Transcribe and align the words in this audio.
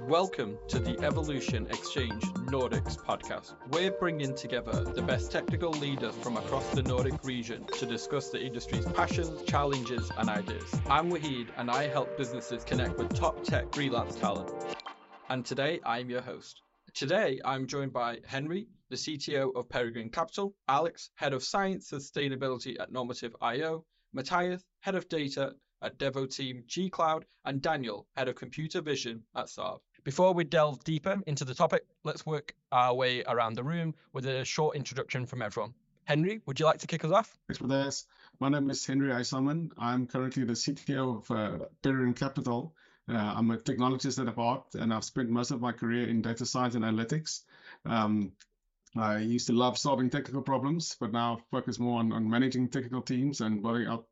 Welcome 0.00 0.58
to 0.68 0.80
the 0.80 0.98
Evolution 1.04 1.68
Exchange 1.68 2.20
Nordics 2.50 2.96
podcast. 2.96 3.54
We're 3.70 3.92
bringing 3.92 4.34
together 4.34 4.82
the 4.82 5.00
best 5.00 5.30
technical 5.30 5.70
leaders 5.70 6.16
from 6.16 6.36
across 6.36 6.68
the 6.70 6.82
Nordic 6.82 7.22
region 7.22 7.64
to 7.78 7.86
discuss 7.86 8.30
the 8.30 8.44
industry's 8.44 8.86
passions, 8.86 9.42
challenges, 9.44 10.10
and 10.18 10.28
ideas. 10.28 10.74
I'm 10.90 11.12
Waheed, 11.12 11.46
and 11.56 11.70
I 11.70 11.86
help 11.86 12.18
businesses 12.18 12.64
connect 12.64 12.98
with 12.98 13.14
top 13.14 13.44
tech 13.44 13.72
freelance 13.72 14.16
talent. 14.16 14.52
And 15.28 15.46
today, 15.46 15.78
I'm 15.86 16.10
your 16.10 16.22
host. 16.22 16.60
Today, 16.92 17.40
I'm 17.44 17.68
joined 17.68 17.92
by 17.92 18.18
Henry, 18.26 18.66
the 18.90 18.96
CTO 18.96 19.54
of 19.54 19.68
Peregrine 19.68 20.10
Capital, 20.10 20.56
Alex, 20.66 21.10
Head 21.14 21.32
of 21.32 21.44
Science 21.44 21.88
Sustainability 21.88 22.80
at 22.80 22.90
Normative 22.90 23.36
IO, 23.40 23.84
Matthias, 24.12 24.64
Head 24.80 24.96
of 24.96 25.08
Data 25.08 25.52
at 25.84 25.98
Devoteam 25.98 26.66
G 26.66 26.88
Cloud, 26.88 27.26
and 27.44 27.60
Daniel, 27.60 28.06
Head 28.16 28.28
of 28.28 28.36
Computer 28.36 28.80
Vision 28.80 29.22
at 29.36 29.46
Saab. 29.46 29.80
Before 30.02 30.32
we 30.32 30.44
delve 30.44 30.82
deeper 30.84 31.20
into 31.26 31.44
the 31.44 31.54
topic, 31.54 31.84
let's 32.04 32.26
work 32.26 32.54
our 32.72 32.94
way 32.94 33.22
around 33.24 33.54
the 33.54 33.62
room 33.62 33.94
with 34.12 34.26
a 34.26 34.44
short 34.44 34.76
introduction 34.76 35.26
from 35.26 35.42
everyone. 35.42 35.74
Henry, 36.04 36.40
would 36.46 36.58
you 36.60 36.66
like 36.66 36.78
to 36.80 36.86
kick 36.86 37.04
us 37.04 37.10
off? 37.10 37.36
Thanks 37.48 37.58
for 37.58 37.66
this. 37.66 38.06
My 38.40 38.48
name 38.48 38.70
is 38.70 38.84
Henry 38.84 39.10
Huysamen. 39.10 39.70
I'm 39.78 40.06
currently 40.06 40.44
the 40.44 40.52
CTO 40.54 41.18
of 41.18 41.30
uh, 41.30 41.64
Peregrine 41.82 42.14
Capital. 42.14 42.74
Uh, 43.08 43.16
I'm 43.16 43.50
a 43.50 43.58
technologist 43.58 44.26
at 44.26 44.34
heart, 44.34 44.74
and 44.74 44.92
I've 44.92 45.04
spent 45.04 45.28
most 45.28 45.50
of 45.50 45.60
my 45.60 45.72
career 45.72 46.08
in 46.08 46.22
data 46.22 46.46
science 46.46 46.74
and 46.74 46.84
analytics. 46.84 47.42
Um, 47.84 48.32
I 48.96 49.18
used 49.18 49.46
to 49.48 49.52
love 49.52 49.76
solving 49.76 50.10
technical 50.10 50.42
problems, 50.42 50.96
but 51.00 51.12
now 51.12 51.40
focus 51.50 51.78
more 51.78 51.98
on, 51.98 52.12
on 52.12 52.28
managing 52.28 52.68
technical 52.68 53.02
teams 53.02 53.40
and 53.40 53.62
building 53.62 53.86
out 53.86 54.06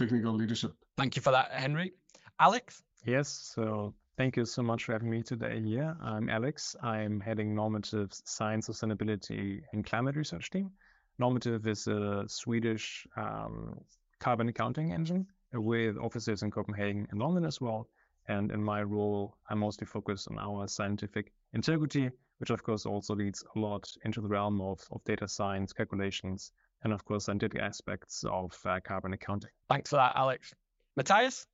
technical 0.00 0.32
leadership. 0.32 0.72
Thank 0.96 1.14
you 1.14 1.22
for 1.22 1.30
that, 1.30 1.52
Henry. 1.52 1.92
Alex? 2.38 2.82
Yes, 3.04 3.28
so 3.28 3.92
thank 4.16 4.34
you 4.34 4.46
so 4.46 4.62
much 4.62 4.84
for 4.84 4.92
having 4.92 5.10
me 5.10 5.22
today 5.22 5.60
here. 5.60 5.94
I'm 6.02 6.30
Alex. 6.30 6.74
I'm 6.82 7.20
heading 7.20 7.54
Normative 7.54 8.10
Science, 8.24 8.66
Sustainability, 8.68 9.60
and 9.72 9.84
Climate 9.84 10.16
Research 10.16 10.48
team. 10.50 10.70
Normative 11.18 11.66
is 11.66 11.86
a 11.86 12.24
Swedish 12.28 13.06
um, 13.18 13.78
carbon 14.20 14.48
accounting 14.48 14.90
engine 14.92 15.26
with 15.52 15.98
offices 15.98 16.42
in 16.42 16.50
Copenhagen 16.50 17.06
and 17.10 17.20
London 17.20 17.44
as 17.44 17.60
well. 17.60 17.86
And 18.26 18.50
in 18.52 18.62
my 18.62 18.82
role, 18.82 19.36
I 19.50 19.54
mostly 19.54 19.86
focus 19.86 20.26
on 20.28 20.38
our 20.38 20.66
scientific 20.66 21.30
integrity, 21.52 22.10
which 22.38 22.48
of 22.48 22.62
course 22.62 22.86
also 22.86 23.14
leads 23.14 23.44
a 23.54 23.58
lot 23.58 23.86
into 24.04 24.22
the 24.22 24.28
realm 24.28 24.62
of, 24.62 24.80
of 24.92 25.04
data 25.04 25.28
science 25.28 25.74
calculations 25.74 26.52
and 26.82 26.92
of 26.92 27.04
course 27.04 27.24
scientific 27.24 27.60
aspects 27.60 28.24
of 28.24 28.56
uh, 28.64 28.80
carbon 28.82 29.12
accounting. 29.12 29.50
Thanks 29.68 29.90
for 29.90 29.96
that, 29.96 30.12
Alex. 30.16 30.54
Matthias? 30.96 31.46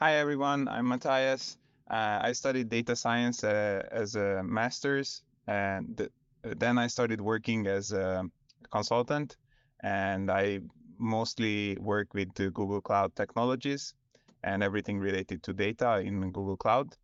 Hi, 0.00 0.16
everyone. 0.16 0.68
I'm 0.68 0.88
Matthias. 0.88 1.56
Uh, 1.90 2.18
I 2.22 2.32
studied 2.32 2.68
data 2.68 2.96
science 2.96 3.44
uh, 3.44 3.82
as 3.90 4.16
a 4.16 4.42
master's, 4.42 5.22
and 5.46 5.96
th- 5.96 6.10
then 6.42 6.78
I 6.78 6.88
started 6.88 7.20
working 7.20 7.66
as 7.66 7.92
a 7.92 8.24
consultant, 8.70 9.36
and 9.82 10.30
I 10.30 10.60
mostly 10.98 11.76
work 11.80 12.14
with 12.14 12.34
Google 12.34 12.80
Cloud 12.80 13.14
Technologies 13.16 13.94
and 14.42 14.62
everything 14.62 14.98
related 14.98 15.42
to 15.42 15.52
data 15.52 16.00
in 16.00 16.32
Google 16.32 16.56
Cloud. 16.56 16.96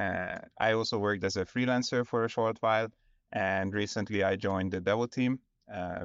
Uh, 0.00 0.38
I 0.58 0.72
also 0.72 0.98
worked 0.98 1.24
as 1.24 1.36
a 1.36 1.44
freelancer 1.44 2.06
for 2.06 2.24
a 2.24 2.28
short 2.28 2.56
while, 2.60 2.88
and 3.32 3.72
recently 3.74 4.24
I 4.24 4.36
joined 4.36 4.72
the 4.72 4.80
Devoteam. 4.80 5.34
Uh, 5.34 5.36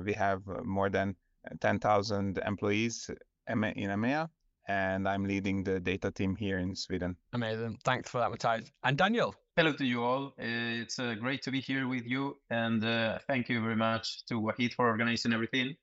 we 0.03 0.13
have 0.13 0.41
more 0.63 0.89
than 0.89 1.15
10,000 1.59 2.39
employees 2.45 3.09
in 3.47 3.61
EMEA, 3.61 4.29
and 4.67 5.07
I'm 5.07 5.25
leading 5.25 5.63
the 5.63 5.79
data 5.79 6.11
team 6.11 6.35
here 6.35 6.57
in 6.57 6.75
Sweden. 6.75 7.15
Amazing. 7.33 7.77
Thanks 7.83 8.09
for 8.09 8.19
that, 8.19 8.31
Matthias. 8.31 8.71
And 8.83 8.97
Daniel. 8.97 9.35
Hello 9.55 9.71
to 9.73 9.85
you 9.85 10.03
all. 10.03 10.33
It's 10.37 10.99
uh, 10.99 11.15
great 11.15 11.41
to 11.43 11.51
be 11.51 11.61
here 11.61 11.87
with 11.87 12.05
you, 12.05 12.37
and 12.49 12.83
uh, 12.83 13.19
thank 13.27 13.47
you 13.47 13.61
very 13.61 13.75
much 13.75 14.25
to 14.25 14.41
Waheed 14.41 14.73
for 14.73 14.87
organizing 14.87 15.33
everything. 15.33 15.75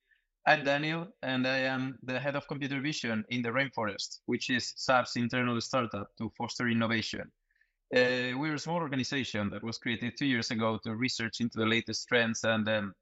I'm 0.45 0.65
Daniel, 0.65 1.07
and 1.23 1.47
I 1.47 1.59
am 1.59 1.99
the 2.03 2.19
head 2.19 2.35
of 2.35 2.49
computer 2.49 2.81
vision 2.81 3.25
in 3.29 3.43
the 3.43 3.51
Rainforest, 3.51 4.19
which 4.27 4.51
is 4.51 4.75
Saab's 4.77 5.15
internal 5.17 5.61
startup 5.61 6.09
to 6.19 6.33
foster 6.37 6.69
innovation. 6.69 7.31
Uh, 7.95 8.37
we're 8.37 8.55
a 8.55 8.59
small 8.59 8.81
organization 8.81 9.51
that 9.51 9.63
was 9.63 9.79
created 9.79 10.15
two 10.19 10.27
years 10.27 10.51
ago 10.51 10.79
to 10.83 10.97
research 10.97 11.41
into 11.41 11.59
the 11.59 11.67
latest 11.67 12.09
trends 12.09 12.43
and 12.43 12.69
um, 12.69 12.93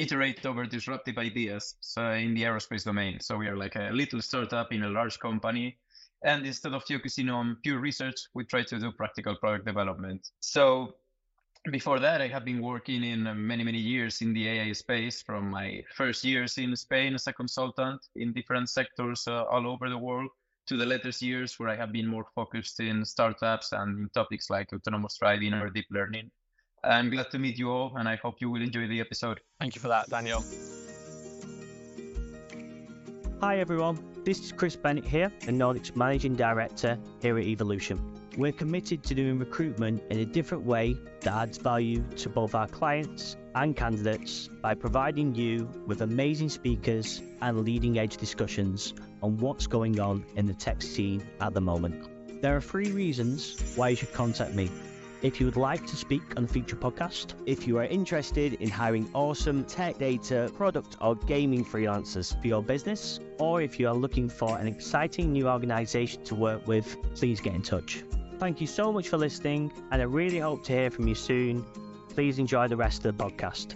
iterate 0.00 0.44
over 0.46 0.64
disruptive 0.64 1.18
ideas 1.18 1.74
so 1.80 2.12
in 2.12 2.34
the 2.34 2.42
aerospace 2.42 2.84
domain. 2.84 3.20
So 3.20 3.36
we 3.36 3.48
are 3.48 3.56
like 3.56 3.76
a 3.76 3.90
little 3.92 4.22
startup 4.22 4.72
in 4.72 4.84
a 4.84 4.88
large 4.88 5.18
company. 5.18 5.78
And 6.22 6.46
instead 6.46 6.74
of 6.74 6.84
focusing 6.84 7.28
on 7.28 7.56
pure 7.62 7.78
research, 7.78 8.16
we 8.34 8.44
try 8.44 8.62
to 8.62 8.78
do 8.78 8.92
practical 8.92 9.36
product 9.36 9.66
development. 9.66 10.28
So 10.40 10.94
before 11.70 11.98
that, 12.00 12.20
I 12.22 12.28
have 12.28 12.44
been 12.44 12.62
working 12.62 13.04
in 13.04 13.24
many, 13.46 13.64
many 13.64 13.78
years 13.78 14.22
in 14.22 14.32
the 14.32 14.48
AI 14.48 14.72
space 14.72 15.22
from 15.22 15.50
my 15.50 15.82
first 15.94 16.24
years 16.24 16.56
in 16.56 16.74
Spain 16.76 17.14
as 17.14 17.26
a 17.26 17.32
consultant 17.32 18.00
in 18.16 18.32
different 18.32 18.70
sectors 18.70 19.28
uh, 19.28 19.44
all 19.44 19.66
over 19.66 19.90
the 19.90 19.98
world 19.98 20.30
to 20.66 20.76
the 20.76 20.86
latest 20.86 21.20
years 21.20 21.58
where 21.58 21.68
I 21.68 21.76
have 21.76 21.92
been 21.92 22.06
more 22.06 22.26
focused 22.34 22.80
in 22.80 23.04
startups 23.04 23.72
and 23.72 23.98
in 23.98 24.08
topics 24.10 24.48
like 24.48 24.72
autonomous 24.72 25.18
driving 25.18 25.52
or 25.54 25.68
deep 25.68 25.86
learning. 25.90 26.30
I'm 26.82 27.10
glad 27.10 27.30
to 27.32 27.38
meet 27.38 27.58
you 27.58 27.70
all, 27.70 27.94
and 27.96 28.08
I 28.08 28.16
hope 28.16 28.36
you 28.40 28.50
will 28.50 28.62
enjoy 28.62 28.86
the 28.86 29.00
episode. 29.00 29.40
Thank 29.58 29.74
you 29.74 29.82
for 29.82 29.88
that, 29.88 30.08
Daniel. 30.08 30.42
Hi, 33.42 33.58
everyone. 33.58 34.02
This 34.24 34.40
is 34.40 34.52
Chris 34.52 34.76
Bennett 34.76 35.04
here, 35.04 35.30
the 35.40 35.52
Nordics 35.52 35.94
Managing 35.94 36.36
Director 36.36 36.98
here 37.20 37.38
at 37.38 37.44
Evolution. 37.44 38.16
We're 38.38 38.52
committed 38.52 39.02
to 39.04 39.14
doing 39.14 39.38
recruitment 39.38 40.02
in 40.10 40.20
a 40.20 40.24
different 40.24 40.64
way 40.64 40.96
that 41.20 41.34
adds 41.34 41.58
value 41.58 42.02
to 42.16 42.28
both 42.30 42.54
our 42.54 42.68
clients 42.68 43.36
and 43.54 43.76
candidates 43.76 44.48
by 44.62 44.74
providing 44.74 45.34
you 45.34 45.68
with 45.86 46.00
amazing 46.00 46.48
speakers 46.48 47.20
and 47.42 47.64
leading 47.64 47.98
edge 47.98 48.16
discussions 48.16 48.94
on 49.22 49.36
what's 49.36 49.66
going 49.66 50.00
on 50.00 50.24
in 50.36 50.46
the 50.46 50.54
tech 50.54 50.80
scene 50.80 51.22
at 51.40 51.52
the 51.52 51.60
moment. 51.60 52.08
There 52.40 52.56
are 52.56 52.60
three 52.60 52.90
reasons 52.90 53.74
why 53.76 53.90
you 53.90 53.96
should 53.96 54.12
contact 54.14 54.54
me 54.54 54.70
if 55.22 55.38
you 55.38 55.46
would 55.46 55.56
like 55.56 55.86
to 55.86 55.96
speak 55.96 56.22
on 56.36 56.44
a 56.44 56.48
future 56.48 56.76
podcast, 56.76 57.34
if 57.46 57.66
you 57.66 57.78
are 57.78 57.84
interested 57.84 58.54
in 58.54 58.70
hiring 58.70 59.10
awesome 59.12 59.64
tech 59.64 59.98
data, 59.98 60.50
product, 60.56 60.96
or 61.00 61.14
gaming 61.14 61.64
freelancers 61.64 62.40
for 62.40 62.46
your 62.46 62.62
business, 62.62 63.20
or 63.38 63.60
if 63.60 63.78
you 63.78 63.88
are 63.88 63.94
looking 63.94 64.28
for 64.28 64.58
an 64.58 64.66
exciting 64.66 65.32
new 65.32 65.48
organization 65.48 66.24
to 66.24 66.34
work 66.34 66.66
with, 66.66 66.96
please 67.14 67.40
get 67.40 67.54
in 67.54 67.62
touch. 67.62 68.02
Thank 68.38 68.60
you 68.60 68.66
so 68.66 68.90
much 68.92 69.08
for 69.08 69.18
listening, 69.18 69.70
and 69.90 70.00
I 70.00 70.06
really 70.06 70.38
hope 70.38 70.64
to 70.64 70.72
hear 70.72 70.90
from 70.90 71.06
you 71.06 71.14
soon. 71.14 71.64
Please 72.08 72.38
enjoy 72.38 72.68
the 72.68 72.76
rest 72.76 73.04
of 73.04 73.16
the 73.16 73.24
podcast. 73.24 73.74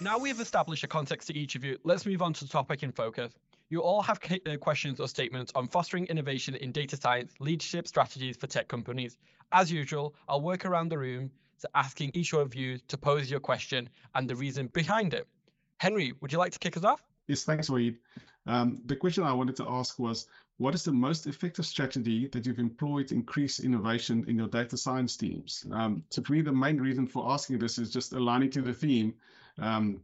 Now 0.00 0.18
we 0.18 0.30
have 0.30 0.40
established 0.40 0.82
a 0.82 0.88
context 0.88 1.28
to 1.28 1.36
each 1.36 1.54
of 1.54 1.62
you, 1.62 1.78
let's 1.84 2.06
move 2.06 2.22
on 2.22 2.32
to 2.32 2.44
the 2.44 2.50
topic 2.50 2.82
in 2.82 2.90
focus. 2.90 3.32
You 3.70 3.82
all 3.82 4.02
have 4.02 4.18
uh, 4.46 4.56
questions 4.56 4.98
or 4.98 5.06
statements 5.06 5.52
on 5.54 5.68
fostering 5.68 6.04
innovation 6.06 6.56
in 6.56 6.72
data 6.72 6.96
science, 6.96 7.32
leadership 7.38 7.86
strategies 7.86 8.36
for 8.36 8.48
tech 8.48 8.66
companies. 8.66 9.16
As 9.52 9.70
usual, 9.70 10.16
I'll 10.28 10.40
work 10.40 10.64
around 10.64 10.88
the 10.88 10.98
room 10.98 11.30
to 11.60 11.70
asking 11.76 12.10
each 12.14 12.34
of 12.34 12.52
you 12.56 12.78
to 12.88 12.98
pose 12.98 13.30
your 13.30 13.38
question 13.38 13.88
and 14.16 14.28
the 14.28 14.34
reason 14.34 14.66
behind 14.66 15.14
it. 15.14 15.28
Henry, 15.78 16.12
would 16.20 16.32
you 16.32 16.38
like 16.38 16.50
to 16.50 16.58
kick 16.58 16.76
us 16.76 16.82
off? 16.82 17.00
Yes, 17.28 17.44
thanks, 17.44 17.70
Waheed. 17.70 17.98
Um, 18.48 18.80
the 18.86 18.96
question 18.96 19.22
I 19.22 19.32
wanted 19.32 19.54
to 19.56 19.68
ask 19.68 20.00
was, 20.00 20.26
what 20.56 20.74
is 20.74 20.82
the 20.82 20.92
most 20.92 21.28
effective 21.28 21.64
strategy 21.64 22.26
that 22.28 22.44
you've 22.46 22.58
employed 22.58 23.08
to 23.08 23.14
increase 23.14 23.60
innovation 23.60 24.24
in 24.26 24.36
your 24.36 24.48
data 24.48 24.76
science 24.76 25.16
teams? 25.16 25.64
Um, 25.70 26.02
so 26.10 26.22
for 26.22 26.32
me, 26.32 26.42
the 26.42 26.52
main 26.52 26.80
reason 26.80 27.06
for 27.06 27.30
asking 27.30 27.60
this 27.60 27.78
is 27.78 27.92
just 27.92 28.14
aligning 28.14 28.50
to 28.50 28.62
the 28.62 28.74
theme 28.74 29.14
um, 29.58 30.00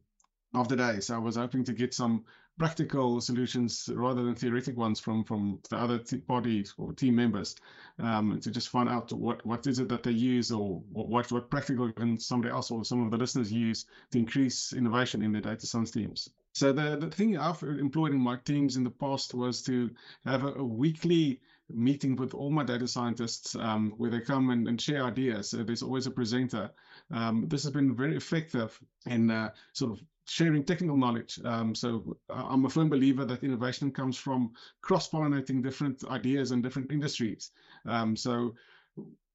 of 0.55 0.69
the 0.69 0.77
day. 0.77 1.01
So 1.01 1.17
I 1.17 1.19
was 1.19 1.35
hoping 1.35 1.65
to 1.65 1.73
get 1.73 1.93
some 1.93 2.25
practical 2.59 3.21
solutions 3.21 3.89
rather 3.95 4.23
than 4.23 4.35
theoretic 4.35 4.77
ones 4.77 4.99
from 4.99 5.25
from 5.25 5.59
the 5.71 5.77
other 5.77 6.01
parties 6.27 6.75
or 6.79 6.93
team 6.93 7.15
members 7.15 7.57
um, 7.99 8.41
to 8.41 8.51
just 8.51 8.69
find 8.69 8.89
out 8.89 9.13
what 9.13 9.45
what 9.45 9.67
is 9.67 9.79
it 9.79 9.89
that 9.89 10.03
they 10.03 10.11
use 10.11 10.51
or 10.51 10.83
what 10.93 11.31
what 11.31 11.51
practical 11.51 11.93
can 11.93 12.19
somebody 12.19 12.53
else 12.53 12.71
or 12.71 12.85
some 12.85 13.05
of 13.05 13.11
the 13.11 13.17
listeners 13.17 13.53
use 13.53 13.87
to 14.11 14.19
increase 14.19 14.73
innovation 14.73 15.23
in 15.23 15.33
their 15.33 15.43
data 15.43 15.67
science 15.67 15.91
teams. 15.91 16.31
So 16.53 16.73
the, 16.73 16.97
the 16.97 17.11
thing 17.11 17.37
I've 17.37 17.63
employed 17.63 18.13
in 18.13 18.19
my 18.19 18.37
teams 18.37 18.77
in 18.77 18.85
the 18.85 18.91
past 18.91 19.35
was 19.35 19.61
to 19.63 19.91
have 20.25 20.43
a, 20.43 20.55
a 20.55 20.65
weekly 20.65 21.41
meeting 21.69 22.17
with 22.17 22.33
all 22.33 22.51
my 22.51 22.65
data 22.65 22.89
scientists 22.89 23.55
um, 23.57 23.93
where 23.99 24.11
they 24.11 24.21
come 24.21 24.49
and, 24.51 24.67
and 24.69 24.81
share 24.81 25.05
ideas. 25.05 25.51
So 25.51 25.59
there's 25.59 25.83
always 25.83 26.07
a 26.07 26.11
presenter. 26.11 26.71
Um, 27.11 27.47
this 27.49 27.65
has 27.65 27.73
been 27.73 27.95
very 27.95 28.17
effective 28.17 28.79
in 29.05 29.31
uh, 29.31 29.51
sort 29.75 29.93
of 29.93 30.03
sharing 30.27 30.65
technical 30.65 30.97
knowledge. 30.97 31.39
Um, 31.45 31.75
so 31.75 32.17
I'm 32.29 32.65
a 32.65 32.71
firm 32.71 32.89
believer 32.89 33.25
that 33.25 33.45
innovation 33.45 33.91
comes 33.91 34.17
from 34.19 34.53
cross-pollinating 34.83 35.63
different 35.63 36.05
ideas 36.11 36.51
and 36.51 36.63
different 36.63 36.93
industries. 36.93 37.51
Um, 37.87 38.17
so 38.17 38.55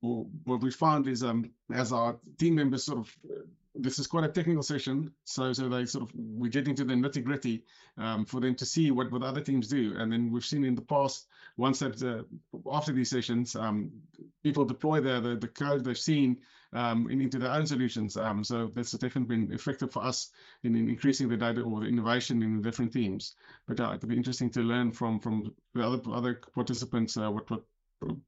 what 0.01 0.61
we 0.61 0.71
found 0.71 1.07
is 1.07 1.23
um, 1.23 1.51
as 1.73 1.91
our 1.91 2.17
team 2.37 2.55
members 2.55 2.83
sort 2.83 2.99
of 2.99 3.15
this 3.75 3.99
is 3.99 4.07
quite 4.07 4.23
a 4.23 4.29
technical 4.29 4.63
session, 4.63 5.11
so 5.23 5.53
so 5.53 5.69
they 5.69 5.85
sort 5.85 6.03
of 6.03 6.11
we 6.15 6.49
get 6.49 6.67
into 6.67 6.83
the 6.83 6.93
nitty 6.93 7.23
gritty 7.23 7.63
um, 7.97 8.25
for 8.25 8.39
them 8.41 8.55
to 8.55 8.65
see 8.65 8.91
what 8.91 9.11
what 9.11 9.23
other 9.23 9.41
teams 9.41 9.67
do, 9.67 9.93
and 9.97 10.11
then 10.11 10.31
we've 10.31 10.45
seen 10.45 10.63
in 10.63 10.75
the 10.75 10.81
past 10.81 11.27
once 11.57 11.79
that 11.79 12.01
uh, 12.03 12.23
after 12.71 12.91
these 12.91 13.09
sessions, 13.09 13.55
um, 13.55 13.91
people 14.43 14.65
deploy 14.65 14.99
the, 14.99 15.19
the, 15.19 15.35
the 15.35 15.47
code 15.47 15.83
they've 15.83 15.97
seen 15.97 16.37
um, 16.73 17.09
in, 17.09 17.21
into 17.21 17.37
their 17.37 17.51
own 17.51 17.67
solutions. 17.67 18.17
Um, 18.17 18.43
so 18.43 18.71
that's 18.73 18.91
definitely 18.91 19.35
been 19.35 19.53
effective 19.53 19.91
for 19.91 20.03
us 20.03 20.31
in, 20.63 20.75
in, 20.75 20.89
increasing 20.89 21.29
the 21.29 21.37
data 21.37 21.61
or 21.61 21.81
the 21.81 21.87
innovation 21.87 22.41
in 22.41 22.57
the 22.57 22.63
different 22.63 22.93
teams. 22.93 23.35
But 23.67 23.79
uh, 23.79 23.93
it'll 23.95 24.09
be 24.09 24.17
interesting 24.17 24.49
to 24.51 24.61
learn 24.61 24.91
from 24.91 25.19
from 25.19 25.53
the 25.73 25.85
other 25.85 26.01
other 26.11 26.41
participants 26.53 27.17
uh, 27.17 27.31
what 27.31 27.49
what 27.49 27.63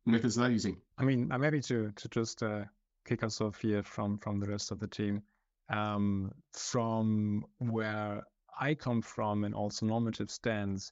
methods 0.06 0.36
they're 0.36 0.52
using. 0.52 0.78
I 0.98 1.04
mean, 1.04 1.32
I'm 1.32 1.44
happy 1.44 1.62
to 1.62 1.92
to 1.96 2.10
just 2.10 2.44
uh, 2.44 2.64
kick 3.06 3.24
us 3.24 3.42
off 3.42 3.62
here 3.62 3.84
from 3.84 4.18
from 4.18 4.40
the 4.40 4.48
rest 4.48 4.72
of 4.72 4.80
the 4.80 4.88
team. 4.88 5.24
Um, 5.70 6.32
from 6.52 7.46
where 7.60 8.24
I 8.60 8.76
come 8.76 9.02
from 9.02 9.44
and 9.44 9.56
also 9.56 9.86
normative 9.86 10.30
stands, 10.30 10.92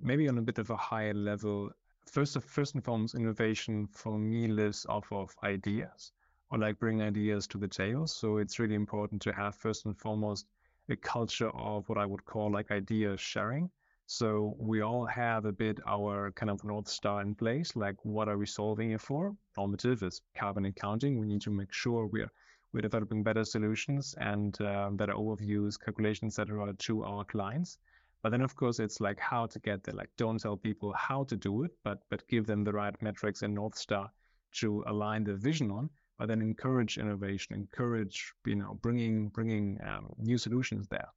maybe 0.00 0.28
on 0.28 0.38
a 0.38 0.42
bit 0.42 0.58
of 0.58 0.70
a 0.70 0.76
higher 0.76 1.14
level. 1.14 1.70
First 2.06 2.36
of 2.36 2.44
first 2.44 2.74
and 2.74 2.84
foremost, 2.84 3.14
innovation 3.14 3.86
for 3.88 4.18
me 4.18 4.48
lives 4.48 4.86
off 4.88 5.10
of 5.12 5.34
ideas 5.42 6.12
or 6.50 6.58
like 6.58 6.78
bring 6.78 7.02
ideas 7.02 7.46
to 7.48 7.58
the 7.58 7.68
table. 7.68 8.06
So 8.06 8.38
it's 8.38 8.58
really 8.58 8.74
important 8.74 9.22
to 9.22 9.32
have 9.32 9.54
first 9.54 9.86
and 9.86 9.96
foremost 9.96 10.46
a 10.88 10.96
culture 10.96 11.50
of 11.50 11.88
what 11.88 11.98
I 11.98 12.06
would 12.06 12.24
call 12.24 12.50
like 12.50 12.70
idea 12.70 13.16
sharing. 13.16 13.70
So 14.06 14.54
we 14.58 14.82
all 14.82 15.06
have 15.06 15.46
a 15.46 15.52
bit 15.52 15.78
our 15.86 16.32
kind 16.32 16.50
of 16.50 16.62
North 16.64 16.88
Star 16.88 17.22
in 17.22 17.34
place, 17.34 17.76
like 17.76 17.96
what 18.02 18.28
are 18.28 18.36
we 18.36 18.46
solving 18.46 18.90
it 18.90 19.00
for? 19.00 19.34
Normative 19.56 20.02
is 20.02 20.20
carbon 20.36 20.66
accounting. 20.66 21.18
We 21.18 21.26
need 21.26 21.40
to 21.42 21.50
make 21.50 21.72
sure 21.72 22.06
we're 22.06 22.30
we're 22.72 22.80
developing 22.80 23.22
better 23.22 23.44
solutions 23.44 24.14
and 24.18 24.60
uh, 24.60 24.90
better 24.90 25.14
overviews, 25.14 25.78
calculations, 25.78 26.38
etc. 26.38 26.72
to 26.74 27.04
our 27.04 27.24
clients. 27.24 27.78
But 28.22 28.30
then 28.30 28.42
of 28.42 28.54
course 28.54 28.78
it's 28.78 29.00
like 29.00 29.18
how 29.18 29.46
to 29.46 29.58
get 29.58 29.82
there. 29.84 29.94
Like 29.94 30.10
don't 30.16 30.40
tell 30.40 30.56
people 30.56 30.92
how 30.92 31.24
to 31.24 31.36
do 31.36 31.64
it, 31.64 31.72
but 31.84 31.98
but 32.08 32.26
give 32.28 32.46
them 32.46 32.64
the 32.64 32.72
right 32.72 33.00
metrics 33.02 33.42
and 33.42 33.54
North 33.54 33.76
Star 33.76 34.10
to 34.52 34.84
align 34.86 35.24
the 35.24 35.34
vision 35.34 35.70
on 35.70 35.90
but 36.22 36.28
then 36.28 36.40
encourage 36.40 36.98
innovation, 36.98 37.52
encourage 37.52 38.32
you 38.46 38.54
know 38.54 38.78
bringing 38.80 39.28
bringing 39.30 39.76
um, 39.84 40.06
new 40.18 40.38
solutions 40.38 40.86
there. 40.88 41.08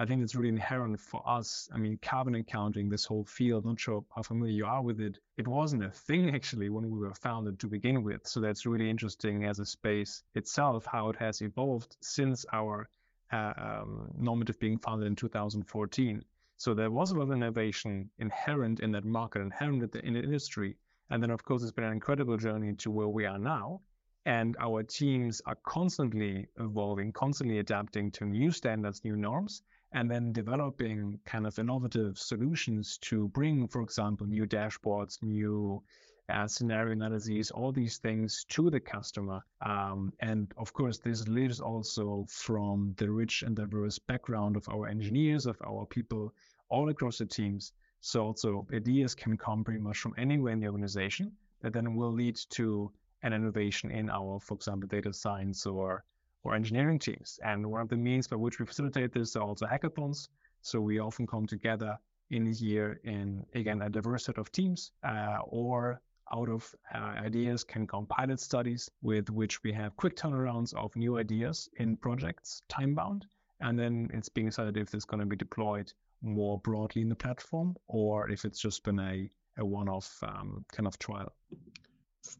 I 0.00 0.06
think 0.06 0.22
it's 0.22 0.34
really 0.34 0.48
inherent 0.48 0.98
for 0.98 1.22
us. 1.28 1.68
I 1.74 1.76
mean, 1.76 1.98
carbon 2.00 2.34
accounting, 2.34 2.88
this 2.88 3.04
whole 3.04 3.26
field, 3.26 3.66
not 3.66 3.78
sure 3.78 4.02
how 4.16 4.22
familiar 4.22 4.54
you 4.54 4.64
are 4.64 4.80
with 4.80 4.98
it. 4.98 5.18
It 5.36 5.46
wasn't 5.46 5.84
a 5.84 5.90
thing 5.90 6.34
actually 6.34 6.70
when 6.70 6.90
we 6.90 6.98
were 6.98 7.12
founded 7.12 7.60
to 7.60 7.66
begin 7.66 8.02
with. 8.02 8.26
So 8.26 8.40
that's 8.40 8.64
really 8.64 8.88
interesting 8.88 9.44
as 9.44 9.58
a 9.58 9.66
space 9.66 10.22
itself, 10.34 10.86
how 10.86 11.10
it 11.10 11.16
has 11.16 11.42
evolved 11.42 11.98
since 12.00 12.46
our 12.50 12.88
uh, 13.30 13.52
um, 13.58 14.10
normative 14.16 14.58
being 14.58 14.78
founded 14.78 15.06
in 15.06 15.16
2014. 15.16 16.24
So 16.56 16.72
there 16.72 16.90
was 16.90 17.10
a 17.10 17.14
lot 17.16 17.24
of 17.24 17.32
innovation 17.32 18.08
inherent 18.18 18.80
in 18.80 18.92
that 18.92 19.04
market, 19.04 19.42
inherent 19.42 19.82
in 19.82 19.90
the, 19.90 20.06
in 20.06 20.14
the 20.14 20.22
industry. 20.22 20.76
And 21.10 21.22
then, 21.22 21.30
of 21.30 21.44
course, 21.44 21.62
it's 21.62 21.72
been 21.72 21.84
an 21.84 21.92
incredible 21.92 22.38
journey 22.38 22.72
to 22.76 22.90
where 22.90 23.08
we 23.08 23.26
are 23.26 23.38
now 23.38 23.82
and 24.24 24.56
our 24.60 24.82
teams 24.82 25.42
are 25.46 25.56
constantly 25.66 26.46
evolving, 26.58 27.12
constantly 27.12 27.58
adapting 27.58 28.10
to 28.12 28.24
new 28.24 28.50
standards, 28.50 29.02
new 29.04 29.16
norms, 29.16 29.62
and 29.92 30.10
then 30.10 30.32
developing 30.32 31.18
kind 31.24 31.46
of 31.46 31.58
innovative 31.58 32.18
solutions 32.18 32.98
to 32.98 33.28
bring, 33.28 33.66
for 33.66 33.82
example, 33.82 34.26
new 34.26 34.46
dashboards, 34.46 35.22
new 35.22 35.82
uh, 36.28 36.46
scenario 36.46 36.92
analyses, 36.92 37.50
all 37.50 37.72
these 37.72 37.98
things 37.98 38.44
to 38.48 38.70
the 38.70 38.78
customer. 38.78 39.40
Um, 39.62 40.12
and 40.20 40.52
of 40.56 40.72
course, 40.72 40.98
this 40.98 41.26
lives 41.26 41.60
also 41.60 42.26
from 42.28 42.94
the 42.98 43.10
rich 43.10 43.42
and 43.42 43.56
diverse 43.56 43.98
background 43.98 44.56
of 44.56 44.68
our 44.68 44.86
engineers, 44.86 45.46
of 45.46 45.60
our 45.66 45.86
people 45.86 46.32
all 46.68 46.88
across 46.88 47.18
the 47.18 47.26
teams. 47.26 47.72
So 48.00 48.24
also 48.24 48.66
ideas 48.72 49.14
can 49.14 49.36
come 49.36 49.64
pretty 49.64 49.80
much 49.80 49.98
from 49.98 50.14
anywhere 50.16 50.52
in 50.52 50.60
the 50.60 50.68
organization 50.68 51.32
that 51.62 51.72
then 51.72 51.94
will 51.94 52.12
lead 52.12 52.36
to 52.50 52.90
an 53.22 53.32
innovation 53.32 53.90
in 53.90 54.08
our, 54.08 54.40
for 54.40 54.54
example, 54.54 54.88
data 54.88 55.12
science 55.12 55.66
or 55.66 56.04
or 56.42 56.54
engineering 56.54 56.98
teams. 56.98 57.38
And 57.44 57.66
one 57.66 57.80
of 57.80 57.88
the 57.88 57.96
means 57.96 58.26
by 58.26 58.36
which 58.36 58.58
we 58.58 58.66
facilitate 58.66 59.12
this 59.12 59.36
are 59.36 59.42
also 59.42 59.66
hackathons. 59.66 60.28
So 60.62 60.80
we 60.80 60.98
often 60.98 61.26
come 61.26 61.46
together 61.46 61.98
in 62.30 62.46
a 62.46 62.50
year 62.50 63.00
in 63.04 63.44
again 63.54 63.82
a 63.82 63.90
diverse 63.90 64.24
set 64.24 64.38
of 64.38 64.52
teams, 64.52 64.92
uh, 65.02 65.38
or 65.46 66.00
out 66.32 66.48
of 66.48 66.72
uh, 66.94 66.98
ideas 66.98 67.64
can 67.64 67.86
come 67.86 68.06
pilot 68.06 68.38
studies 68.38 68.88
with 69.02 69.30
which 69.30 69.62
we 69.64 69.72
have 69.72 69.96
quick 69.96 70.14
turnarounds 70.16 70.72
of 70.74 70.94
new 70.94 71.18
ideas 71.18 71.68
in 71.78 71.96
projects, 71.96 72.62
time 72.68 72.94
bound, 72.94 73.26
and 73.60 73.76
then 73.78 74.08
it's 74.12 74.28
being 74.28 74.46
decided 74.46 74.76
if 74.76 74.94
is 74.94 75.04
going 75.04 75.20
to 75.20 75.26
be 75.26 75.34
deployed 75.36 75.92
more 76.22 76.58
broadly 76.60 77.02
in 77.02 77.08
the 77.08 77.16
platform 77.16 77.74
or 77.88 78.30
if 78.30 78.44
it's 78.44 78.60
just 78.60 78.84
been 78.84 79.00
a, 79.00 79.28
a 79.58 79.64
one-off 79.64 80.22
um, 80.22 80.64
kind 80.70 80.86
of 80.86 80.98
trial 80.98 81.32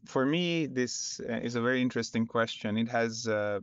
for 0.05 0.25
me, 0.25 0.67
this 0.67 1.19
uh, 1.27 1.33
is 1.33 1.55
a 1.55 1.61
very 1.61 1.81
interesting 1.81 2.25
question. 2.25 2.77
It 2.77 2.89
has 2.89 3.27
uh, 3.27 3.59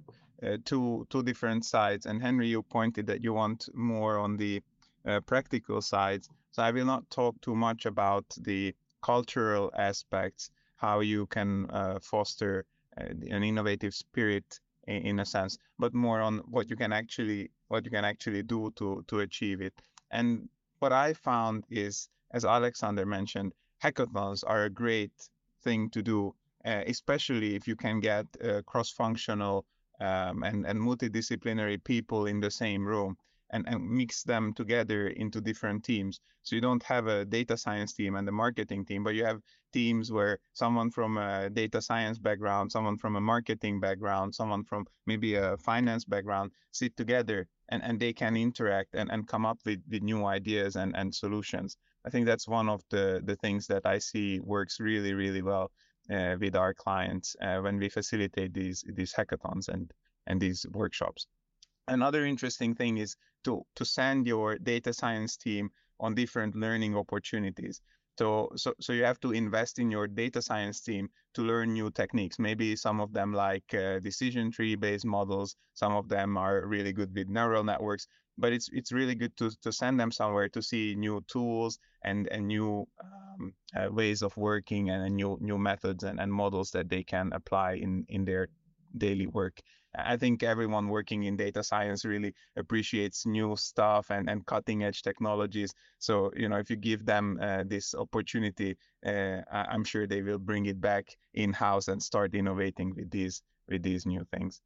two 0.65 1.07
two 1.11 1.23
different 1.23 1.65
sides, 1.65 2.07
and 2.07 2.23
Henry, 2.23 2.49
you 2.49 2.63
pointed 2.63 3.07
that 3.07 3.23
you 3.23 3.33
want 3.35 3.69
more 3.75 4.19
on 4.19 4.37
the 4.37 4.63
uh, 5.07 5.21
practical 5.21 5.81
sides. 5.81 6.29
So 6.51 6.63
I 6.63 6.71
will 6.71 6.87
not 6.87 7.09
talk 7.11 7.41
too 7.41 7.55
much 7.55 7.87
about 7.87 8.27
the 8.41 8.75
cultural 9.03 9.71
aspects, 9.77 10.51
how 10.77 11.01
you 11.01 11.27
can 11.27 11.71
uh, 11.71 11.99
foster 12.01 12.65
uh, 13.01 13.05
an 13.05 13.43
innovative 13.43 13.95
spirit 13.95 14.61
in, 14.87 15.03
in, 15.03 15.19
a 15.21 15.27
sense, 15.27 15.59
but 15.79 15.95
more 15.95 16.21
on 16.21 16.39
what 16.51 16.69
you 16.71 16.77
can 16.77 16.93
actually 16.93 17.51
what 17.69 17.85
you 17.85 17.91
can 17.91 18.05
actually 18.05 18.43
do 18.43 18.73
to 18.77 19.05
to 19.09 19.21
achieve 19.21 19.61
it. 19.61 19.75
And 20.11 20.49
what 20.79 20.93
I 20.93 21.13
found 21.13 21.65
is, 21.71 22.09
as 22.33 22.45
Alexander 22.45 23.07
mentioned, 23.07 23.53
hackathons 23.83 24.45
are 24.47 24.65
a 24.65 24.71
great 24.71 25.13
thing 25.63 25.91
to 25.91 26.03
do, 26.03 26.35
uh, 26.65 26.83
especially 26.87 27.55
if 27.55 27.67
you 27.69 27.77
can 27.77 28.01
get 28.01 28.27
uh, 28.43 28.63
cross-functional 28.63 29.65
um, 30.01 30.43
and, 30.43 30.67
and 30.67 30.79
multidisciplinary 30.79 31.83
people 31.83 32.27
in 32.27 32.41
the 32.41 32.51
same 32.51 32.87
room 32.87 33.17
and, 33.51 33.67
and 33.69 33.89
mix 33.89 34.23
them 34.23 34.53
together 34.53 35.09
into 35.09 35.41
different 35.41 35.85
teams. 35.85 36.21
So 36.43 36.55
you 36.55 36.63
don't 36.63 36.83
have 36.83 37.07
a 37.07 37.25
data 37.25 37.57
science 37.57 37.93
team 37.93 38.17
and 38.17 38.29
a 38.29 38.33
marketing 38.33 38.85
team, 38.85 39.03
but 39.03 39.15
you 39.15 39.25
have 39.25 39.41
teams 39.73 40.11
where 40.13 40.39
someone 40.53 40.91
from 40.91 41.19
a 41.19 41.51
data 41.51 41.81
science 41.81 42.19
background, 42.19 42.71
someone 42.73 42.97
from 42.97 43.17
a 43.17 43.21
marketing 43.21 43.81
background, 43.81 44.35
someone 44.35 44.65
from 44.65 44.87
maybe 45.07 45.35
a 45.35 45.57
finance 45.59 46.05
background 46.05 46.53
sit 46.73 46.97
together 46.97 47.47
and, 47.71 47.83
and 47.83 47.99
they 47.99 48.13
can 48.13 48.37
interact 48.37 48.95
and, 48.95 49.11
and 49.11 49.27
come 49.29 49.45
up 49.47 49.59
with, 49.65 49.81
with 49.91 50.03
new 50.03 50.25
ideas 50.25 50.77
and, 50.77 50.97
and 50.97 51.15
solutions. 51.15 51.77
I 52.05 52.11
think 52.11 52.27
that's 52.27 52.49
one 52.49 52.69
of 52.69 52.83
the, 52.91 53.21
the 53.25 53.37
things 53.37 53.67
that 53.67 53.85
I 53.85 53.99
see 53.99 54.41
works 54.41 54.81
really, 54.81 55.13
really 55.15 55.43
well 55.43 55.71
with 56.09 56.57
our 56.57 56.75
clients 56.75 57.37
uh, 57.43 57.59
when 57.59 57.79
we 57.79 57.89
facilitate 57.89 58.55
these 58.55 58.85
these 58.95 59.13
hackathons 59.13 59.69
and 59.69 59.93
and 60.27 60.41
these 60.41 60.67
workshops. 60.73 61.27
Another 61.87 62.25
interesting 62.25 62.75
thing 62.75 62.99
is 62.99 63.17
to 63.45 63.65
to 63.77 63.85
send 63.85 64.27
your 64.27 64.59
data 64.59 64.93
science 64.93 65.37
team 65.37 65.71
on 66.01 66.15
different 66.15 66.55
learning 66.55 66.97
opportunities. 66.97 67.81
So, 68.19 68.51
so, 68.57 68.75
so 68.81 68.93
you 68.93 69.05
have 69.05 69.21
to 69.21 69.31
invest 69.31 69.79
in 69.79 69.93
your 69.93 70.09
data 70.09 70.43
science 70.43 70.81
team 70.81 71.09
to 71.35 71.43
learn 71.43 71.73
new 71.73 71.89
techniques. 71.93 72.41
Maybe 72.41 72.75
some 72.75 73.01
of 73.01 73.13
them 73.13 73.33
like 73.33 73.73
uh, 73.73 74.01
decision 74.01 74.51
tree 74.51 74.75
based 74.75 75.07
models. 75.07 75.55
Some 75.75 75.95
of 75.95 76.09
them 76.09 76.37
are 76.37 76.67
really 76.67 76.93
good 76.93 77.15
with 77.15 77.29
neural 77.29 77.63
networks. 77.63 78.09
But 78.39 78.53
it's 78.53 78.69
it's 78.73 78.93
really 78.93 79.15
good 79.15 79.37
to 79.39 79.51
to 79.63 79.73
send 79.73 79.99
them 79.99 80.13
somewhere 80.13 80.49
to 80.51 80.63
see 80.63 80.95
new 80.95 81.21
tools 81.27 81.79
and 82.05 82.29
and 82.29 82.47
new 82.47 82.87
um, 83.03 83.53
uh, 83.77 83.93
ways 83.93 84.23
of 84.23 84.37
working 84.37 84.91
and, 84.91 85.17
new 85.17 85.37
new 85.41 85.59
methods 85.59 86.05
and, 86.05 86.21
and 86.21 86.33
models 86.33 86.71
that 86.71 86.89
they 86.89 87.03
can 87.03 87.33
apply 87.33 87.75
in 87.75 88.05
in 88.09 88.25
their 88.25 88.49
daily 88.97 89.27
work. 89.27 89.61
I 89.97 90.17
think 90.17 90.43
everyone 90.43 90.89
working 90.89 91.25
in 91.25 91.37
data 91.37 91.63
science 91.63 92.05
really 92.05 92.35
appreciates 92.57 93.27
new 93.27 93.57
stuff 93.57 94.11
and, 94.11 94.29
and 94.31 94.45
cutting 94.47 94.85
edge 94.85 95.03
technologies. 95.03 95.73
So, 95.99 96.31
you 96.37 96.49
know, 96.49 96.59
if 96.59 96.71
you 96.71 96.77
give 96.77 97.05
them 97.07 97.39
uh, 97.41 97.65
this 97.67 97.95
opportunity, 97.95 98.77
uh, 99.05 99.41
I'm 99.51 99.85
sure 99.85 100.07
they 100.07 100.23
will 100.23 100.39
bring 100.39 100.67
it 100.67 100.81
back 100.81 101.17
in 101.35 101.53
house 101.53 101.89
and 101.89 102.03
start 102.03 102.35
innovating 102.35 102.95
with 102.95 103.11
these 103.11 103.43
with 103.69 103.83
these 103.83 104.07
new 104.07 104.25
things. 104.33 104.61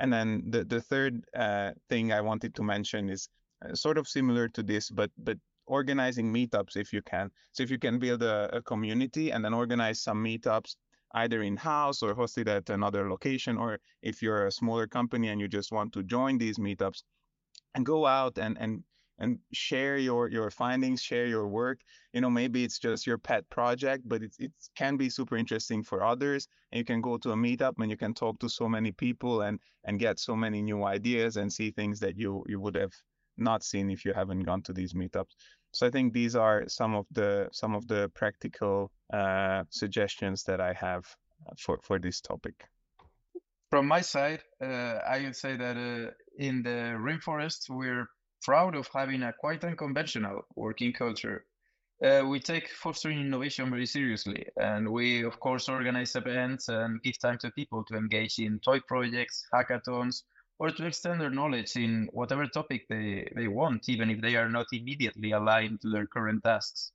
And 0.00 0.12
then 0.12 0.42
the, 0.48 0.64
the 0.64 0.80
third 0.80 1.22
uh, 1.36 1.72
thing 1.88 2.12
I 2.12 2.20
wanted 2.20 2.54
to 2.56 2.62
mention 2.62 3.10
is 3.10 3.28
uh, 3.64 3.74
sort 3.74 3.98
of 3.98 4.08
similar 4.08 4.48
to 4.48 4.62
this, 4.62 4.90
but 4.90 5.10
but 5.18 5.38
organizing 5.66 6.32
meetups 6.32 6.76
if 6.76 6.92
you 6.92 7.02
can. 7.02 7.30
So 7.52 7.62
if 7.62 7.70
you 7.70 7.78
can 7.78 7.98
build 7.98 8.22
a, 8.22 8.56
a 8.56 8.62
community 8.62 9.30
and 9.30 9.44
then 9.44 9.54
organize 9.54 10.02
some 10.02 10.24
meetups 10.24 10.74
either 11.14 11.42
in 11.42 11.56
house 11.56 12.02
or 12.02 12.14
hosted 12.14 12.48
at 12.48 12.70
another 12.70 13.08
location, 13.08 13.56
or 13.56 13.78
if 14.02 14.22
you're 14.22 14.46
a 14.46 14.52
smaller 14.52 14.86
company 14.86 15.28
and 15.28 15.40
you 15.40 15.48
just 15.48 15.70
want 15.72 15.92
to 15.92 16.02
join 16.02 16.38
these 16.38 16.58
meetups 16.58 17.02
and 17.74 17.86
go 17.86 18.06
out 18.06 18.38
and, 18.38 18.56
and 18.58 18.82
and 19.20 19.38
share 19.52 19.98
your 19.98 20.28
your 20.28 20.50
findings, 20.50 21.02
share 21.02 21.26
your 21.26 21.46
work. 21.46 21.80
You 22.12 22.22
know, 22.22 22.30
maybe 22.30 22.64
it's 22.64 22.78
just 22.78 23.06
your 23.06 23.18
pet 23.18 23.48
project, 23.50 24.08
but 24.08 24.22
it 24.22 24.34
it 24.38 24.52
can 24.74 24.96
be 24.96 25.10
super 25.10 25.36
interesting 25.36 25.84
for 25.84 26.02
others. 26.02 26.48
And 26.72 26.78
you 26.78 26.84
can 26.84 27.00
go 27.00 27.18
to 27.18 27.32
a 27.32 27.36
meetup 27.36 27.74
and 27.78 27.90
you 27.90 27.96
can 27.96 28.14
talk 28.14 28.38
to 28.40 28.48
so 28.48 28.68
many 28.68 28.92
people 28.92 29.42
and 29.42 29.60
and 29.84 30.00
get 30.00 30.18
so 30.18 30.34
many 30.34 30.62
new 30.62 30.84
ideas 30.84 31.36
and 31.36 31.52
see 31.52 31.70
things 31.70 32.00
that 32.00 32.16
you 32.16 32.44
you 32.48 32.58
would 32.60 32.74
have 32.76 32.92
not 33.36 33.62
seen 33.62 33.90
if 33.90 34.04
you 34.04 34.12
haven't 34.12 34.40
gone 34.40 34.62
to 34.62 34.72
these 34.72 34.94
meetups. 34.94 35.34
So 35.72 35.86
I 35.86 35.90
think 35.90 36.12
these 36.12 36.34
are 36.34 36.64
some 36.68 36.94
of 36.94 37.06
the 37.12 37.48
some 37.52 37.74
of 37.74 37.86
the 37.86 38.10
practical 38.14 38.90
uh, 39.12 39.64
suggestions 39.70 40.44
that 40.44 40.60
I 40.60 40.72
have 40.72 41.04
for 41.58 41.78
for 41.82 41.98
this 41.98 42.20
topic. 42.20 42.54
From 43.70 43.86
my 43.86 44.00
side, 44.00 44.42
uh, 44.60 44.98
I 45.14 45.22
would 45.22 45.36
say 45.36 45.56
that 45.56 45.76
uh, 45.76 46.10
in 46.36 46.62
the 46.62 46.98
rainforest 46.98 47.70
we're 47.70 48.08
proud 48.42 48.74
of 48.74 48.88
having 48.94 49.22
a 49.22 49.32
quite 49.32 49.64
unconventional 49.64 50.46
working 50.56 50.92
culture. 50.92 51.46
Uh, 52.02 52.24
we 52.26 52.40
take 52.40 52.68
fostering 52.70 53.20
innovation 53.20 53.68
very 53.70 53.86
seriously, 53.86 54.46
and 54.56 54.90
we, 54.90 55.22
of 55.22 55.38
course, 55.38 55.68
organize 55.68 56.16
events 56.16 56.68
and 56.68 57.02
give 57.02 57.18
time 57.18 57.36
to 57.38 57.50
people 57.50 57.84
to 57.84 57.96
engage 57.96 58.38
in 58.38 58.58
toy 58.60 58.80
projects, 58.80 59.46
hackathons, 59.52 60.22
or 60.58 60.70
to 60.70 60.86
extend 60.86 61.20
their 61.20 61.30
knowledge 61.30 61.76
in 61.76 62.08
whatever 62.12 62.46
topic 62.46 62.86
they, 62.88 63.30
they 63.36 63.48
want, 63.48 63.88
even 63.88 64.10
if 64.10 64.20
they 64.20 64.36
are 64.36 64.48
not 64.48 64.66
immediately 64.72 65.32
aligned 65.32 65.80
to 65.80 65.90
their 65.90 66.06
current 66.06 66.42
tasks. 66.42 66.92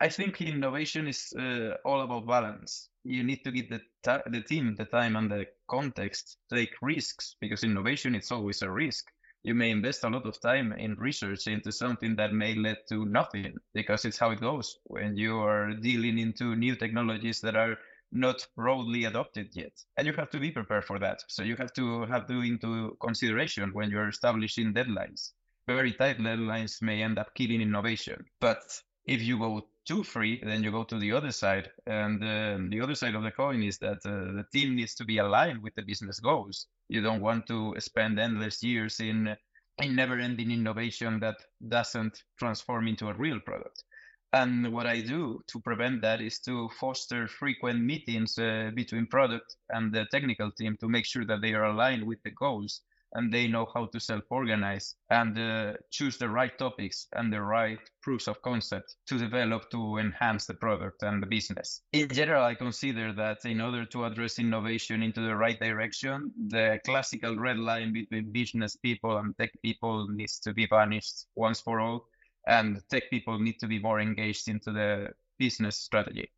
I 0.00 0.08
think 0.08 0.40
innovation 0.40 1.08
is 1.08 1.32
uh, 1.38 1.76
all 1.84 2.00
about 2.02 2.26
balance. 2.26 2.88
You 3.04 3.22
need 3.22 3.44
to 3.44 3.52
give 3.52 3.68
the, 3.68 3.80
ta- 4.02 4.22
the 4.26 4.40
team 4.40 4.74
the 4.76 4.86
time 4.86 5.16
and 5.16 5.30
the 5.30 5.46
context 5.68 6.38
take 6.52 6.74
risks 6.80 7.36
because 7.40 7.64
innovation 7.64 8.14
is 8.14 8.30
always 8.30 8.62
a 8.62 8.70
risk 8.70 9.10
you 9.42 9.54
may 9.54 9.70
invest 9.70 10.04
a 10.04 10.08
lot 10.08 10.26
of 10.26 10.40
time 10.40 10.72
in 10.72 10.94
research 10.96 11.46
into 11.46 11.72
something 11.72 12.14
that 12.16 12.32
may 12.32 12.54
lead 12.54 12.76
to 12.88 13.06
nothing 13.06 13.54
because 13.72 14.04
it's 14.04 14.18
how 14.18 14.30
it 14.30 14.40
goes 14.40 14.78
when 14.84 15.16
you 15.16 15.38
are 15.38 15.72
dealing 15.72 16.18
into 16.18 16.56
new 16.56 16.76
technologies 16.76 17.40
that 17.40 17.56
are 17.56 17.76
not 18.12 18.46
broadly 18.56 19.04
adopted 19.04 19.48
yet. 19.52 19.72
And 19.96 20.06
you 20.06 20.12
have 20.14 20.30
to 20.30 20.40
be 20.40 20.50
prepared 20.50 20.84
for 20.84 20.98
that. 20.98 21.22
So 21.28 21.42
you 21.42 21.56
have 21.56 21.72
to 21.74 22.04
have 22.06 22.26
to 22.26 22.40
into 22.40 22.96
consideration 23.00 23.70
when 23.72 23.90
you're 23.90 24.08
establishing 24.08 24.74
deadlines. 24.74 25.32
Very 25.66 25.92
tight 25.92 26.18
deadlines 26.18 26.82
may 26.82 27.02
end 27.02 27.18
up 27.18 27.34
killing 27.34 27.60
innovation. 27.60 28.24
But 28.40 28.62
if 29.06 29.22
you 29.22 29.38
go 29.38 29.68
too 29.90 30.02
free 30.14 30.34
then 30.50 30.62
you 30.64 30.70
go 30.78 30.84
to 30.84 30.98
the 30.98 31.12
other 31.18 31.32
side 31.32 31.66
and 31.86 32.16
uh, 32.22 32.56
the 32.72 32.80
other 32.84 32.94
side 32.94 33.14
of 33.14 33.22
the 33.22 33.34
coin 33.42 33.60
is 33.70 33.78
that 33.78 34.00
uh, 34.06 34.12
the 34.38 34.46
team 34.54 34.76
needs 34.76 34.94
to 34.94 35.04
be 35.04 35.18
aligned 35.18 35.60
with 35.64 35.74
the 35.74 35.82
business 35.90 36.18
goals 36.20 36.56
you 36.88 37.00
don't 37.06 37.26
want 37.28 37.46
to 37.46 37.58
spend 37.78 38.18
endless 38.18 38.62
years 38.62 39.00
in 39.00 39.36
in 39.82 39.94
never-ending 39.94 40.50
innovation 40.50 41.20
that 41.20 41.36
doesn't 41.66 42.22
transform 42.38 42.88
into 42.88 43.08
a 43.08 43.14
real 43.14 43.40
product. 43.40 43.84
And 44.32 44.72
what 44.72 44.86
I 44.86 45.00
do 45.00 45.40
to 45.48 45.60
prevent 45.60 46.02
that 46.02 46.20
is 46.20 46.38
to 46.40 46.68
foster 46.78 47.26
frequent 47.26 47.82
meetings 47.82 48.38
uh, 48.38 48.70
between 48.74 49.06
product 49.06 49.56
and 49.70 49.92
the 49.92 50.06
technical 50.10 50.52
team 50.52 50.76
to 50.80 50.88
make 50.88 51.04
sure 51.04 51.24
that 51.24 51.40
they 51.40 51.52
are 51.54 51.64
aligned 51.64 52.04
with 52.04 52.22
the 52.22 52.30
goals 52.30 52.82
and 53.14 53.32
they 53.32 53.46
know 53.46 53.66
how 53.74 53.86
to 53.86 53.98
self-organize 53.98 54.94
and 55.10 55.38
uh, 55.38 55.72
choose 55.90 56.16
the 56.16 56.28
right 56.28 56.56
topics 56.58 57.08
and 57.14 57.32
the 57.32 57.40
right 57.40 57.78
proofs 58.02 58.28
of 58.28 58.40
concept 58.42 58.96
to 59.06 59.18
develop 59.18 59.70
to 59.70 59.98
enhance 59.98 60.46
the 60.46 60.54
product 60.54 61.02
and 61.02 61.22
the 61.22 61.26
business. 61.26 61.82
In 61.92 62.08
general, 62.08 62.44
I 62.44 62.54
consider 62.54 63.12
that 63.14 63.44
in 63.44 63.60
order 63.60 63.84
to 63.86 64.04
address 64.04 64.38
innovation 64.38 65.02
into 65.02 65.20
the 65.20 65.34
right 65.34 65.58
direction, 65.58 66.32
the 66.48 66.78
classical 66.84 67.36
red 67.36 67.58
line 67.58 67.92
between 67.92 68.32
business 68.32 68.76
people 68.76 69.18
and 69.18 69.36
tech 69.38 69.50
people 69.62 70.06
needs 70.08 70.38
to 70.40 70.52
be 70.52 70.66
vanished 70.66 71.26
once 71.34 71.60
for 71.60 71.80
all, 71.80 72.06
and 72.46 72.80
tech 72.90 73.10
people 73.10 73.38
need 73.38 73.58
to 73.60 73.66
be 73.66 73.78
more 73.78 74.00
engaged 74.00 74.48
into 74.48 74.72
the 74.72 75.08
business 75.38 75.76
strategy. 75.76 76.30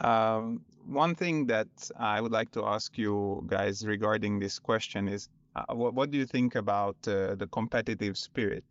Um, 0.00 0.64
one 0.86 1.14
thing 1.14 1.46
that 1.46 1.68
I 1.98 2.20
would 2.20 2.32
like 2.32 2.50
to 2.52 2.64
ask 2.64 2.96
you 2.96 3.44
guys 3.48 3.84
regarding 3.84 4.38
this 4.38 4.58
question 4.58 5.08
is 5.08 5.28
uh, 5.54 5.74
what, 5.74 5.94
what 5.94 6.10
do 6.10 6.18
you 6.18 6.26
think 6.26 6.54
about 6.54 6.96
uh, 7.06 7.34
the 7.34 7.48
competitive 7.52 8.16
spirit? 8.16 8.64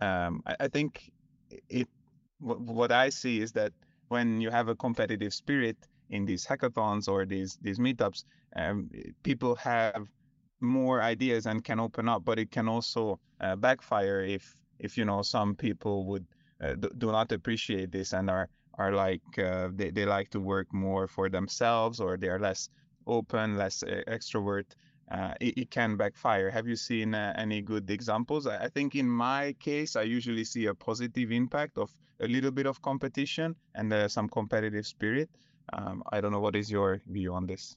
Um, 0.00 0.42
I, 0.46 0.56
I, 0.60 0.68
think 0.68 1.10
it. 1.68 1.88
what 2.38 2.92
I 2.92 3.08
see 3.08 3.40
is 3.40 3.52
that 3.52 3.72
when 4.08 4.40
you 4.40 4.50
have 4.50 4.68
a 4.68 4.74
competitive 4.74 5.32
spirit 5.34 5.76
in 6.10 6.24
these 6.24 6.46
hackathons 6.46 7.08
or 7.08 7.24
these 7.24 7.58
these 7.62 7.78
meetups, 7.78 8.24
um, 8.56 8.90
people 9.22 9.54
have 9.56 10.06
more 10.60 11.02
ideas 11.02 11.46
and 11.46 11.64
can 11.64 11.80
open 11.80 12.08
up, 12.08 12.24
but 12.24 12.38
it 12.38 12.50
can 12.50 12.68
also 12.68 13.18
uh, 13.40 13.56
backfire 13.56 14.20
if 14.20 14.54
if 14.78 14.96
you 14.96 15.04
know 15.04 15.22
some 15.22 15.54
people 15.54 16.04
would 16.06 16.26
uh, 16.62 16.74
do 16.74 17.10
not 17.10 17.32
appreciate 17.32 17.90
this 17.90 18.12
and 18.12 18.30
are 18.30 18.48
are 18.74 18.92
like 18.92 19.22
uh, 19.38 19.68
they, 19.74 19.90
they 19.90 20.04
like 20.04 20.30
to 20.30 20.40
work 20.40 20.72
more 20.72 21.08
for 21.08 21.28
themselves 21.28 22.00
or 22.00 22.16
they 22.16 22.28
are 22.28 22.38
less 22.38 22.68
open, 23.06 23.56
less 23.56 23.82
extrovert 24.06 24.66
uh, 25.10 25.34
it, 25.40 25.56
it, 25.56 25.70
can 25.70 25.96
backfire. 25.96 26.50
Have 26.50 26.66
you 26.66 26.76
seen 26.76 27.14
uh, 27.14 27.32
any 27.36 27.62
good 27.62 27.90
examples? 27.90 28.46
I, 28.46 28.64
I, 28.64 28.68
think 28.68 28.94
in 28.94 29.08
my 29.08 29.54
case, 29.58 29.96
I 29.96 30.02
usually 30.02 30.44
see 30.44 30.66
a 30.66 30.74
positive 30.74 31.32
impact 31.32 31.78
of 31.78 31.90
a 32.20 32.28
little 32.28 32.50
bit 32.50 32.66
of 32.66 32.82
competition 32.82 33.56
and 33.74 33.92
uh, 33.92 34.08
some 34.08 34.28
competitive 34.28 34.86
spirit. 34.86 35.30
Um, 35.72 36.02
I 36.12 36.20
don't 36.20 36.32
know 36.32 36.40
what 36.40 36.56
is 36.56 36.70
your 36.70 37.00
view 37.06 37.32
on 37.32 37.46
this. 37.46 37.76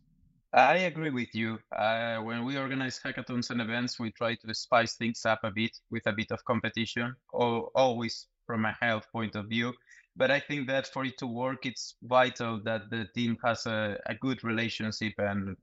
I 0.53 0.79
agree 0.79 1.11
with 1.11 1.33
you. 1.33 1.59
Uh, 1.71 2.17
when 2.17 2.43
we 2.43 2.57
organize 2.57 2.99
hackathons 2.99 3.49
and 3.51 3.61
events, 3.61 3.97
we 3.99 4.11
try 4.11 4.35
to 4.35 4.53
spice 4.53 4.95
things 4.95 5.25
up 5.25 5.39
a 5.43 5.51
bit 5.51 5.77
with 5.89 6.05
a 6.07 6.11
bit 6.11 6.31
of 6.31 6.43
competition, 6.43 7.15
always 7.31 8.27
from 8.45 8.65
a 8.65 8.75
health 8.81 9.07
point 9.13 9.35
of 9.35 9.45
view. 9.47 9.73
But 10.17 10.29
I 10.29 10.41
think 10.41 10.67
that 10.67 10.87
for 10.87 11.05
it 11.05 11.17
to 11.19 11.27
work, 11.27 11.65
it's 11.65 11.95
vital 12.03 12.59
that 12.65 12.89
the 12.89 13.07
team 13.15 13.37
has 13.45 13.65
a, 13.65 13.97
a 14.07 14.15
good 14.15 14.43
relationship 14.43 15.13
and 15.17 15.55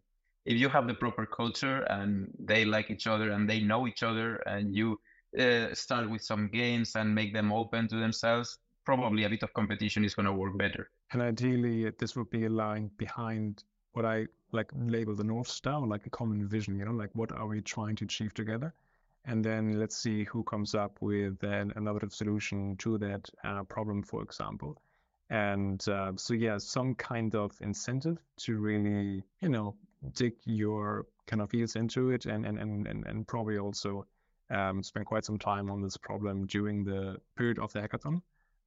if 0.45 0.57
you 0.59 0.69
have 0.69 0.87
the 0.87 0.95
proper 0.95 1.27
culture 1.27 1.83
and 1.91 2.29
they 2.39 2.65
like 2.65 2.91
each 2.91 3.07
other 3.07 3.31
and 3.33 3.49
they 3.49 3.61
know 3.61 3.87
each 3.87 4.03
other 4.03 4.37
and 4.47 4.75
you 4.75 4.99
uh, 5.39 5.75
start 5.75 6.09
with 6.09 6.23
some 6.23 6.49
games 6.49 6.97
and 6.97 7.15
make 7.15 7.35
them 7.35 7.53
open 7.53 7.87
to 7.89 7.97
themselves 7.97 8.59
probably 8.85 9.25
a 9.25 9.29
bit 9.29 9.43
of 9.43 9.53
competition 9.53 10.03
is 10.03 10.15
going 10.15 10.25
to 10.25 10.33
work 10.33 10.57
better. 10.57 10.91
And 11.13 11.21
ideally 11.21 11.91
this 11.99 12.17
would 12.17 12.31
be 12.31 12.47
a 12.47 12.49
line 12.49 12.91
behind 12.97 13.65
what 13.93 14.05
i 14.07 14.27
like 14.53 14.71
label 14.75 15.15
the 15.15 15.25
north 15.25 15.49
star 15.49 15.87
like 15.87 16.07
a 16.07 16.11
common 16.11 16.47
vision 16.47 16.79
you 16.79 16.85
know 16.85 16.93
like 16.93 17.11
what 17.15 17.33
are 17.33 17.47
we 17.47 17.61
trying 17.61 17.97
to 17.97 18.05
achieve 18.05 18.33
together? 18.33 18.73
And 19.27 19.45
then 19.45 19.79
let's 19.79 19.97
see 19.97 20.25
who 20.25 20.43
comes 20.45 20.75
up 20.75 20.97
with 21.03 21.43
an 21.43 21.73
innovative 21.77 22.15
solution 22.15 22.77
to 22.79 22.97
that 22.99 23.29
uh, 23.45 23.65
problem 23.65 24.03
for 24.03 24.23
example. 24.23 24.81
And 25.29 25.87
uh, 25.87 26.13
so 26.17 26.33
yeah 26.33 26.57
some 26.57 26.95
kind 26.95 27.35
of 27.35 27.53
incentive 27.61 28.19
to 28.39 28.57
really 28.57 29.23
you 29.43 29.51
know 29.51 29.75
dig 30.15 30.35
your 30.45 31.07
kind 31.27 31.43
of 31.43 31.51
heels 31.51 31.77
into 31.77 32.11
it 32.11 32.27
and 32.27 32.47
and 32.47 32.59
and 32.59 32.87
and, 32.87 33.07
and 33.07 33.27
probably 33.27 33.59
also 33.59 34.07
um, 34.51 34.83
spend 34.83 35.07
quite 35.07 35.25
some 35.25 35.39
time 35.39 35.71
on 35.71 35.83
this 35.83 35.97
problem 35.97 36.47
during 36.47 36.85
the 36.85 37.17
period 37.37 37.59
of 37.59 37.73
the 37.73 37.81
hackathon. 37.81 38.23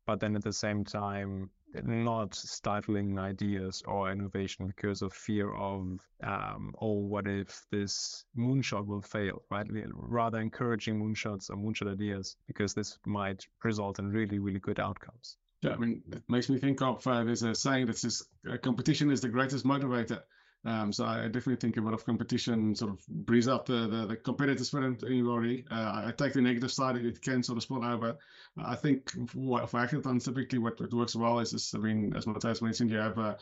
But 0.06 0.20
then 0.20 0.36
at 0.36 0.44
the 0.44 0.54
same 0.54 0.84
time 0.84 1.50
not 1.74 2.36
stifling 2.36 3.18
ideas 3.18 3.82
or 3.86 4.12
innovation 4.12 4.68
because 4.68 5.02
of 5.02 5.14
fear 5.14 5.54
of 5.54 6.00
um, 6.22 6.74
oh 6.82 7.00
what 7.00 7.28
if 7.28 7.66
this 7.72 8.26
moonshot 8.38 8.86
will 8.86 9.02
fail 9.02 9.42
right? 9.50 9.66
Rather 9.94 10.40
encouraging 10.40 11.00
moonshots 11.00 11.50
or 11.50 11.56
moonshot 11.56 11.92
ideas 11.92 12.36
because 12.48 12.74
this 12.74 13.00
might 13.06 13.48
result 13.64 14.00
in 14.00 14.10
really 14.10 14.40
really 14.40 14.60
good 14.60 14.80
outcomes. 14.80 15.38
Yeah 15.62 15.74
i 15.74 15.78
mean 15.78 16.02
it 16.12 16.24
makes 16.28 16.50
me 16.50 16.58
think 16.58 16.82
of 16.82 17.06
uh, 17.08 17.24
there's 17.24 17.44
a 17.44 17.56
saying 17.56 17.86
that 17.86 17.98
says 17.98 18.24
uh, 18.52 18.58
competition 18.58 19.12
is 19.12 19.22
the 19.22 19.30
greatest 19.30 19.66
motivator 19.66 20.22
um, 20.64 20.94
so 20.94 21.06
I 21.06 21.24
definitely 21.26 21.56
think 21.56 21.78
a 21.78 21.82
bit 21.82 21.94
of 21.94 22.06
competition 22.06 22.76
sort 22.76 22.92
of 22.92 23.08
breeze 23.08 23.48
up 23.48 23.66
the, 23.66 23.88
the, 23.88 24.06
the 24.08 24.16
competitive 24.16 24.66
spirit 24.66 25.02
in 25.02 25.08
everybody. 25.08 25.66
Uh, 25.72 26.04
I 26.08 26.14
take 26.16 26.34
the 26.34 26.42
negative 26.42 26.72
side, 26.72 26.98
it 26.98 27.22
can 27.22 27.42
sort 27.42 27.58
of 27.58 27.64
spill 27.64 27.84
over. 27.84 28.18
I 28.58 28.76
think 28.76 29.10
for, 29.30 29.66
for 29.68 29.80
hackathons, 29.80 30.26
typically 30.26 30.60
what, 30.60 30.80
what 30.80 30.94
works 30.94 31.16
well 31.16 31.40
is, 31.40 31.54
is, 31.54 31.74
I 31.74 31.80
mean, 31.80 32.14
as 32.16 32.28
Matthias 32.28 32.62
mentioned, 32.62 32.92
you 32.92 32.98
have 32.98 33.18
uh, 33.18 33.36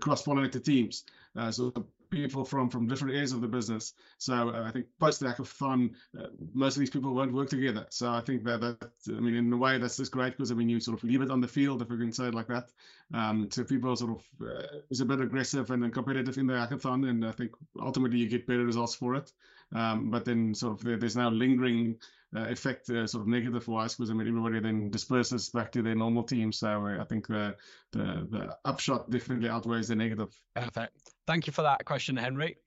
cross-pollinated 0.00 0.64
teams. 0.64 1.04
Uh, 1.34 1.50
so 1.50 1.72
people 2.10 2.44
from 2.44 2.70
from 2.70 2.86
different 2.86 3.14
areas 3.14 3.32
of 3.32 3.40
the 3.40 3.48
business. 3.48 3.94
So 4.18 4.50
uh, 4.50 4.64
I 4.66 4.70
think 4.70 4.86
post 4.98 5.20
the 5.20 5.26
hackathon, 5.26 5.90
uh, 6.18 6.26
most 6.54 6.76
of 6.76 6.80
these 6.80 6.90
people 6.90 7.14
won't 7.14 7.32
work 7.32 7.48
together. 7.48 7.86
So 7.90 8.10
I 8.10 8.20
think 8.20 8.44
that 8.44 8.60
that 8.60 8.90
I 9.08 9.20
mean 9.20 9.34
in 9.34 9.52
a 9.52 9.56
way 9.56 9.78
that's 9.78 9.96
just 9.96 10.12
great 10.12 10.32
because 10.32 10.50
I 10.50 10.54
mean 10.54 10.68
you 10.68 10.80
sort 10.80 10.98
of 10.98 11.04
leave 11.04 11.22
it 11.22 11.30
on 11.30 11.40
the 11.40 11.48
field 11.48 11.82
if 11.82 11.88
we 11.88 11.98
can 11.98 12.12
say 12.12 12.28
it 12.28 12.34
like 12.34 12.48
that. 12.48 12.70
Um, 13.14 13.48
so 13.50 13.64
people 13.64 13.94
sort 13.96 14.12
of 14.12 14.48
uh, 14.48 14.80
is 14.90 15.00
a 15.00 15.04
bit 15.04 15.20
aggressive 15.20 15.70
and, 15.70 15.92
competitive 15.92 16.38
in 16.38 16.46
the 16.46 16.54
hackathon, 16.54 17.08
and 17.08 17.24
I 17.24 17.32
think 17.32 17.52
ultimately 17.80 18.18
you 18.18 18.28
get 18.28 18.46
better 18.46 18.64
results 18.64 18.94
for 18.94 19.14
it. 19.14 19.32
Um, 19.74 20.10
but 20.10 20.24
then 20.24 20.54
sort 20.54 20.78
of 20.78 20.84
there, 20.84 20.96
there's 20.96 21.16
now 21.16 21.30
lingering 21.30 21.96
effect 22.44 22.88
uh, 22.90 23.06
sort 23.06 23.22
of 23.22 23.28
negative 23.28 23.66
wise 23.68 23.94
because 23.94 24.10
I 24.10 24.14
mean 24.14 24.28
everybody 24.28 24.60
then 24.60 24.90
disperses 24.90 25.48
back 25.50 25.72
to 25.72 25.82
their 25.82 25.94
normal 25.94 26.22
team. 26.22 26.52
So 26.52 26.86
uh, 26.86 27.00
I 27.00 27.04
think 27.04 27.26
the, 27.26 27.56
the 27.92 28.26
the 28.30 28.56
upshot 28.64 29.10
definitely 29.10 29.48
outweighs 29.48 29.88
the 29.88 29.96
negative. 29.96 30.34
Perfect. 30.54 31.12
Thank 31.26 31.46
you 31.46 31.52
for 31.52 31.62
that 31.62 31.84
question, 31.84 32.16
Henry. 32.16 32.58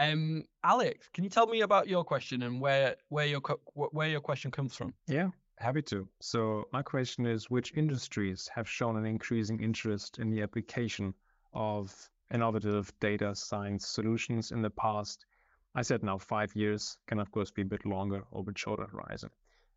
Um, 0.00 0.44
Alex, 0.62 1.08
can 1.12 1.24
you 1.24 1.30
tell 1.30 1.46
me 1.46 1.62
about 1.62 1.88
your 1.88 2.04
question 2.04 2.42
and 2.42 2.60
where 2.60 2.96
where 3.08 3.26
your 3.26 3.40
where 3.74 4.08
your 4.08 4.20
question 4.20 4.50
comes 4.50 4.74
from? 4.74 4.94
Yeah. 5.06 5.28
Happy 5.58 5.82
to. 5.82 6.06
So 6.20 6.68
my 6.72 6.82
question 6.82 7.26
is, 7.26 7.50
which 7.50 7.72
industries 7.74 8.48
have 8.54 8.68
shown 8.68 8.96
an 8.96 9.04
increasing 9.04 9.60
interest 9.60 10.18
in 10.18 10.30
the 10.30 10.40
application 10.42 11.12
of 11.52 11.92
innovative 12.32 12.92
data 13.00 13.34
science 13.34 13.88
solutions 13.88 14.52
in 14.52 14.62
the 14.62 14.70
past? 14.70 15.26
I 15.74 15.82
said 15.82 16.02
now 16.02 16.18
five 16.18 16.54
years, 16.56 16.96
can 17.06 17.18
of 17.20 17.30
course 17.30 17.50
be 17.50 17.62
a 17.62 17.64
bit 17.66 17.84
longer 17.84 18.24
or 18.30 18.40
a 18.40 18.44
bit 18.44 18.58
shorter 18.58 18.86
horizon. 18.86 19.30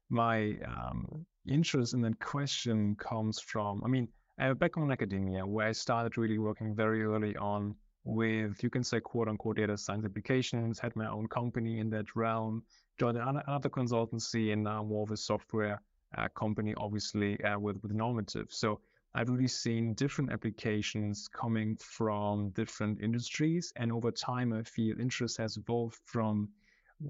My 0.10 0.58
um, 0.66 1.26
interest 1.48 1.94
in 1.94 2.02
that 2.02 2.20
question 2.20 2.96
comes 2.96 3.40
from, 3.40 3.82
I 3.84 3.88
mean, 3.88 4.08
a 4.40 4.56
background 4.56 4.90
in 4.90 4.94
academia 4.94 5.46
where 5.46 5.68
I 5.68 5.72
started 5.72 6.18
really 6.18 6.38
working 6.38 6.76
very 6.76 7.04
early 7.04 7.36
on 7.38 7.76
with, 8.04 8.64
you 8.64 8.70
can 8.70 8.84
say, 8.84 9.00
quote 9.00 9.28
unquote, 9.28 9.58
data 9.58 9.78
science 9.78 10.06
applications, 10.06 10.80
had 10.80 10.96
my 10.96 11.08
own 11.08 11.28
company 11.28 11.80
in 11.80 11.90
that 11.92 12.16
realm, 12.16 12.64
joined 13.00 13.18
another 13.18 13.70
consultancy, 13.70 14.54
and 14.54 14.64
now 14.64 14.84
more 14.84 15.04
of 15.04 15.12
a 15.12 15.18
software 15.18 15.82
uh, 16.18 16.28
company, 16.30 16.74
obviously, 16.78 17.42
uh, 17.44 17.60
with, 17.60 17.82
with 17.84 17.92
normative. 17.92 18.48
So 18.50 18.80
I've 19.14 19.30
really 19.30 19.48
seen 19.48 19.94
different 19.94 20.32
applications 20.32 21.28
coming 21.28 21.76
from 21.78 22.50
different 22.52 23.02
industries. 23.02 23.74
And 23.76 23.92
over 23.92 24.12
time, 24.12 24.54
I 24.54 24.64
feel 24.64 25.00
interest 25.00 25.38
has 25.38 25.58
evolved 25.58 26.00
from 26.06 26.50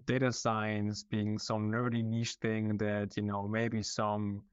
data 0.05 0.31
science 0.31 1.03
being 1.03 1.37
some 1.37 1.71
nerdy 1.71 2.03
niche 2.03 2.35
thing 2.35 2.77
that, 2.77 3.17
you 3.17 3.23
know, 3.23 3.47
maybe 3.47 3.83
some 3.83 4.43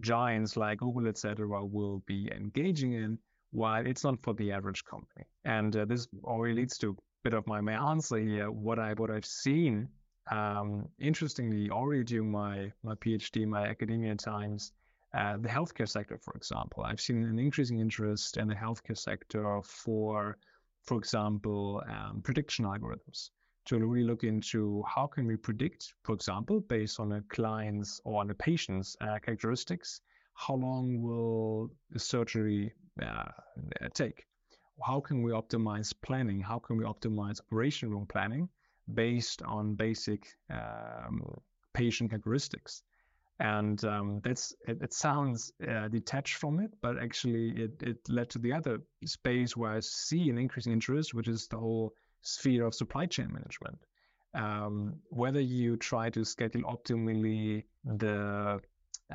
giants 0.00 0.56
like 0.56 0.78
Google, 0.78 1.08
etc., 1.08 1.46
will 1.64 2.02
be 2.06 2.30
engaging 2.34 2.92
in, 2.92 3.18
while 3.52 3.86
it's 3.86 4.04
not 4.04 4.20
for 4.22 4.34
the 4.34 4.52
average 4.52 4.84
company. 4.84 5.24
And 5.44 5.74
uh, 5.76 5.84
this 5.86 6.08
already 6.24 6.54
leads 6.54 6.76
to 6.78 6.90
a 6.90 6.94
bit 7.24 7.34
of 7.34 7.46
my, 7.46 7.60
my 7.60 7.90
answer 7.90 8.18
here. 8.18 8.50
What 8.50 8.78
I 8.78 8.92
what 8.94 9.10
I've 9.10 9.24
seen, 9.24 9.88
um, 10.30 10.88
interestingly, 10.98 11.70
already 11.70 12.04
during 12.04 12.30
my 12.30 12.72
my 12.82 12.94
PhD, 12.96 13.46
my 13.46 13.66
academia 13.66 14.14
times, 14.14 14.72
uh, 15.14 15.36
the 15.38 15.48
healthcare 15.48 15.88
sector, 15.88 16.18
for 16.18 16.34
example, 16.34 16.84
I've 16.84 17.00
seen 17.00 17.24
an 17.24 17.38
increasing 17.38 17.80
interest 17.80 18.36
in 18.36 18.48
the 18.48 18.54
healthcare 18.54 18.98
sector 18.98 19.60
for, 19.62 20.38
for 20.84 20.98
example, 20.98 21.82
um, 21.88 22.20
prediction 22.22 22.64
algorithms 22.64 23.30
to 23.66 23.78
really 23.78 24.06
look 24.06 24.24
into 24.24 24.82
how 24.86 25.06
can 25.06 25.26
we 25.26 25.36
predict, 25.36 25.92
for 26.02 26.14
example, 26.14 26.60
based 26.60 26.98
on 27.00 27.12
a 27.12 27.22
client's 27.28 28.00
or 28.04 28.20
on 28.20 28.30
a 28.30 28.34
patient's 28.34 28.96
uh, 29.02 29.18
characteristics, 29.18 30.00
how 30.34 30.54
long 30.54 31.02
will 31.02 31.70
the 31.90 31.98
surgery 31.98 32.72
uh, 33.02 33.24
take? 33.92 34.24
How 34.82 35.00
can 35.00 35.22
we 35.22 35.32
optimize 35.32 35.92
planning? 36.02 36.40
How 36.40 36.58
can 36.58 36.78
we 36.78 36.84
optimize 36.84 37.40
operation 37.40 37.90
room 37.90 38.06
planning 38.06 38.48
based 38.94 39.42
on 39.42 39.74
basic 39.74 40.26
um, 40.50 41.20
patient 41.74 42.10
characteristics? 42.10 42.82
And 43.40 43.82
um, 43.84 44.20
that's 44.24 44.52
it, 44.66 44.82
it 44.82 44.92
sounds 44.92 45.52
uh, 45.66 45.88
detached 45.88 46.36
from 46.36 46.58
it, 46.58 46.72
but 46.82 46.98
actually 46.98 47.50
it, 47.50 47.82
it 47.82 47.98
led 48.08 48.30
to 48.30 48.38
the 48.38 48.52
other 48.52 48.78
space 49.04 49.56
where 49.56 49.72
I 49.72 49.80
see 49.80 50.28
an 50.28 50.38
increasing 50.38 50.72
interest, 50.72 51.14
which 51.14 51.28
is 51.28 51.46
the 51.46 51.58
whole 51.58 51.94
sphere 52.22 52.66
of 52.66 52.74
supply 52.74 53.06
chain 53.06 53.32
management. 53.32 53.78
Um, 54.34 54.96
whether 55.10 55.40
you 55.40 55.76
try 55.76 56.10
to 56.10 56.24
schedule 56.24 56.62
optimally 56.62 57.64
the 57.84 58.60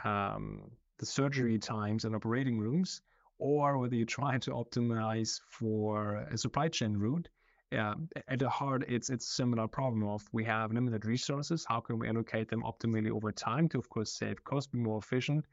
um, 0.04 0.72
the 1.00 1.06
surgery 1.06 1.60
times 1.60 2.06
and 2.06 2.16
operating 2.16 2.60
rooms, 2.60 3.02
or 3.40 3.78
whether 3.78 3.96
you 3.96 4.06
try 4.06 4.38
to 4.40 4.52
optimize 4.52 5.42
for 5.50 6.26
a 6.32 6.38
supply 6.38 6.70
chain 6.70 6.94
route, 6.98 7.28
uh, 7.74 7.96
at 8.28 8.40
the 8.40 8.50
heart, 8.50 8.86
it's 8.88 9.10
it's 9.10 9.28
a 9.28 9.32
similar 9.32 9.68
problem 9.68 10.08
of 10.08 10.28
we 10.32 10.44
have 10.46 10.72
limited 10.72 11.06
resources. 11.06 11.66
How 11.68 11.80
can 11.80 12.00
we 12.00 12.08
allocate 12.08 12.50
them 12.50 12.64
optimally 12.64 13.12
over 13.12 13.32
time 13.32 13.70
to, 13.70 13.80
of 13.80 13.90
course, 13.90 14.12
save 14.12 14.44
costs, 14.44 14.72
be 14.72 14.80
more 14.80 15.00
efficient, 15.00 15.46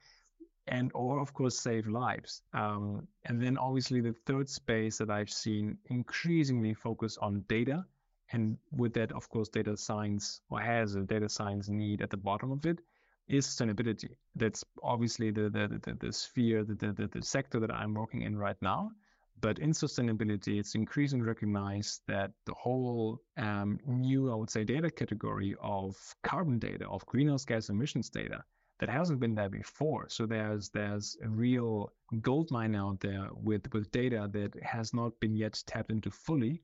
and 0.67 0.91
or 0.95 1.21
of 1.21 1.35
course 1.35 1.59
save 1.59 1.87
lives. 1.87 2.43
Um, 2.53 3.07
and 3.25 3.43
then 3.43 3.59
obviously 3.59 4.01
the 4.01 4.15
third 4.27 4.49
space 4.49 4.99
that 4.99 5.11
I've 5.11 5.31
seen 5.31 5.79
increasingly 5.87 6.75
focus 6.75 7.19
on 7.19 7.45
data, 7.49 7.85
and 8.33 8.57
with 8.71 8.95
that, 8.95 9.13
of 9.13 9.29
course, 9.29 9.49
data 9.49 9.77
science 9.77 10.41
or 10.51 10.61
has 10.61 10.95
a 10.95 11.03
data 11.03 11.29
science 11.29 11.69
need 11.69 12.03
at 12.03 12.11
the 12.11 12.17
bottom 12.17 12.53
of 12.53 12.65
it 12.67 12.79
is 13.29 13.47
sustainability. 13.47 14.11
That's 14.37 14.65
obviously 14.83 15.31
the 15.31 15.51
the 15.51 15.81
the, 15.85 15.95
the 15.95 16.13
sphere, 16.13 16.65
the, 16.65 16.75
the 16.75 17.09
the 17.13 17.23
sector 17.23 17.61
that 17.61 17.73
I'm 17.73 17.95
working 17.95 18.23
in 18.23 18.37
right 18.37 18.61
now. 18.61 18.93
But 19.41 19.59
in 19.59 19.71
sustainability, 19.73 20.59
it's 20.59 20.75
increasingly 20.75 21.27
recognized 21.27 22.03
that 22.09 22.33
the 22.45 22.55
whole 22.55 23.23
um, 23.37 23.79
new, 23.87 24.31
I 24.31 24.35
would 24.35 24.51
say, 24.51 24.65
data 24.65 24.91
category 24.91 25.55
of 25.61 25.97
carbon 26.23 26.59
data, 26.59 26.87
of 26.89 27.07
greenhouse 27.07 27.45
gas 27.45 27.71
emissions 27.71 28.11
data, 28.11 28.45
that 28.81 28.89
hasn't 28.89 29.21
been 29.21 29.35
there 29.35 29.49
before. 29.49 30.09
So 30.09 30.27
there's 30.27 30.69
there's 30.71 31.17
a 31.23 31.29
real 31.29 31.93
gold 32.21 32.51
mine 32.51 32.75
out 32.75 33.01
there 33.01 33.29
with 33.33 33.73
with 33.73 33.91
data 33.93 34.29
that 34.33 34.55
has 34.63 34.93
not 34.93 35.19
been 35.21 35.37
yet 35.37 35.63
tapped 35.67 35.91
into 35.91 36.11
fully. 36.11 36.63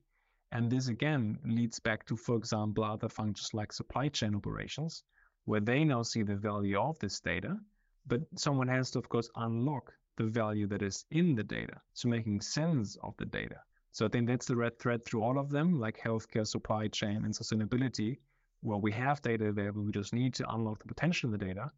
And 0.51 0.69
this 0.69 0.87
again 0.87 1.39
leads 1.45 1.79
back 1.79 2.05
to, 2.07 2.15
for 2.15 2.35
example, 2.35 2.83
other 2.83 3.09
functions 3.09 3.53
like 3.53 3.73
supply 3.73 4.09
chain 4.09 4.35
operations, 4.35 5.03
where 5.45 5.61
they 5.61 5.83
now 5.83 6.03
see 6.03 6.23
the 6.23 6.35
value 6.35 6.79
of 6.79 6.99
this 6.99 7.19
data, 7.19 7.57
but 8.05 8.21
someone 8.35 8.67
has 8.67 8.91
to, 8.91 8.99
of 8.99 9.09
course, 9.09 9.29
unlock 9.35 9.93
the 10.17 10.25
value 10.25 10.67
that 10.67 10.81
is 10.81 11.05
in 11.11 11.35
the 11.35 11.43
data. 11.43 11.79
So 11.93 12.09
making 12.09 12.41
sense 12.41 12.97
of 13.03 13.15
the 13.17 13.25
data. 13.25 13.61
So 13.91 14.05
I 14.05 14.09
think 14.09 14.27
that's 14.27 14.45
the 14.45 14.55
red 14.55 14.77
thread 14.77 15.05
through 15.05 15.23
all 15.23 15.39
of 15.39 15.49
them, 15.49 15.79
like 15.79 15.99
healthcare, 15.99 16.45
supply 16.45 16.87
chain, 16.87 17.23
and 17.25 17.33
sustainability, 17.33 18.17
where 18.61 18.77
we 18.77 18.91
have 18.91 19.21
data 19.21 19.45
available. 19.45 19.83
We 19.83 19.91
just 19.91 20.13
need 20.13 20.33
to 20.35 20.53
unlock 20.53 20.79
the 20.79 20.87
potential 20.87 21.33
of 21.33 21.39
the 21.39 21.45
data. 21.45 21.71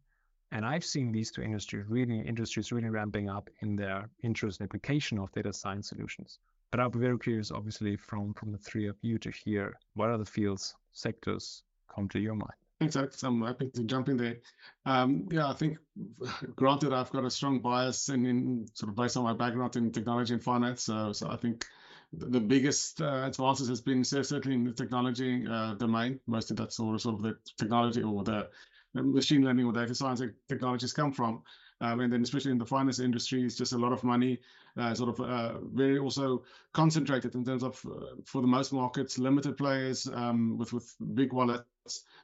And 0.52 0.66
I've 0.66 0.84
seen 0.84 1.12
these 1.12 1.30
two 1.30 1.42
industries 1.42 1.86
really 1.88 2.20
industries 2.20 2.72
really 2.72 2.88
ramping 2.88 3.30
up 3.30 3.48
in 3.60 3.76
their 3.76 4.10
interest 4.22 4.60
and 4.60 4.66
application 4.66 5.18
of 5.18 5.30
data 5.32 5.52
science 5.52 5.88
solutions. 5.88 6.40
But 6.70 6.80
I'll 6.80 6.90
be 6.90 6.98
very 6.98 7.18
curious, 7.18 7.50
obviously, 7.50 7.96
from 7.96 8.34
from 8.34 8.52
the 8.52 8.58
three 8.58 8.86
of 8.86 8.96
you 9.02 9.18
to 9.18 9.30
hear 9.30 9.78
what 9.94 10.10
other 10.10 10.24
fields, 10.24 10.74
sectors 10.92 11.62
come 11.94 12.08
to 12.08 12.18
your 12.18 12.34
mind. 12.34 12.60
Thanks, 12.80 12.96
Alex. 12.96 13.22
I'm 13.22 13.42
happy 13.42 13.68
to 13.68 13.84
jump 13.84 14.08
in 14.08 14.16
there. 14.16 14.38
Um, 14.86 15.28
yeah, 15.30 15.48
I 15.48 15.52
think, 15.52 15.76
granted, 16.56 16.94
I've 16.94 17.12
got 17.12 17.26
a 17.26 17.30
strong 17.30 17.60
bias 17.60 18.08
in, 18.08 18.24
in, 18.24 18.66
sort 18.72 18.88
of 18.88 18.96
based 18.96 19.18
on 19.18 19.24
my 19.24 19.34
background 19.34 19.76
in 19.76 19.92
technology 19.92 20.32
and 20.32 20.42
finance. 20.42 20.84
So, 20.84 21.12
so 21.12 21.28
I 21.28 21.36
think 21.36 21.66
the 22.10 22.40
biggest 22.40 23.02
uh, 23.02 23.24
advances 23.26 23.68
has 23.68 23.82
been 23.82 24.02
certainly 24.02 24.54
in 24.54 24.64
the 24.64 24.72
technology 24.72 25.46
uh, 25.46 25.74
domain. 25.74 26.20
Mostly 26.26 26.56
that's 26.56 26.76
sort 26.76 26.94
of, 26.94 27.02
sort 27.02 27.16
of 27.16 27.22
the 27.22 27.36
technology 27.58 28.02
or 28.02 28.24
the 28.24 28.48
machine 28.94 29.44
learning 29.44 29.66
or 29.66 29.74
data 29.74 29.94
science 29.94 30.22
technologies 30.48 30.94
come 30.94 31.12
from. 31.12 31.42
Um, 31.82 32.00
and 32.00 32.10
then 32.12 32.22
especially 32.22 32.52
in 32.52 32.58
the 32.58 32.66
finance 32.66 32.98
industry, 32.98 33.42
it's 33.42 33.56
just 33.56 33.74
a 33.74 33.78
lot 33.78 33.92
of 33.92 34.04
money, 34.04 34.38
uh, 34.78 34.94
sort 34.94 35.18
of 35.18 35.20
uh, 35.20 35.58
very 35.72 35.98
also 35.98 36.44
concentrated 36.72 37.34
in 37.34 37.44
terms 37.44 37.62
of, 37.62 37.80
uh, 37.86 38.16
for 38.24 38.42
the 38.42 38.48
most 38.48 38.72
markets, 38.72 39.18
limited 39.18 39.56
players 39.56 40.06
um, 40.12 40.58
with 40.58 40.72
with 40.72 40.94
big 41.14 41.32
wallets. 41.32 41.64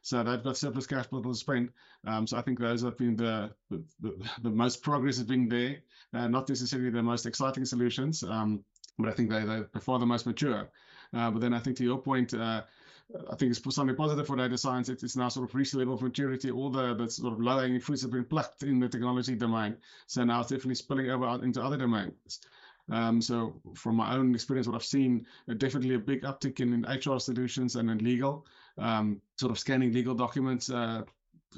So 0.02 0.22
they've 0.22 0.42
got 0.42 0.56
surplus 0.56 0.86
cash 0.86 1.06
flow 1.06 1.22
to 1.22 1.34
spend. 1.34 1.70
Um, 2.06 2.26
so 2.26 2.36
I 2.36 2.42
think 2.42 2.58
those 2.58 2.82
have 2.82 2.96
been 2.96 3.16
the 3.16 3.50
the, 3.70 3.82
the, 4.42 4.50
most 4.50 4.82
progress 4.82 5.16
has 5.16 5.26
been 5.26 5.48
there. 5.48 5.78
Uh, 6.14 6.28
not 6.28 6.48
necessarily 6.48 6.90
the 6.90 7.02
most 7.02 7.26
exciting 7.26 7.64
solutions, 7.64 8.22
um, 8.22 8.64
but 8.98 9.08
I 9.08 9.12
think 9.12 9.30
they 9.30 9.44
they're 9.44 9.68
far 9.80 9.98
the 9.98 10.06
most 10.06 10.26
mature. 10.26 10.68
Uh, 11.12 11.30
but 11.30 11.40
then 11.40 11.54
I 11.54 11.58
think 11.58 11.76
to 11.78 11.84
your 11.84 11.98
point, 11.98 12.34
uh, 12.34 12.62
I 13.30 13.36
think 13.36 13.50
it's 13.52 13.74
something 13.74 13.96
positive 13.96 14.26
for 14.26 14.36
data 14.36 14.58
science. 14.58 14.88
It's 14.88 15.16
now 15.16 15.28
sort 15.28 15.48
of 15.48 15.54
reached 15.54 15.74
a 15.74 15.78
level 15.78 15.94
of 15.94 16.02
maturity. 16.02 16.50
All 16.50 16.70
the, 16.70 16.94
the 16.94 17.08
sort 17.08 17.32
of 17.32 17.40
low 17.40 17.58
hanging 17.58 17.80
fruits 17.80 18.02
have 18.02 18.10
been 18.10 18.24
plucked 18.24 18.64
in 18.64 18.80
the 18.80 18.88
technology 18.88 19.36
domain. 19.36 19.76
So 20.06 20.24
now 20.24 20.40
it's 20.40 20.50
definitely 20.50 20.74
spilling 20.74 21.10
over 21.10 21.44
into 21.44 21.62
other 21.62 21.76
domains. 21.76 22.40
Um, 22.90 23.20
so 23.20 23.60
from 23.74 23.96
my 23.96 24.14
own 24.14 24.34
experience, 24.34 24.66
what 24.68 24.76
I've 24.76 24.84
seen, 24.84 25.26
uh, 25.50 25.54
definitely 25.54 25.94
a 25.94 25.98
big 25.98 26.22
uptick 26.22 26.60
in, 26.60 26.72
in 26.72 26.82
HR 26.82 27.18
solutions 27.18 27.76
and 27.76 27.90
in 27.90 27.98
legal, 27.98 28.46
um, 28.78 29.20
sort 29.36 29.50
of 29.50 29.58
scanning 29.58 29.92
legal 29.92 30.14
documents, 30.14 30.70
uh, 30.70 31.02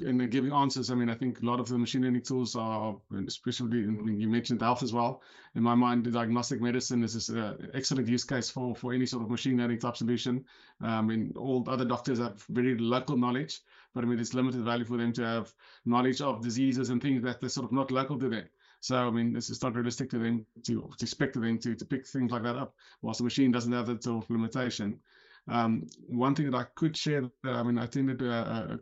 in 0.01 0.29
giving 0.29 0.53
answers, 0.53 0.91
I 0.91 0.95
mean, 0.95 1.09
I 1.09 1.15
think 1.15 1.41
a 1.41 1.45
lot 1.45 1.59
of 1.59 1.67
the 1.67 1.77
machine 1.77 2.03
learning 2.03 2.21
tools 2.21 2.55
are, 2.55 2.95
especially 3.27 3.79
you 3.79 4.29
mentioned 4.29 4.61
health 4.61 4.83
as 4.83 4.93
well. 4.93 5.21
In 5.55 5.63
my 5.63 5.75
mind, 5.75 6.11
diagnostic 6.11 6.61
medicine 6.61 7.03
is 7.03 7.29
an 7.29 7.69
excellent 7.73 8.07
use 8.07 8.23
case 8.23 8.49
for 8.49 8.75
for 8.75 8.93
any 8.93 9.05
sort 9.05 9.23
of 9.23 9.29
machine 9.29 9.57
learning 9.57 9.79
type 9.79 9.97
solution. 9.97 10.45
Um, 10.81 10.89
I 10.89 11.01
mean, 11.01 11.33
all 11.35 11.63
other 11.67 11.85
doctors 11.85 12.19
have 12.19 12.41
very 12.49 12.77
local 12.77 13.17
knowledge, 13.17 13.61
but 13.93 14.03
I 14.03 14.07
mean, 14.07 14.19
it's 14.19 14.33
limited 14.33 14.61
value 14.63 14.85
for 14.85 14.97
them 14.97 15.11
to 15.13 15.25
have 15.25 15.53
knowledge 15.85 16.21
of 16.21 16.41
diseases 16.41 16.89
and 16.89 17.01
things 17.01 17.23
that 17.23 17.41
they're 17.41 17.49
sort 17.49 17.65
of 17.65 17.71
not 17.71 17.91
local 17.91 18.17
to 18.19 18.29
them. 18.29 18.47
So 18.79 18.95
I 18.95 19.09
mean, 19.09 19.33
this 19.33 19.49
is 19.49 19.61
not 19.61 19.75
realistic 19.75 20.09
to 20.11 20.19
them 20.19 20.45
to, 20.65 20.89
to 20.97 21.05
expect 21.05 21.33
them 21.39 21.59
to 21.59 21.75
to 21.75 21.85
pick 21.85 22.07
things 22.07 22.31
like 22.31 22.43
that 22.43 22.55
up, 22.55 22.73
whilst 23.01 23.19
the 23.19 23.23
machine 23.23 23.51
doesn't 23.51 23.73
have 23.73 23.87
that 23.87 24.03
sort 24.03 24.23
of 24.23 24.29
limitation. 24.29 24.99
Um, 25.47 25.87
one 26.07 26.35
thing 26.35 26.51
that 26.51 26.57
I 26.57 26.65
could 26.75 26.95
share, 26.95 27.21
that, 27.43 27.53
I 27.53 27.63
mean, 27.63 27.77
I 27.77 27.85
attended 27.85 28.21
a, 28.21 28.31
a 28.31 28.79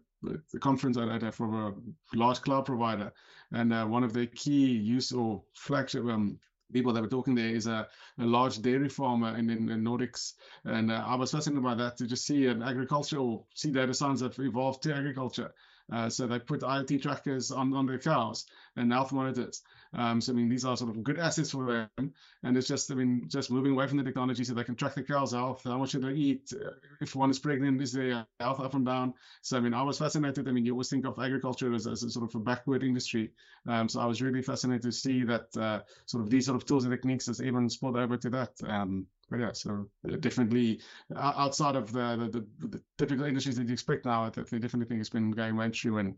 the 0.52 0.60
conference 0.60 0.98
I 0.98 1.12
had 1.12 1.34
from 1.34 1.54
a 1.54 1.74
large 2.16 2.42
cloud 2.42 2.66
provider, 2.66 3.12
and 3.52 3.72
uh, 3.72 3.86
one 3.86 4.04
of 4.04 4.14
the 4.14 4.28
key 4.28 4.66
use 4.66 5.12
or 5.12 5.44
flagship 5.54 6.04
um, 6.06 6.40
people 6.74 6.92
that 6.94 7.02
were 7.02 7.08
talking 7.08 7.36
there 7.36 7.56
is 7.56 7.68
a, 7.68 7.88
a 8.20 8.26
large 8.26 8.62
dairy 8.62 8.90
farmer 8.90 9.38
in, 9.38 9.50
in, 9.50 9.70
in 9.70 9.84
Nordics, 9.84 10.34
and 10.66 10.92
uh, 10.92 11.04
I 11.06 11.16
was 11.16 11.32
fascinated 11.32 11.64
by 11.64 11.76
that 11.76 11.98
to 11.98 12.08
just 12.08 12.26
see 12.26 12.48
an 12.48 12.64
agricultural 12.64 13.48
see 13.54 13.72
data 13.72 13.94
science 13.94 14.22
have 14.22 14.38
evolved 14.40 14.84
to 14.84 14.96
agriculture. 14.96 15.54
Uh, 15.92 16.10
so 16.10 16.28
they 16.28 16.40
put 16.40 16.62
IoT 16.62 17.02
trackers 17.02 17.52
on, 17.52 17.74
on 17.74 17.86
their 17.86 17.98
cows 17.98 18.46
and 18.76 18.92
health 18.92 19.14
monitors. 19.14 19.62
Um, 19.94 20.20
so 20.20 20.34
I 20.34 20.36
mean, 20.36 20.50
these 20.50 20.66
are 20.66 20.76
sort 20.76 20.90
of 20.90 21.02
good 21.04 21.18
assets 21.18 21.52
for 21.52 21.88
them, 21.98 22.14
and 22.44 22.58
it's 22.58 22.68
just 22.68 22.92
I 22.92 22.96
mean, 22.96 23.24
just 23.28 23.50
moving 23.50 23.72
away 23.72 23.88
from 23.88 23.98
the 23.98 24.04
technology 24.04 24.44
so 24.44 24.54
they 24.54 24.64
can 24.64 24.76
track 24.76 24.96
the 24.96 25.04
cow's 25.04 25.32
health, 25.32 25.64
how 25.64 25.78
much 25.78 25.92
should 25.92 26.04
they 26.04 26.14
eat, 26.14 26.52
uh, 26.54 26.72
if 27.00 27.16
one 27.16 27.30
is 27.30 27.40
pregnant, 27.40 27.82
is 27.82 27.94
their 27.94 28.26
health 28.40 28.60
up 28.60 28.74
and 28.74 28.86
down. 28.86 29.14
So 29.42 29.58
I 29.58 29.60
mean, 29.62 29.74
I 29.74 29.82
was 29.82 29.98
fascinated. 29.98 30.48
I 30.48 30.52
mean, 30.52 30.66
you 30.66 30.74
always 30.74 30.90
think 30.90 31.06
of 31.06 31.18
agriculture 31.20 31.74
as, 31.74 31.88
as 31.88 32.04
a 32.04 32.10
sort 32.10 32.30
of 32.30 32.36
a 32.36 32.44
backward 32.44 32.84
industry. 32.84 33.32
Um, 33.66 33.88
so 33.88 34.02
I 34.02 34.06
was 34.06 34.22
really 34.22 34.42
fascinated 34.42 34.84
to 34.84 34.92
see 34.92 35.24
that 35.24 35.56
uh, 35.56 35.82
sort 36.06 36.24
of 36.24 36.30
these 36.30 36.46
sort 36.46 36.58
of 36.58 36.66
tools 36.66 36.84
and 36.84 36.92
techniques 36.92 37.28
has 37.28 37.42
even 37.42 37.70
spilled 37.70 37.98
over 37.98 38.18
to 38.18 38.30
that. 38.32 38.52
Um, 38.68 39.08
but 39.30 39.40
yeah, 39.40 39.52
so 39.52 39.88
definitely 40.20 40.80
outside 41.16 41.76
of 41.76 41.92
the, 41.92 42.30
the, 42.32 42.68
the, 42.68 42.82
typical 42.98 43.26
industries 43.26 43.58
that 43.58 43.68
you 43.68 43.74
expect 43.74 44.06
now, 44.06 44.24
I 44.24 44.30
definitely 44.30 44.86
think 44.86 45.02
it's 45.02 45.10
been 45.10 45.32
going 45.32 45.56
mainstream 45.56 45.98
and 45.98 46.16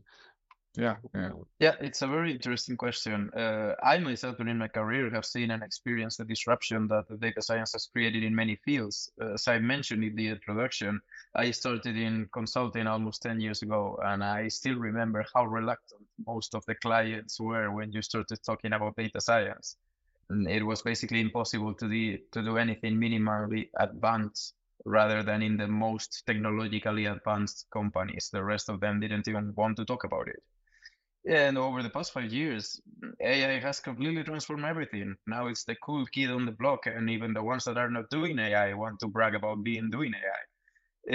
yeah, 0.77 0.95
yeah. 1.15 1.31
Yeah, 1.59 1.75
it's 1.81 2.03
a 2.03 2.07
very 2.07 2.31
interesting 2.31 2.77
question. 2.77 3.31
Uh, 3.35 3.73
I 3.83 3.97
myself, 3.97 4.37
during 4.37 4.57
my 4.57 4.67
career, 4.67 5.09
have 5.09 5.25
seen 5.25 5.51
and 5.51 5.63
experienced 5.63 6.19
the 6.19 6.25
disruption 6.25 6.87
that 6.89 7.07
the 7.09 7.17
data 7.17 7.41
science 7.41 7.73
has 7.73 7.87
created 7.87 8.23
in 8.23 8.35
many 8.35 8.55
fields. 8.63 9.11
Uh, 9.19 9.33
as 9.33 9.47
I 9.47 9.59
mentioned 9.59 10.03
in 10.03 10.15
the 10.15 10.27
introduction, 10.27 11.01
I 11.35 11.51
started 11.51 11.97
in 11.97 12.29
consulting 12.31 12.85
almost 12.85 13.23
10 13.23 13.41
years 13.41 13.63
ago, 13.63 13.99
and 14.05 14.23
I 14.23 14.47
still 14.47 14.75
remember 14.75 15.25
how 15.33 15.45
reluctant 15.45 16.01
most 16.25 16.53
of 16.53 16.63
the 16.65 16.75
clients 16.75 17.39
were 17.39 17.71
when 17.71 17.91
you 17.91 18.01
started 18.01 18.39
talking 18.45 18.73
about 18.73 18.95
data 18.95 19.19
science. 19.19 19.75
It 20.29 20.63
was 20.65 20.81
basically 20.83 21.21
impossible 21.21 21.73
to, 21.75 21.87
do 21.89 22.17
to 22.33 22.43
do 22.43 22.57
anything 22.57 22.95
minimally 22.97 23.69
advanced 23.79 24.55
rather 24.85 25.23
than 25.23 25.41
in 25.41 25.57
the 25.57 25.67
most 25.67 26.23
technologically 26.25 27.05
advanced 27.05 27.67
companies. 27.73 28.29
The 28.31 28.43
rest 28.43 28.69
of 28.69 28.79
them 28.79 28.99
didn't 28.99 29.27
even 29.27 29.53
want 29.55 29.77
to 29.77 29.85
talk 29.85 30.03
about 30.03 30.27
it. 30.27 30.41
And 31.27 31.57
over 31.57 31.81
the 31.83 31.89
past 31.89 32.13
five 32.13 32.31
years, 32.33 32.81
AI 33.21 33.59
has 33.59 33.79
completely 33.79 34.23
transformed 34.23 34.65
everything. 34.65 35.15
Now 35.27 35.47
it's 35.47 35.63
the 35.65 35.75
cool 35.75 36.05
kid 36.05 36.31
on 36.31 36.45
the 36.45 36.51
block, 36.51 36.85
and 36.87 37.09
even 37.09 37.33
the 37.33 37.43
ones 37.43 37.65
that 37.65 37.77
are 37.77 37.89
not 37.91 38.09
doing 38.09 38.39
AI 38.39 38.73
want 38.73 38.99
to 39.01 39.07
brag 39.07 39.35
about 39.35 39.63
being 39.63 39.89
doing 39.89 40.13
AI. 40.13 40.41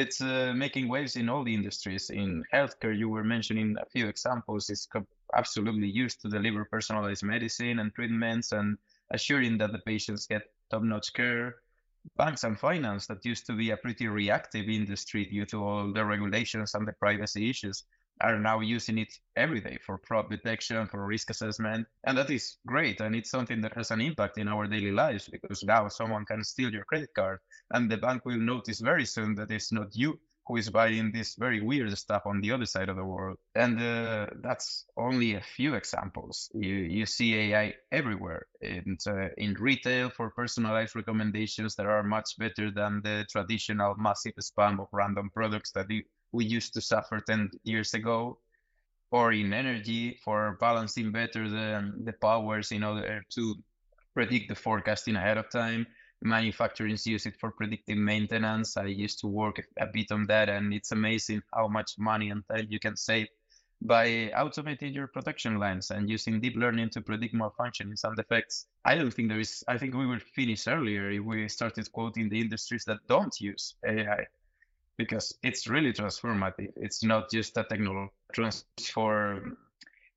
It's 0.00 0.20
uh, 0.20 0.53
making 0.57 0.88
waves 0.88 1.16
in 1.16 1.29
all 1.29 1.44
the 1.44 1.55
industries. 1.55 2.11
In 2.11 2.44
healthcare, 2.53 2.96
you 2.96 3.09
were 3.09 3.24
mentioning 3.24 3.77
a 3.81 3.87
few 3.87 4.07
examples. 4.09 4.70
It's 4.70 4.88
absolutely 5.35 5.88
used 5.88 6.20
to 6.22 6.29
deliver 6.29 6.64
personalized 6.64 7.22
medicine 7.22 7.79
and 7.79 7.94
treatments 7.94 8.53
and 8.53 8.79
assuring 9.12 9.58
that 9.58 9.72
the 9.72 9.80
patients 9.80 10.26
get 10.26 10.42
top-notch 10.70 11.12
care. 11.12 11.56
Banks 12.16 12.44
and 12.44 12.58
finance, 12.58 13.06
that 13.06 13.24
used 13.24 13.46
to 13.46 13.54
be 13.54 13.70
a 13.70 13.76
pretty 13.76 14.08
reactive 14.08 14.68
industry 14.68 15.24
due 15.24 15.46
to 15.46 15.64
all 15.64 15.92
the 15.92 16.04
regulations 16.04 16.74
and 16.74 16.86
the 16.86 16.92
privacy 16.92 17.48
issues, 17.48 17.84
are 18.20 18.38
now 18.38 18.60
using 18.60 18.98
it 18.98 19.12
every 19.36 19.60
day 19.60 19.78
for 19.84 19.98
fraud 20.06 20.30
detection, 20.30 20.86
for 20.86 21.04
risk 21.06 21.30
assessment. 21.30 21.86
And 22.04 22.16
that 22.16 22.30
is 22.30 22.58
great. 22.66 23.00
And 23.00 23.16
it's 23.16 23.30
something 23.30 23.60
that 23.62 23.74
has 23.74 23.90
an 23.90 24.00
impact 24.00 24.38
in 24.38 24.48
our 24.48 24.66
daily 24.66 24.92
lives 24.92 25.28
because 25.28 25.64
now 25.64 25.88
someone 25.88 26.24
can 26.24 26.44
steal 26.44 26.70
your 26.70 26.84
credit 26.84 27.10
card 27.14 27.40
and 27.72 27.90
the 27.90 27.96
bank 27.96 28.24
will 28.24 28.38
notice 28.38 28.80
very 28.80 29.04
soon 29.04 29.34
that 29.36 29.50
it's 29.50 29.72
not 29.72 29.96
you 29.96 30.18
who 30.46 30.57
is 30.57 30.68
buying 30.68 31.11
this 31.11 31.37
very 31.37 31.61
weird 31.62 31.96
stuff 31.96 32.22
on 32.26 32.40
the 32.40 32.52
other 32.52 32.66
side 32.66 32.88
of 32.88 32.96
the 32.96 33.04
world. 33.04 33.38
And 33.54 33.80
uh, 33.80 34.26
that's 34.42 34.85
only 34.96 35.35
a 35.35 35.40
few 35.40 35.74
examples. 35.74 36.50
You, 36.54 36.74
you 36.74 37.07
see 37.07 37.35
AI 37.35 37.74
everywhere. 37.92 38.46
And 38.61 38.98
uh, 39.07 39.28
in 39.38 39.54
retail 39.54 40.11
for 40.11 40.30
personalized 40.30 40.96
recommendations 40.96 41.74
that 41.76 41.87
are 41.87 42.02
much 42.02 42.37
better 42.38 42.70
than 42.70 43.00
the 43.02 43.26
traditional 43.30 43.94
massive 43.96 44.35
spam 44.40 44.80
of 44.80 44.88
random 44.92 45.30
products 45.33 45.70
that 45.72 45.87
we 46.33 46.44
used 46.44 46.74
to 46.74 46.80
suffer 46.80 47.20
10 47.26 47.50
years 47.62 47.94
ago. 47.94 48.38
Or 49.11 49.33
in 49.33 49.52
energy 49.52 50.18
for 50.24 50.59
balancing 50.61 51.12
better 51.12 51.48
the, 51.48 51.92
the 52.02 52.12
powers 52.14 52.72
in 52.72 52.83
order 52.83 53.22
to 53.35 53.54
predict 54.12 54.48
the 54.48 54.54
forecasting 54.54 55.16
ahead 55.16 55.38
of 55.38 55.50
time 55.50 55.87
manufacturers 56.24 57.06
use 57.06 57.26
it 57.26 57.37
for 57.38 57.50
predictive 57.50 57.98
maintenance. 57.98 58.76
I 58.76 58.87
used 58.87 59.20
to 59.20 59.26
work 59.26 59.62
a 59.78 59.87
bit 59.87 60.10
on 60.10 60.26
that, 60.26 60.48
and 60.48 60.72
it's 60.72 60.92
amazing 60.92 61.42
how 61.54 61.68
much 61.68 61.92
money 61.98 62.30
and 62.30 62.42
time 62.48 62.66
you 62.70 62.80
can 62.80 62.96
save 62.96 63.28
by 63.82 64.30
automating 64.34 64.94
your 64.94 65.06
production 65.06 65.58
lines 65.58 65.90
and 65.90 66.08
using 66.08 66.40
deep 66.40 66.56
learning 66.56 66.88
to 66.90 67.02
predict 67.02 67.34
malfunctions 67.34 68.02
and 68.04 68.16
defects. 68.16 68.66
I 68.84 68.94
don't 68.96 69.12
think 69.12 69.28
there 69.28 69.40
is, 69.40 69.62
I 69.68 69.76
think 69.76 69.94
we 69.94 70.06
will 70.06 70.20
finish 70.34 70.66
earlier 70.66 71.10
if 71.10 71.22
we 71.22 71.48
started 71.48 71.90
quoting 71.92 72.28
the 72.30 72.40
industries 72.40 72.84
that 72.87 72.98
don't 73.08 73.38
use 73.40 73.74
AI 73.87 74.24
because 74.96 75.37
it's 75.42 75.66
really 75.66 75.92
transformative. 75.92 76.72
It's 76.76 77.02
not 77.02 77.30
just 77.30 77.56
a 77.56 77.64
technology 77.64 78.12
for 78.92 79.42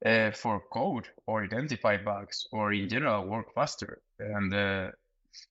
uh, 0.06 0.32
for 0.32 0.62
code 0.72 1.08
or 1.26 1.44
identify 1.44 1.98
bugs 1.98 2.48
or 2.52 2.72
in 2.72 2.88
general 2.88 3.26
work 3.26 3.54
faster. 3.54 4.02
And 4.20 4.54
uh, 4.54 4.92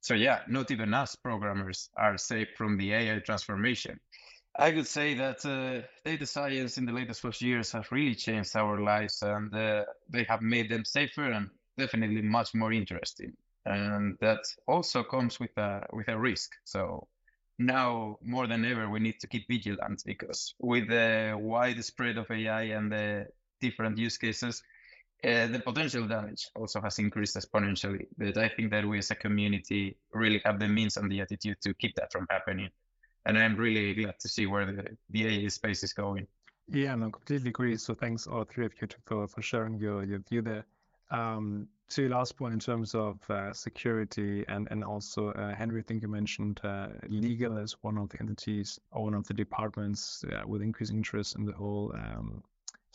so 0.00 0.14
yeah, 0.14 0.40
not 0.48 0.70
even 0.70 0.94
us 0.94 1.16
programmers 1.16 1.90
are 1.96 2.16
safe 2.18 2.48
from 2.56 2.76
the 2.76 2.92
AI 2.92 3.18
transformation. 3.20 3.98
I 4.58 4.72
could 4.72 4.86
say 4.86 5.14
that 5.14 5.44
uh, 5.44 5.86
data 6.04 6.26
science 6.26 6.78
in 6.78 6.86
the 6.86 6.92
latest 6.92 7.20
few 7.20 7.48
years 7.48 7.72
has 7.72 7.92
really 7.92 8.14
changed 8.14 8.56
our 8.56 8.80
lives, 8.80 9.22
and 9.22 9.54
uh, 9.54 9.84
they 10.08 10.24
have 10.24 10.40
made 10.40 10.70
them 10.70 10.84
safer 10.84 11.30
and 11.30 11.50
definitely 11.76 12.22
much 12.22 12.54
more 12.54 12.72
interesting. 12.72 13.34
And 13.66 14.16
that 14.20 14.40
also 14.66 15.02
comes 15.02 15.38
with 15.40 15.56
a 15.58 15.86
with 15.92 16.08
a 16.08 16.18
risk. 16.18 16.52
So 16.64 17.08
now 17.58 18.16
more 18.22 18.46
than 18.46 18.64
ever, 18.64 18.88
we 18.88 19.00
need 19.00 19.20
to 19.20 19.26
keep 19.26 19.46
vigilant 19.48 20.02
because 20.06 20.54
with 20.58 20.88
the 20.88 21.36
wide 21.38 21.82
spread 21.84 22.16
of 22.16 22.30
AI 22.30 22.62
and 22.62 22.90
the 22.90 23.26
different 23.60 23.98
use 23.98 24.18
cases, 24.18 24.62
uh, 25.24 25.46
the 25.46 25.58
potential 25.58 26.06
damage 26.06 26.48
also 26.54 26.80
has 26.80 26.98
increased 26.98 27.36
exponentially. 27.36 28.06
But 28.18 28.36
I 28.36 28.48
think 28.48 28.70
that 28.70 28.84
we 28.84 28.98
as 28.98 29.10
a 29.10 29.14
community 29.14 29.96
really 30.12 30.40
have 30.44 30.58
the 30.58 30.68
means 30.68 30.96
and 30.96 31.10
the 31.10 31.20
attitude 31.20 31.60
to 31.62 31.74
keep 31.74 31.94
that 31.96 32.12
from 32.12 32.26
happening. 32.30 32.70
And 33.24 33.38
I'm 33.38 33.56
really 33.56 33.94
glad 33.94 34.20
to 34.20 34.28
see 34.28 34.46
where 34.46 34.66
the, 34.66 34.96
the 35.10 35.26
AI 35.26 35.48
space 35.48 35.82
is 35.82 35.92
going. 35.92 36.26
Yeah, 36.68 36.94
no, 36.94 37.10
completely 37.10 37.48
agree. 37.48 37.76
So 37.76 37.94
thanks 37.94 38.26
all 38.26 38.44
three 38.44 38.66
of 38.66 38.72
you 38.80 38.88
for, 39.04 39.26
for 39.26 39.42
sharing 39.42 39.78
your, 39.78 40.04
your 40.04 40.18
view 40.18 40.42
there. 40.42 40.64
Um, 41.10 41.68
to 41.88 42.02
your 42.02 42.10
last 42.10 42.36
point 42.36 42.52
in 42.52 42.58
terms 42.58 42.94
of 42.94 43.18
uh, 43.30 43.52
security 43.52 44.44
and, 44.48 44.66
and 44.70 44.82
also, 44.82 45.30
uh, 45.30 45.54
Henry, 45.54 45.80
I 45.80 45.82
think 45.84 46.02
you 46.02 46.08
mentioned 46.08 46.60
uh, 46.64 46.88
legal 47.08 47.58
as 47.58 47.76
one 47.82 47.96
of 47.96 48.08
the 48.08 48.20
entities 48.20 48.80
or 48.90 49.04
one 49.04 49.14
of 49.14 49.26
the 49.28 49.34
departments 49.34 50.24
uh, 50.24 50.46
with 50.46 50.62
increasing 50.62 50.96
interest 50.96 51.36
in 51.36 51.44
the 51.44 51.52
whole 51.52 51.92
um, 51.94 52.42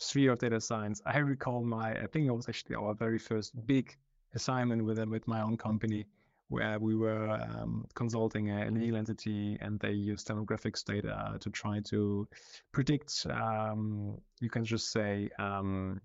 sphere 0.02 0.32
of 0.32 0.38
data 0.38 0.60
science. 0.60 1.00
I 1.06 1.18
recall 1.18 1.62
my, 1.64 1.92
I 1.92 2.06
think 2.06 2.26
it 2.26 2.32
was 2.32 2.48
actually 2.48 2.76
our 2.76 2.94
very 2.94 3.18
first 3.18 3.52
big 3.66 3.96
assignment 4.34 4.84
with 4.84 4.96
them 4.96 5.10
with 5.10 5.26
my 5.26 5.40
own 5.40 5.56
company, 5.56 6.06
where 6.48 6.78
we 6.78 6.94
were 6.94 7.30
um, 7.30 7.86
consulting 7.94 8.50
a 8.50 8.70
legal 8.70 8.96
entity 8.96 9.56
and 9.60 9.80
they 9.80 9.92
used 9.92 10.28
demographics 10.28 10.84
data 10.84 11.38
to 11.40 11.50
try 11.50 11.80
to 11.80 12.28
predict, 12.72 13.26
um, 13.30 14.18
you 14.40 14.50
can 14.50 14.64
just 14.64 14.90
say, 14.90 15.30
um, 15.38 16.00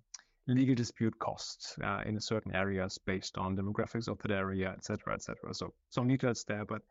legal 0.48 0.76
dispute 0.76 1.18
costs 1.20 1.76
uh, 1.84 2.02
in 2.06 2.18
certain 2.22 2.56
areas 2.56 2.98
based 2.98 3.38
on 3.38 3.58
demographics 3.58 4.08
of 4.08 4.18
that 4.20 4.32
area, 4.32 4.74
et 4.78 4.84
cetera, 4.86 5.14
et 5.14 5.22
cetera. 5.22 5.54
So 5.54 5.74
some 5.90 6.08
details 6.08 6.46
there, 6.48 6.64
but 6.64 6.82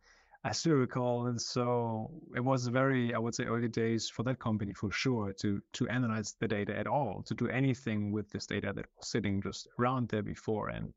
I 0.47 0.53
still 0.53 0.77
recall, 0.77 1.27
and 1.27 1.41
so 1.41 2.09
it 2.37 2.41
was 2.41 2.69
very, 2.69 3.13
I 3.13 3.19
would 3.19 3.35
say, 3.35 3.47
early 3.47 3.67
days 3.67 4.09
for 4.09 4.23
that 4.23 4.39
company 4.39 4.73
for 4.75 4.93
sure 4.93 5.33
to 5.41 5.61
to 5.73 5.89
analyze 5.89 6.37
the 6.39 6.47
data 6.47 6.73
at 6.79 6.87
all, 6.87 7.25
to 7.25 7.35
do 7.35 7.49
anything 7.49 8.13
with 8.13 8.31
this 8.31 8.47
data 8.47 8.73
that 8.73 8.87
was 8.97 9.09
sitting 9.09 9.43
just 9.43 9.67
around 9.77 10.09
there 10.09 10.23
before, 10.23 10.69
and 10.69 10.95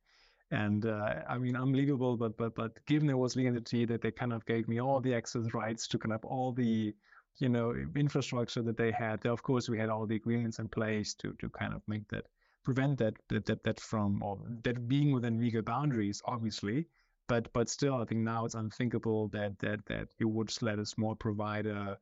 and 0.52 0.86
uh, 0.86 1.24
I 1.28 1.40
mean, 1.40 1.56
unbelievable, 1.56 2.16
but 2.16 2.38
but 2.38 2.54
but 2.54 2.86
given 2.86 3.08
there 3.08 3.18
was 3.18 3.36
entity 3.38 3.86
that 3.86 4.02
they 4.04 4.12
kind 4.12 4.34
of 4.34 4.46
gave 4.46 4.68
me 4.68 4.80
all 4.80 5.02
the 5.02 5.16
access 5.16 5.52
rights 5.52 5.88
to 5.88 5.98
kind 5.98 6.14
of 6.14 6.24
all 6.26 6.52
the 6.52 6.94
you 7.38 7.50
know 7.50 7.74
infrastructure 7.96 8.62
that 8.62 8.78
they 8.78 8.92
had. 8.92 9.26
Of 9.26 9.42
course, 9.42 9.68
we 9.68 9.80
had 9.80 9.90
all 9.90 10.06
the 10.06 10.18
agreements 10.18 10.60
in 10.60 10.68
place 10.68 11.16
to 11.16 11.34
to 11.42 11.50
kind 11.50 11.74
of 11.74 11.82
make 11.88 12.08
that 12.10 12.26
prevent 12.64 13.00
that 13.00 13.16
that 13.30 13.48
that, 13.48 13.64
that 13.64 13.80
from 13.80 14.22
or 14.22 14.38
that 14.64 14.88
being 14.88 15.12
within 15.12 15.40
legal 15.40 15.64
boundaries, 15.64 16.22
obviously 16.26 16.88
but 17.30 17.54
but 17.54 17.70
still, 17.70 18.02
I 18.02 18.06
think 18.06 18.22
now 18.22 18.44
it's 18.44 18.56
unthinkable 18.56 19.30
that 19.30 19.58
that 19.60 19.86
that 19.86 20.10
you 20.18 20.28
would 20.28 20.52
let 20.62 20.80
a 20.80 20.86
small 20.86 21.16
provider 21.16 21.98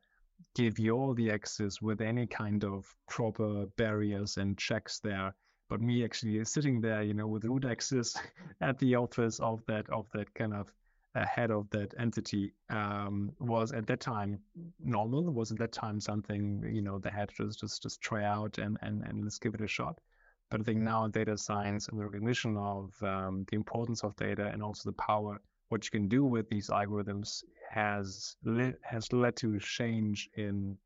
give 0.54 0.78
you 0.78 0.92
all 0.92 1.14
the 1.14 1.30
access 1.30 1.82
with 1.82 2.00
any 2.00 2.26
kind 2.26 2.64
of 2.64 2.92
proper 3.08 3.66
barriers 3.76 4.38
and 4.38 4.56
checks 4.58 4.98
there. 5.00 5.34
But 5.68 5.82
me 5.82 6.02
actually 6.02 6.42
sitting 6.46 6.80
there, 6.80 7.02
you 7.02 7.12
know, 7.12 7.26
with 7.26 7.44
root 7.44 7.66
access 7.66 8.16
at 8.62 8.78
the 8.78 8.96
office 8.96 9.38
of 9.38 9.62
that 9.66 9.88
of 9.90 10.06
that 10.14 10.32
kind 10.34 10.54
of 10.54 10.72
uh, 11.14 11.26
head 11.26 11.50
of 11.50 11.68
that 11.70 11.94
entity 11.98 12.54
um, 12.70 13.32
was 13.38 13.72
at 13.72 13.86
that 13.86 14.00
time 14.00 14.38
normal. 14.82 15.22
Was 15.24 15.52
at 15.52 15.58
that 15.58 15.72
time 15.72 16.00
something 16.00 16.64
you 16.72 16.80
know 16.80 16.98
they 16.98 17.10
had 17.10 17.28
to 17.28 17.46
just 17.46 17.60
just, 17.60 17.82
just 17.82 18.00
try 18.00 18.24
out 18.24 18.56
and, 18.56 18.78
and 18.80 19.02
and 19.02 19.24
let's 19.24 19.38
give 19.38 19.54
it 19.54 19.60
a 19.60 19.68
shot. 19.68 20.00
But 20.50 20.60
I 20.60 20.64
think 20.64 20.80
now 20.80 21.06
data 21.08 21.36
science 21.36 21.88
and 21.88 21.98
the 21.98 22.04
recognition 22.04 22.56
of 22.56 22.94
um, 23.02 23.44
the 23.50 23.56
importance 23.56 24.02
of 24.02 24.16
data 24.16 24.46
and 24.46 24.62
also 24.62 24.88
the 24.88 24.96
power, 24.96 25.40
what 25.68 25.84
you 25.84 25.90
can 25.90 26.08
do 26.08 26.24
with 26.24 26.48
these 26.48 26.68
algorithms 26.68 27.44
has 27.70 28.36
has 28.82 29.12
led 29.12 29.36
to 29.36 29.54
a 29.54 29.60
change 29.60 30.30
in 30.34 30.78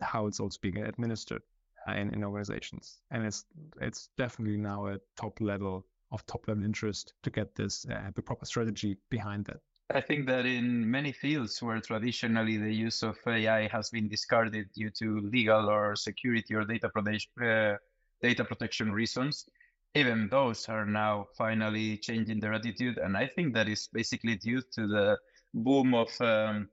how 0.00 0.26
it's 0.26 0.40
also 0.40 0.58
being 0.60 0.78
administered. 0.78 1.42
in, 1.94 2.12
in 2.14 2.24
organizations. 2.24 2.98
And 3.10 3.24
it's 3.24 3.44
it's 3.80 4.08
definitely 4.16 4.58
now 4.58 4.86
a 4.86 4.98
top 5.16 5.40
level 5.40 5.86
of 6.12 6.24
top 6.26 6.48
level 6.48 6.64
interest 6.64 7.14
to 7.22 7.30
get 7.30 7.54
this 7.54 7.86
uh, 7.86 8.10
the 8.14 8.22
proper 8.22 8.46
strategy 8.46 8.96
behind 9.10 9.44
that. 9.46 9.60
I 9.94 10.00
think 10.00 10.26
that 10.26 10.46
in 10.46 10.90
many 10.90 11.12
fields 11.12 11.62
where 11.62 11.80
traditionally 11.80 12.56
the 12.56 12.72
use 12.72 13.04
of 13.04 13.16
AI 13.26 13.68
has 13.68 13.90
been 13.90 14.08
discarded 14.08 14.72
due 14.72 14.90
to 14.98 15.20
legal 15.20 15.70
or 15.70 15.94
security 15.94 16.54
or 16.54 16.64
data 16.64 16.88
protection, 16.88 17.30
uh, 17.40 17.76
data 18.22 18.44
protection 18.44 18.92
reasons, 18.92 19.46
even 19.94 20.28
those 20.28 20.68
are 20.68 20.84
now 20.84 21.26
finally 21.36 21.96
changing 21.98 22.40
their 22.40 22.52
attitude. 22.52 22.98
And 22.98 23.16
I 23.16 23.26
think 23.26 23.54
that 23.54 23.68
is 23.68 23.88
basically 23.92 24.36
due 24.36 24.62
to 24.72 24.86
the 24.86 25.18
boom 25.54 25.94
of 25.94 26.08
um, 26.20 26.68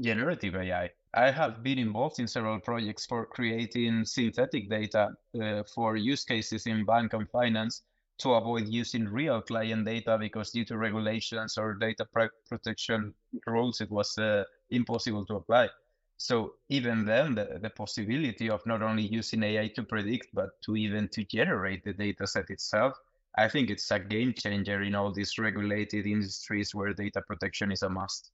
generative 0.00 0.56
AI. 0.56 0.90
I 1.14 1.30
have 1.30 1.62
been 1.62 1.78
involved 1.78 2.18
in 2.18 2.26
several 2.26 2.60
projects 2.60 3.06
for 3.06 3.24
creating 3.24 4.04
synthetic 4.04 4.68
data 4.68 5.10
uh, 5.40 5.62
for 5.74 5.96
use 5.96 6.24
cases 6.24 6.66
in 6.66 6.84
bank 6.84 7.14
and 7.14 7.28
finance 7.30 7.82
to 8.18 8.32
avoid 8.34 8.68
using 8.68 9.08
real 9.08 9.40
client 9.40 9.84
data 9.84 10.16
because 10.18 10.50
due 10.50 10.64
to 10.64 10.76
regulations 10.76 11.56
or 11.58 11.74
data 11.74 12.06
protection 12.48 13.14
rules, 13.46 13.80
it 13.80 13.90
was 13.90 14.16
uh, 14.18 14.44
impossible 14.70 15.24
to 15.26 15.36
apply. 15.36 15.68
So 16.16 16.54
even 16.68 17.04
then, 17.04 17.34
the, 17.34 17.58
the 17.60 17.70
possibility 17.70 18.48
of 18.48 18.64
not 18.66 18.82
only 18.82 19.06
using 19.06 19.42
AI 19.42 19.68
to 19.68 19.82
predict, 19.82 20.28
but 20.32 20.50
to 20.64 20.76
even 20.76 21.08
to 21.08 21.24
generate 21.24 21.84
the 21.84 21.92
data 21.92 22.26
set 22.26 22.50
itself, 22.50 22.94
I 23.36 23.48
think 23.48 23.68
it's 23.68 23.90
a 23.90 23.98
game 23.98 24.32
changer 24.32 24.82
in 24.82 24.94
all 24.94 25.12
these 25.12 25.38
regulated 25.38 26.06
industries 26.06 26.74
where 26.74 26.94
data 26.94 27.20
protection 27.20 27.70
is 27.70 27.82
a 27.82 27.88
must. 27.90 28.30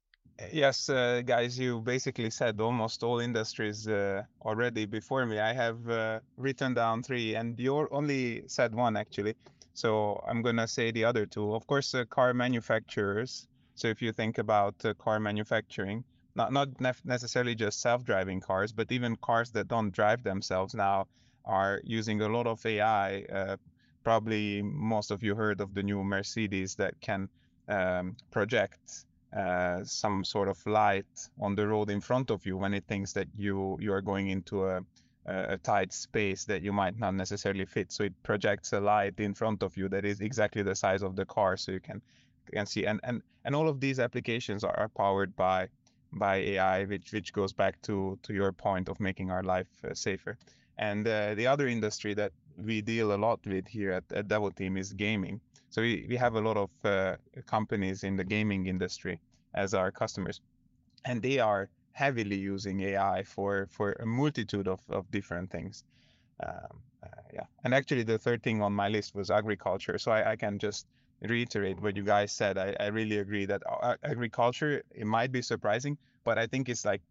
Yes, 0.52 0.88
uh, 0.88 1.22
guys, 1.24 1.58
you 1.58 1.80
basically 1.80 2.30
said 2.30 2.60
almost 2.60 3.02
all 3.02 3.20
industries 3.20 3.86
uh, 3.86 4.22
already 4.42 4.86
before 4.86 5.26
me. 5.26 5.38
I 5.38 5.52
have 5.52 5.88
uh, 5.88 6.20
written 6.36 6.74
down 6.74 7.02
three, 7.02 7.34
and 7.34 7.58
you 7.58 7.88
only 7.90 8.44
said 8.48 8.74
one 8.74 8.96
actually. 8.96 9.34
So 9.74 10.22
I'm 10.26 10.42
to 10.42 10.68
say 10.68 10.90
the 10.90 11.04
other 11.04 11.26
two. 11.26 11.54
Of 11.54 11.66
course, 11.66 11.94
uh, 11.94 12.04
car 12.06 12.34
manufacturers. 12.34 13.46
So 13.74 13.88
if 13.88 14.02
you 14.02 14.12
think 14.12 14.38
about 14.38 14.74
uh, 14.84 14.94
car 14.94 15.20
manufacturing, 15.20 16.04
not 16.34 16.52
not 16.52 16.68
necessarily 17.04 17.54
just 17.54 17.80
self-driving 17.80 18.40
cars, 18.40 18.72
but 18.72 18.90
even 18.92 19.16
cars 19.16 19.50
that 19.52 19.68
don't 19.68 19.90
drive 19.90 20.22
themselves 20.22 20.74
now 20.74 21.06
are 21.44 21.80
using 21.84 22.20
a 22.20 22.28
lot 22.28 22.46
of 22.46 22.64
AI. 22.64 23.22
Uh, 23.22 23.56
probably 24.04 24.62
most 24.62 25.10
of 25.10 25.22
you 25.22 25.34
heard 25.34 25.60
of 25.60 25.74
the 25.74 25.82
new 25.82 26.02
Mercedes 26.02 26.74
that 26.76 27.00
can 27.00 27.28
um, 27.68 28.16
project 28.30 29.04
uh, 29.36 29.82
some 29.84 30.24
sort 30.24 30.48
of 30.48 30.64
light 30.66 31.28
on 31.40 31.54
the 31.54 31.66
road 31.66 31.90
in 31.90 32.00
front 32.00 32.30
of 32.30 32.44
you 32.44 32.56
when 32.56 32.74
it 32.74 32.84
thinks 32.86 33.12
that 33.12 33.28
you 33.36 33.78
you 33.80 33.92
are 33.92 34.02
going 34.02 34.28
into 34.28 34.66
a 34.66 34.82
a 35.26 35.56
tight 35.58 35.92
space 35.92 36.44
that 36.44 36.62
you 36.62 36.72
might 36.72 36.98
not 36.98 37.14
necessarily 37.14 37.64
fit. 37.64 37.92
So 37.92 38.04
it 38.04 38.22
projects 38.24 38.72
a 38.72 38.80
light 38.80 39.20
in 39.20 39.34
front 39.34 39.62
of 39.62 39.76
you 39.76 39.88
that 39.90 40.04
is 40.04 40.20
exactly 40.20 40.62
the 40.62 40.74
size 40.74 41.02
of 41.02 41.14
the 41.14 41.24
car, 41.24 41.56
so 41.56 41.70
you 41.70 41.80
can 41.80 42.02
can 42.52 42.66
see. 42.66 42.86
And 42.86 43.00
and 43.04 43.22
and 43.44 43.54
all 43.54 43.68
of 43.68 43.80
these 43.80 44.00
applications 44.00 44.64
are, 44.64 44.76
are 44.76 44.88
powered 44.88 45.36
by 45.36 45.68
by 46.12 46.36
AI, 46.36 46.84
which 46.84 47.12
which 47.12 47.32
goes 47.32 47.52
back 47.52 47.80
to 47.82 48.18
to 48.22 48.34
your 48.34 48.52
point 48.52 48.88
of 48.88 49.00
making 49.00 49.30
our 49.30 49.42
life 49.42 49.72
uh, 49.84 49.94
safer. 49.94 50.36
And 50.78 51.06
uh, 51.06 51.34
the 51.34 51.46
other 51.46 51.66
industry 51.68 52.14
that 52.14 52.32
we 52.56 52.80
deal 52.80 53.14
a 53.14 53.16
lot 53.16 53.40
with 53.46 53.68
here 53.68 53.92
at, 53.92 54.04
at 54.12 54.28
Devoteam 54.28 54.78
is 54.78 54.92
gaming. 54.92 55.40
So 55.70 55.82
we, 55.82 56.06
we 56.08 56.16
have 56.16 56.34
a 56.34 56.40
lot 56.40 56.56
of 56.56 56.70
uh, 56.84 57.16
companies 57.46 58.04
in 58.04 58.16
the 58.16 58.24
gaming 58.24 58.66
industry 58.66 59.20
as 59.54 59.74
our 59.74 59.90
customers, 59.90 60.40
and 61.04 61.22
they 61.22 61.38
are 61.38 61.68
heavily 61.92 62.36
using 62.36 62.80
AI 62.80 63.22
for 63.22 63.68
for 63.70 63.92
a 63.92 64.06
multitude 64.06 64.68
of, 64.68 64.80
of 64.88 65.10
different 65.10 65.50
things. 65.50 65.84
Um, 66.42 66.80
uh, 67.02 67.22
yeah, 67.32 67.46
and 67.64 67.74
actually 67.74 68.02
the 68.02 68.18
third 68.18 68.42
thing 68.42 68.62
on 68.62 68.72
my 68.72 68.88
list 68.88 69.14
was 69.14 69.30
agriculture. 69.30 69.98
So 69.98 70.12
I, 70.12 70.32
I 70.32 70.36
can 70.36 70.58
just 70.58 70.86
reiterate 71.28 71.80
what 71.80 71.96
you 71.96 72.02
guys 72.02 72.32
said. 72.32 72.58
I, 72.58 72.74
I 72.80 72.86
really 72.86 73.18
agree 73.18 73.46
that 73.46 73.62
uh, 73.66 73.96
agriculture 74.02 74.82
it 74.90 75.06
might 75.06 75.32
be 75.32 75.42
surprising, 75.42 75.98
but 76.24 76.38
I 76.38 76.46
think 76.46 76.68
it's 76.68 76.84
like 76.84 77.02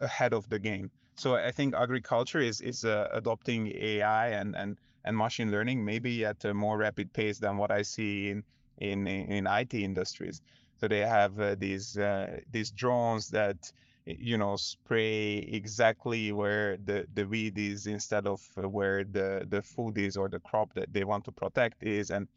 ahead 0.00 0.32
of 0.32 0.48
the 0.48 0.58
game. 0.58 0.90
So 1.16 1.36
I 1.36 1.50
think 1.50 1.74
agriculture 1.74 2.40
is 2.40 2.60
is 2.60 2.84
uh, 2.84 3.08
adopting 3.12 3.72
AI 3.74 4.28
and 4.28 4.54
and 4.54 4.76
and 5.04 5.16
machine 5.16 5.50
learning 5.50 5.84
maybe 5.84 6.24
at 6.24 6.44
a 6.44 6.52
more 6.52 6.76
rapid 6.78 7.12
pace 7.12 7.38
than 7.38 7.56
what 7.56 7.70
I 7.70 7.82
see 7.82 8.30
in 8.30 8.44
in 8.78 9.06
in 9.06 9.46
IT 9.46 9.74
industries. 9.74 10.42
So 10.78 10.88
they 10.88 11.00
have 11.00 11.40
uh, 11.40 11.54
these 11.54 11.96
uh, 11.96 12.40
these 12.50 12.70
drones 12.70 13.28
that 13.30 13.72
you 14.06 14.38
know 14.38 14.54
spray 14.56 15.38
exactly 15.38 16.30
where 16.30 16.76
the 16.84 17.06
the 17.14 17.24
weed 17.24 17.58
is 17.58 17.86
instead 17.86 18.26
of 18.26 18.40
where 18.56 19.02
the 19.04 19.44
the 19.48 19.60
food 19.60 19.98
is 19.98 20.16
or 20.16 20.28
the 20.28 20.38
crop 20.40 20.72
that 20.74 20.92
they 20.92 21.04
want 21.04 21.24
to 21.24 21.32
protect 21.32 21.82
is. 21.82 22.10
And 22.10 22.28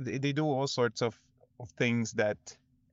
they 0.00 0.32
do 0.32 0.44
all 0.44 0.66
sorts 0.66 1.00
of, 1.00 1.18
of 1.60 1.68
things 1.70 2.12
that 2.12 2.38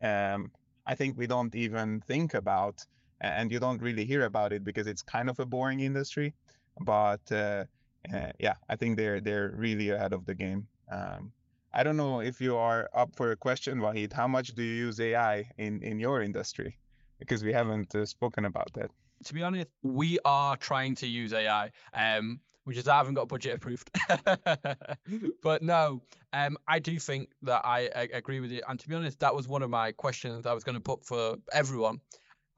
um, 0.01 0.51
i 0.87 0.95
think 0.95 1.17
we 1.17 1.27
don't 1.27 1.53
even 1.55 2.01
think 2.01 2.33
about 2.33 2.85
and 3.21 3.51
you 3.51 3.59
don't 3.59 3.81
really 3.81 4.05
hear 4.05 4.23
about 4.25 4.53
it 4.53 4.63
because 4.63 4.87
it's 4.87 5.01
kind 5.01 5.29
of 5.29 5.39
a 5.39 5.45
boring 5.45 5.81
industry. 5.81 6.33
But 6.79 7.21
uh, 7.31 7.65
uh, 8.13 8.31
yeah 8.39 8.55
i 8.69 8.75
think 8.75 8.95
they're 8.97 9.19
they're 9.19 9.53
really 9.57 9.89
ahead 9.89 10.13
of 10.13 10.25
the 10.25 10.35
game. 10.35 10.67
Um, 10.91 11.31
i 11.73 11.83
don't 11.83 11.97
know 11.97 12.21
if 12.21 12.39
you 12.41 12.55
are 12.57 12.89
up 12.93 13.15
for 13.15 13.31
a 13.31 13.35
question 13.35 13.79
Waheed. 13.79 14.13
How 14.13 14.27
much 14.27 14.53
do 14.55 14.63
you 14.63 14.75
use 14.85 14.99
ai 14.99 15.49
in 15.57 15.81
in 15.83 15.99
your 15.99 16.21
industry 16.21 16.77
because 17.19 17.43
we 17.43 17.53
haven't 17.53 17.93
uh, 17.95 18.05
spoken 18.05 18.45
about 18.45 18.71
that. 18.73 18.91
To 19.25 19.33
be 19.33 19.43
honest, 19.43 19.67
we 19.83 20.17
are 20.23 20.55
trying 20.55 20.95
to 20.95 21.07
use 21.07 21.33
AI. 21.33 21.71
Um, 21.93 22.39
which 22.69 22.77
is 22.77 22.87
I 22.87 22.97
haven't 22.97 23.15
got 23.15 23.27
budget 23.27 23.55
approved. 23.55 23.89
but 25.41 25.63
no, 25.63 26.03
um, 26.33 26.55
I 26.67 26.77
do 26.77 26.99
think 26.99 27.29
that 27.41 27.65
I, 27.65 27.89
I, 27.95 28.09
agree 28.13 28.41
with 28.41 28.51
you. 28.51 28.61
And 28.67 28.79
to 28.79 28.87
be 28.87 28.93
honest, 28.93 29.19
that 29.21 29.33
was 29.33 29.47
one 29.47 29.63
of 29.63 29.71
my 29.71 29.91
questions 29.91 30.45
I 30.45 30.53
was 30.53 30.63
going 30.63 30.75
to 30.75 30.79
put 30.79 31.03
for 31.03 31.37
everyone. 31.51 31.99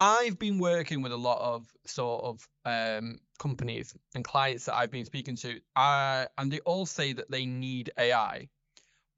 I've 0.01 0.37
been 0.37 0.59
working 0.59 1.01
with 1.01 1.13
a 1.13 1.17
lot 1.17 1.39
of 1.39 1.65
sort 1.85 2.25
of 2.25 2.47
um, 2.65 3.19
companies 3.39 3.95
and 4.13 4.25
clients 4.25 4.65
that 4.65 4.75
I've 4.75 4.91
been 4.91 5.05
speaking 5.05 5.37
to, 5.37 5.61
uh, 5.77 6.25
and 6.37 6.51
they 6.51 6.59
all 6.61 6.85
say 6.85 7.13
that 7.13 7.31
they 7.31 7.45
need 7.45 7.91
AI, 7.97 8.49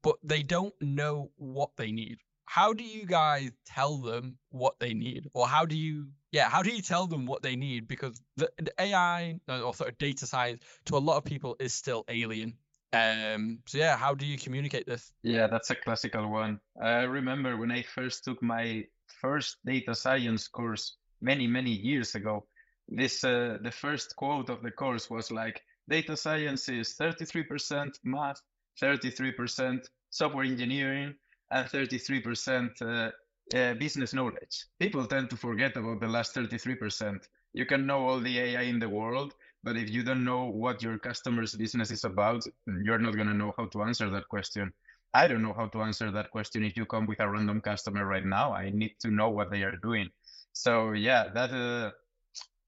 but 0.02 0.14
they 0.22 0.44
don't 0.44 0.74
know 0.80 1.32
what 1.36 1.70
they 1.76 1.90
need 1.90 2.18
how 2.44 2.72
do 2.72 2.84
you 2.84 3.06
guys 3.06 3.50
tell 3.64 3.98
them 3.98 4.36
what 4.50 4.78
they 4.78 4.94
need? 4.94 5.28
Or 5.34 5.46
how 5.46 5.64
do 5.64 5.76
you 5.76 6.08
yeah 6.32 6.48
how 6.48 6.62
do 6.62 6.70
you 6.70 6.82
tell 6.82 7.06
them 7.06 7.26
what 7.26 7.42
they 7.42 7.56
need? 7.56 7.88
Because 7.88 8.20
the, 8.36 8.50
the 8.58 8.72
ai 8.78 9.40
uh, 9.48 9.62
or 9.62 9.74
sort 9.74 9.90
of 9.90 9.98
data 9.98 10.26
science 10.26 10.62
to 10.86 10.96
a 10.96 10.98
lot 10.98 11.16
of 11.16 11.24
people 11.24 11.56
is 11.58 11.74
still 11.74 12.04
alien. 12.08 12.54
Um 12.92 13.60
so 13.66 13.78
yeah 13.78 13.96
how 13.96 14.14
do 14.14 14.26
you 14.26 14.38
communicate 14.38 14.86
this? 14.86 15.12
Yeah 15.22 15.46
that's 15.46 15.70
a 15.70 15.74
classical 15.74 16.28
one. 16.30 16.60
I 16.80 17.02
remember 17.02 17.56
when 17.56 17.70
i 17.70 17.82
first 17.82 18.24
took 18.24 18.42
my 18.42 18.84
first 19.20 19.56
data 19.64 19.94
science 19.94 20.48
course 20.48 20.96
many 21.20 21.46
many 21.46 21.70
years 21.70 22.14
ago 22.14 22.46
this 22.88 23.24
uh, 23.24 23.58
the 23.62 23.70
first 23.70 24.14
quote 24.16 24.50
of 24.50 24.62
the 24.62 24.70
course 24.70 25.08
was 25.08 25.30
like 25.30 25.62
data 25.88 26.16
science 26.16 26.68
is 26.68 26.94
33% 27.00 27.90
math 28.04 28.40
33% 28.82 29.86
software 30.10 30.44
engineering 30.44 31.14
and 31.54 31.68
33% 31.68 32.82
uh, 32.82 33.10
uh, 33.56 33.74
business 33.74 34.12
knowledge. 34.12 34.66
People 34.80 35.06
tend 35.06 35.30
to 35.30 35.36
forget 35.36 35.76
about 35.76 36.00
the 36.00 36.08
last 36.08 36.34
33%. 36.34 37.20
You 37.54 37.64
can 37.64 37.86
know 37.86 38.08
all 38.08 38.20
the 38.20 38.38
AI 38.38 38.62
in 38.62 38.80
the 38.80 38.88
world, 38.88 39.34
but 39.62 39.76
if 39.76 39.88
you 39.88 40.02
don't 40.02 40.24
know 40.24 40.46
what 40.46 40.82
your 40.82 40.98
customer's 40.98 41.54
business 41.54 41.92
is 41.92 42.04
about, 42.04 42.44
you're 42.82 42.98
not 42.98 43.14
going 43.14 43.28
to 43.28 43.34
know 43.34 43.54
how 43.56 43.66
to 43.66 43.82
answer 43.84 44.10
that 44.10 44.28
question. 44.28 44.72
I 45.14 45.28
don't 45.28 45.42
know 45.42 45.54
how 45.54 45.68
to 45.68 45.82
answer 45.82 46.10
that 46.10 46.32
question 46.32 46.64
if 46.64 46.76
you 46.76 46.86
come 46.86 47.06
with 47.06 47.20
a 47.20 47.30
random 47.30 47.60
customer 47.60 48.04
right 48.04 48.26
now. 48.26 48.52
I 48.52 48.70
need 48.70 48.96
to 49.00 49.10
know 49.12 49.30
what 49.30 49.52
they 49.52 49.62
are 49.62 49.76
doing. 49.76 50.08
So 50.52 50.92
yeah, 50.92 51.28
that 51.34 51.50
uh, 51.52 51.92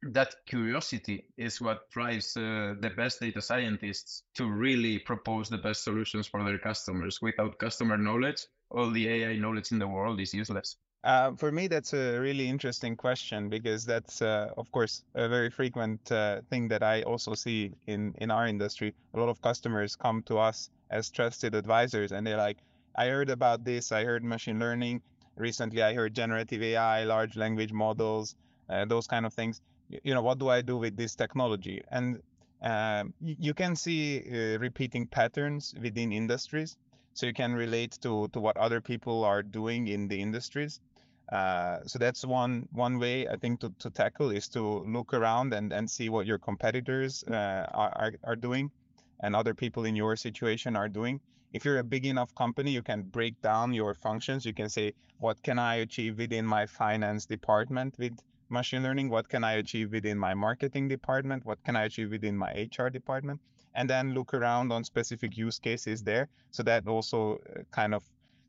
that 0.02 0.34
curiosity 0.46 1.24
is 1.36 1.60
what 1.60 1.90
drives 1.90 2.36
uh, 2.36 2.74
the 2.80 2.90
best 2.96 3.20
data 3.20 3.40
scientists 3.40 4.22
to 4.34 4.46
really 4.46 4.98
propose 4.98 5.48
the 5.48 5.58
best 5.58 5.84
solutions 5.84 6.26
for 6.26 6.44
their 6.44 6.58
customers. 6.58 7.20
Without 7.22 7.58
customer 7.58 7.96
knowledge, 7.96 8.46
all 8.70 8.90
the 8.90 9.08
AI 9.08 9.36
knowledge 9.36 9.72
in 9.72 9.78
the 9.78 9.88
world 9.88 10.20
is 10.20 10.34
useless. 10.34 10.76
Uh, 11.04 11.32
for 11.36 11.52
me, 11.52 11.68
that's 11.68 11.92
a 11.92 12.18
really 12.18 12.48
interesting 12.48 12.96
question 12.96 13.48
because 13.48 13.84
that's, 13.86 14.22
uh, 14.22 14.50
of 14.56 14.70
course, 14.72 15.04
a 15.14 15.28
very 15.28 15.50
frequent 15.50 16.10
uh, 16.10 16.40
thing 16.50 16.66
that 16.68 16.82
I 16.82 17.02
also 17.02 17.34
see 17.34 17.72
in, 17.86 18.12
in 18.18 18.30
our 18.30 18.46
industry. 18.46 18.92
A 19.14 19.18
lot 19.18 19.28
of 19.28 19.40
customers 19.40 19.94
come 19.94 20.22
to 20.24 20.38
us 20.38 20.70
as 20.90 21.10
trusted 21.10 21.54
advisors 21.54 22.12
and 22.12 22.26
they're 22.26 22.36
like, 22.36 22.58
I 22.96 23.06
heard 23.06 23.30
about 23.30 23.64
this, 23.64 23.92
I 23.92 24.04
heard 24.04 24.24
machine 24.24 24.58
learning. 24.58 25.02
Recently, 25.36 25.82
I 25.82 25.94
heard 25.94 26.14
generative 26.14 26.62
AI, 26.62 27.04
large 27.04 27.36
language 27.36 27.72
models, 27.72 28.34
uh, 28.68 28.84
those 28.86 29.06
kind 29.06 29.26
of 29.26 29.34
things 29.34 29.60
you 29.88 30.14
know 30.14 30.22
what 30.22 30.38
do 30.38 30.48
i 30.48 30.60
do 30.62 30.76
with 30.76 30.96
this 30.96 31.14
technology 31.14 31.82
and 31.90 32.20
um, 32.62 33.12
you, 33.20 33.52
can 33.54 33.76
see 33.76 34.22
uh, 34.30 34.58
repeating 34.58 35.06
patterns 35.06 35.74
within 35.82 36.12
industries 36.12 36.76
so 37.14 37.26
you 37.26 37.34
can 37.34 37.54
relate 37.54 37.98
to 38.00 38.28
to 38.28 38.40
what 38.40 38.56
other 38.56 38.80
people 38.80 39.24
are 39.24 39.42
doing 39.42 39.88
in 39.88 40.08
the 40.08 40.20
industries 40.20 40.80
Uh, 41.32 41.78
so 41.86 41.98
that's 41.98 42.24
one 42.24 42.68
one 42.72 42.98
way 42.98 43.26
I 43.28 43.36
think 43.36 43.60
to, 43.60 43.70
to 43.78 43.90
tackle 43.90 44.30
is 44.30 44.48
to 44.48 44.62
look 44.96 45.12
around 45.12 45.52
and, 45.54 45.72
and 45.72 45.90
see 45.90 46.08
what 46.08 46.26
your 46.26 46.38
competitors 46.38 47.24
uh, 47.24 47.66
are, 47.74 48.14
are 48.22 48.36
doing 48.36 48.70
and 49.20 49.34
other 49.34 49.54
people 49.54 49.84
in 49.86 49.96
your 49.96 50.16
situation 50.16 50.76
are 50.76 50.88
doing. 50.88 51.20
If 51.52 51.64
you're 51.64 51.78
a 51.78 51.84
big 51.84 52.06
enough 52.06 52.34
company, 52.34 52.70
you 52.70 52.82
can 52.82 53.02
break 53.02 53.40
down 53.42 53.72
your 53.74 53.94
functions. 53.94 54.44
You 54.46 54.54
can 54.54 54.68
say, 54.68 54.92
what 55.18 55.42
can 55.42 55.58
I 55.58 55.76
achieve 55.76 56.18
within 56.18 56.46
my 56.46 56.66
finance 56.66 57.26
department 57.26 57.96
with 57.98 58.16
machine 58.48 58.82
learning? 58.82 59.10
What 59.10 59.28
can 59.28 59.44
I 59.44 59.54
achieve 59.54 59.92
within 59.92 60.18
my 60.18 60.34
marketing 60.34 60.88
department? 60.88 61.44
What 61.44 61.62
can 61.64 61.76
I 61.76 61.84
achieve 61.84 62.10
within 62.10 62.36
my 62.36 62.68
HR 62.76 62.88
department? 62.88 63.40
And 63.74 63.90
then 63.90 64.14
look 64.14 64.32
around 64.34 64.72
on 64.72 64.84
specific 64.84 65.36
use 65.36 65.58
cases 65.58 66.02
there. 66.02 66.28
So 66.50 66.62
that 66.62 66.86
also 66.86 67.34
uh, 67.34 67.62
kind 67.70 67.94
of 67.94 68.04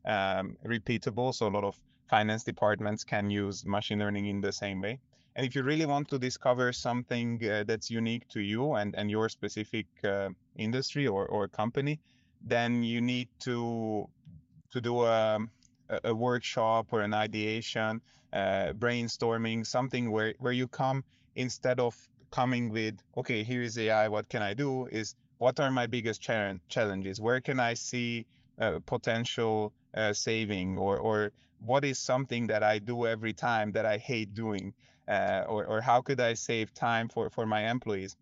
um, 0.06 0.56
repeatable. 0.64 1.34
So 1.34 1.48
a 1.48 1.50
lot 1.50 1.64
of 1.64 1.76
finance 2.08 2.44
departments 2.44 3.04
can 3.04 3.30
use 3.30 3.66
machine 3.66 3.98
learning 3.98 4.26
in 4.26 4.40
the 4.40 4.52
same 4.52 4.80
way. 4.80 4.98
And 5.36 5.46
if 5.46 5.54
you 5.54 5.62
really 5.62 5.86
want 5.86 6.08
to 6.08 6.18
discover 6.18 6.72
something 6.72 7.40
uh, 7.44 7.64
that's 7.66 7.90
unique 7.90 8.26
to 8.30 8.40
you 8.40 8.74
and, 8.74 8.94
and 8.96 9.10
your 9.10 9.28
specific 9.28 9.86
uh, 10.02 10.30
industry 10.56 11.06
or, 11.06 11.26
or 11.26 11.46
company, 11.46 12.00
then 12.42 12.82
you 12.82 13.00
need 13.00 13.28
to 13.40 14.08
to 14.70 14.80
do 14.80 15.02
a, 15.04 15.38
a 16.04 16.14
workshop 16.14 16.88
or 16.90 17.00
an 17.00 17.14
ideation, 17.14 18.00
uh, 18.32 18.72
brainstorming, 18.72 19.66
something 19.66 20.10
where, 20.10 20.34
where 20.38 20.52
you 20.52 20.68
come 20.68 21.04
instead 21.34 21.80
of 21.80 21.96
coming 22.30 22.70
with, 22.70 22.94
okay, 23.16 23.42
here 23.42 23.62
is 23.62 23.78
AI, 23.78 24.08
what 24.08 24.28
can 24.28 24.42
I 24.42 24.54
do? 24.54 24.86
Is 24.86 25.14
what 25.38 25.60
are 25.60 25.70
my 25.70 25.86
biggest 25.86 26.20
challenges? 26.20 27.20
Where 27.20 27.40
can 27.40 27.60
I 27.60 27.74
see 27.74 28.26
uh, 28.60 28.80
potential 28.84 29.72
uh, 29.94 30.12
saving 30.12 30.76
or, 30.78 30.98
or 30.98 31.32
what 31.64 31.84
is 31.84 31.98
something 31.98 32.48
that 32.48 32.62
I 32.62 32.78
do 32.78 33.06
every 33.06 33.32
time 33.32 33.72
that 33.72 33.86
I 33.86 33.98
hate 33.98 34.34
doing? 34.34 34.74
Uh, 35.06 35.44
or, 35.48 35.64
or 35.64 35.80
how 35.80 36.02
could 36.02 36.20
I 36.20 36.34
save 36.34 36.74
time 36.74 37.08
for, 37.08 37.30
for 37.30 37.46
my 37.46 37.70
employees? 37.70 38.16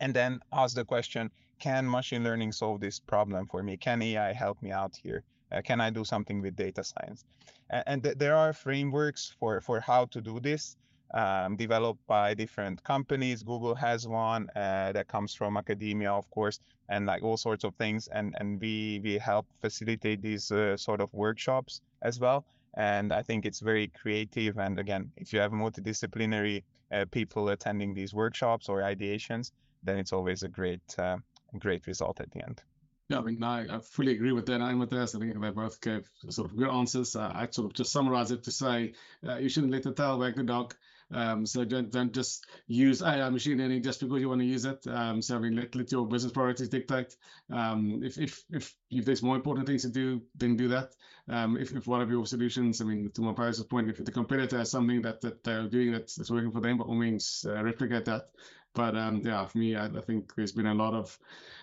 And 0.00 0.14
then 0.14 0.40
ask 0.52 0.74
the 0.74 0.84
question, 0.84 1.30
can 1.60 1.88
machine 1.88 2.24
learning 2.24 2.52
solve 2.52 2.80
this 2.80 2.98
problem 2.98 3.46
for 3.46 3.62
me? 3.62 3.76
Can 3.76 4.02
AI 4.02 4.32
help 4.32 4.60
me 4.62 4.72
out 4.72 4.96
here? 4.96 5.22
Uh, 5.52 5.60
can 5.62 5.80
I 5.80 5.90
do 5.90 6.04
something 6.04 6.40
with 6.40 6.56
data 6.56 6.84
science? 6.84 7.24
And, 7.70 7.84
and 7.86 8.02
th- 8.02 8.18
there 8.18 8.36
are 8.36 8.52
frameworks 8.52 9.34
for, 9.38 9.60
for 9.60 9.80
how 9.80 10.06
to 10.06 10.20
do 10.20 10.40
this. 10.40 10.76
Um, 11.12 11.56
developed 11.56 12.06
by 12.06 12.34
different 12.34 12.84
companies. 12.84 13.42
Google 13.42 13.74
has 13.74 14.06
one 14.06 14.48
uh, 14.54 14.92
that 14.92 15.08
comes 15.08 15.34
from 15.34 15.56
academia, 15.56 16.12
of 16.12 16.30
course, 16.30 16.60
and 16.88 17.04
like 17.04 17.24
all 17.24 17.36
sorts 17.36 17.64
of 17.64 17.74
things. 17.74 18.06
And 18.06 18.36
and 18.38 18.60
we 18.60 19.00
we 19.02 19.18
help 19.18 19.46
facilitate 19.60 20.22
these 20.22 20.52
uh, 20.52 20.76
sort 20.76 21.00
of 21.00 21.12
workshops 21.12 21.80
as 22.02 22.20
well. 22.20 22.44
And 22.76 23.12
I 23.12 23.22
think 23.22 23.44
it's 23.44 23.58
very 23.58 23.88
creative. 23.88 24.56
And 24.58 24.78
again, 24.78 25.10
if 25.16 25.32
you 25.32 25.40
have 25.40 25.50
multidisciplinary 25.50 26.62
uh, 26.92 27.06
people 27.10 27.48
attending 27.48 27.92
these 27.92 28.14
workshops 28.14 28.68
or 28.68 28.82
ideations, 28.82 29.50
then 29.82 29.98
it's 29.98 30.12
always 30.12 30.44
a 30.44 30.48
great 30.48 30.94
uh, 30.96 31.16
great 31.58 31.88
result 31.88 32.20
at 32.20 32.30
the 32.30 32.44
end. 32.44 32.62
Yeah, 33.10 33.18
I 33.18 33.22
mean, 33.22 33.42
I, 33.42 33.66
I 33.76 33.80
fully 33.80 34.12
agree 34.12 34.32
with 34.32 34.46
that 34.46 34.60
and 34.60 34.78
with 34.78 34.90
this. 34.90 35.16
I 35.16 35.18
think 35.18 35.40
they 35.40 35.50
both 35.50 35.80
gave 35.80 36.08
sort 36.28 36.48
of 36.50 36.56
good 36.56 36.70
answers. 36.70 37.16
Uh, 37.16 37.32
I 37.34 37.48
sort 37.50 37.66
of 37.66 37.74
just 37.74 37.92
summarize 37.92 38.30
it 38.30 38.44
to 38.44 38.52
say 38.52 38.94
uh, 39.28 39.36
you 39.38 39.48
shouldn't 39.48 39.72
let 39.72 39.82
the 39.82 39.92
tail 39.92 40.18
wag 40.18 40.36
the 40.36 40.44
dog. 40.44 40.76
Um, 41.12 41.44
so 41.44 41.64
don't, 41.64 41.90
don't 41.90 42.14
just 42.14 42.46
use 42.68 43.02
AI 43.02 43.28
machine 43.30 43.58
learning 43.58 43.82
just 43.82 43.98
because 43.98 44.20
you 44.20 44.28
want 44.28 44.42
to 44.42 44.46
use 44.46 44.64
it. 44.64 44.86
Um, 44.86 45.20
so 45.22 45.34
I 45.36 45.40
mean, 45.40 45.56
let, 45.56 45.74
let 45.74 45.90
your 45.90 46.06
business 46.06 46.32
priorities 46.32 46.68
dictate. 46.68 47.16
Um, 47.52 48.02
if, 48.04 48.16
if, 48.16 48.44
if, 48.48 48.76
if 48.92 49.04
there's 49.04 49.24
more 49.24 49.34
important 49.34 49.66
things 49.66 49.82
to 49.82 49.88
do, 49.88 50.22
then 50.36 50.56
do 50.56 50.68
that. 50.68 50.94
Um, 51.28 51.56
if, 51.56 51.72
if 51.72 51.88
one 51.88 52.00
of 52.00 52.10
your 52.10 52.26
solutions, 52.26 52.80
I 52.80 52.84
mean, 52.84 53.10
to 53.14 53.22
my 53.22 53.32
previous 53.32 53.60
point, 53.64 53.90
if 53.90 54.04
the 54.04 54.12
competitor 54.12 54.58
has 54.58 54.70
something 54.70 55.02
that, 55.02 55.20
that 55.22 55.42
they're 55.42 55.68
doing 55.68 55.90
that's, 55.92 56.14
that's 56.14 56.30
working 56.30 56.52
for 56.52 56.60
them, 56.60 56.78
by 56.78 56.84
all 56.84 56.94
means, 56.94 57.44
uh, 57.48 57.60
replicate 57.62 58.04
that. 58.04 58.28
But 58.74 58.96
um, 58.96 59.22
yeah, 59.24 59.44
for 59.46 59.58
me, 59.58 59.74
I, 59.74 59.86
I, 59.86 60.00
think 60.00 60.32
there's 60.36 60.52
been 60.52 60.66
a 60.66 60.74
lot 60.74 60.94
of 60.94 61.18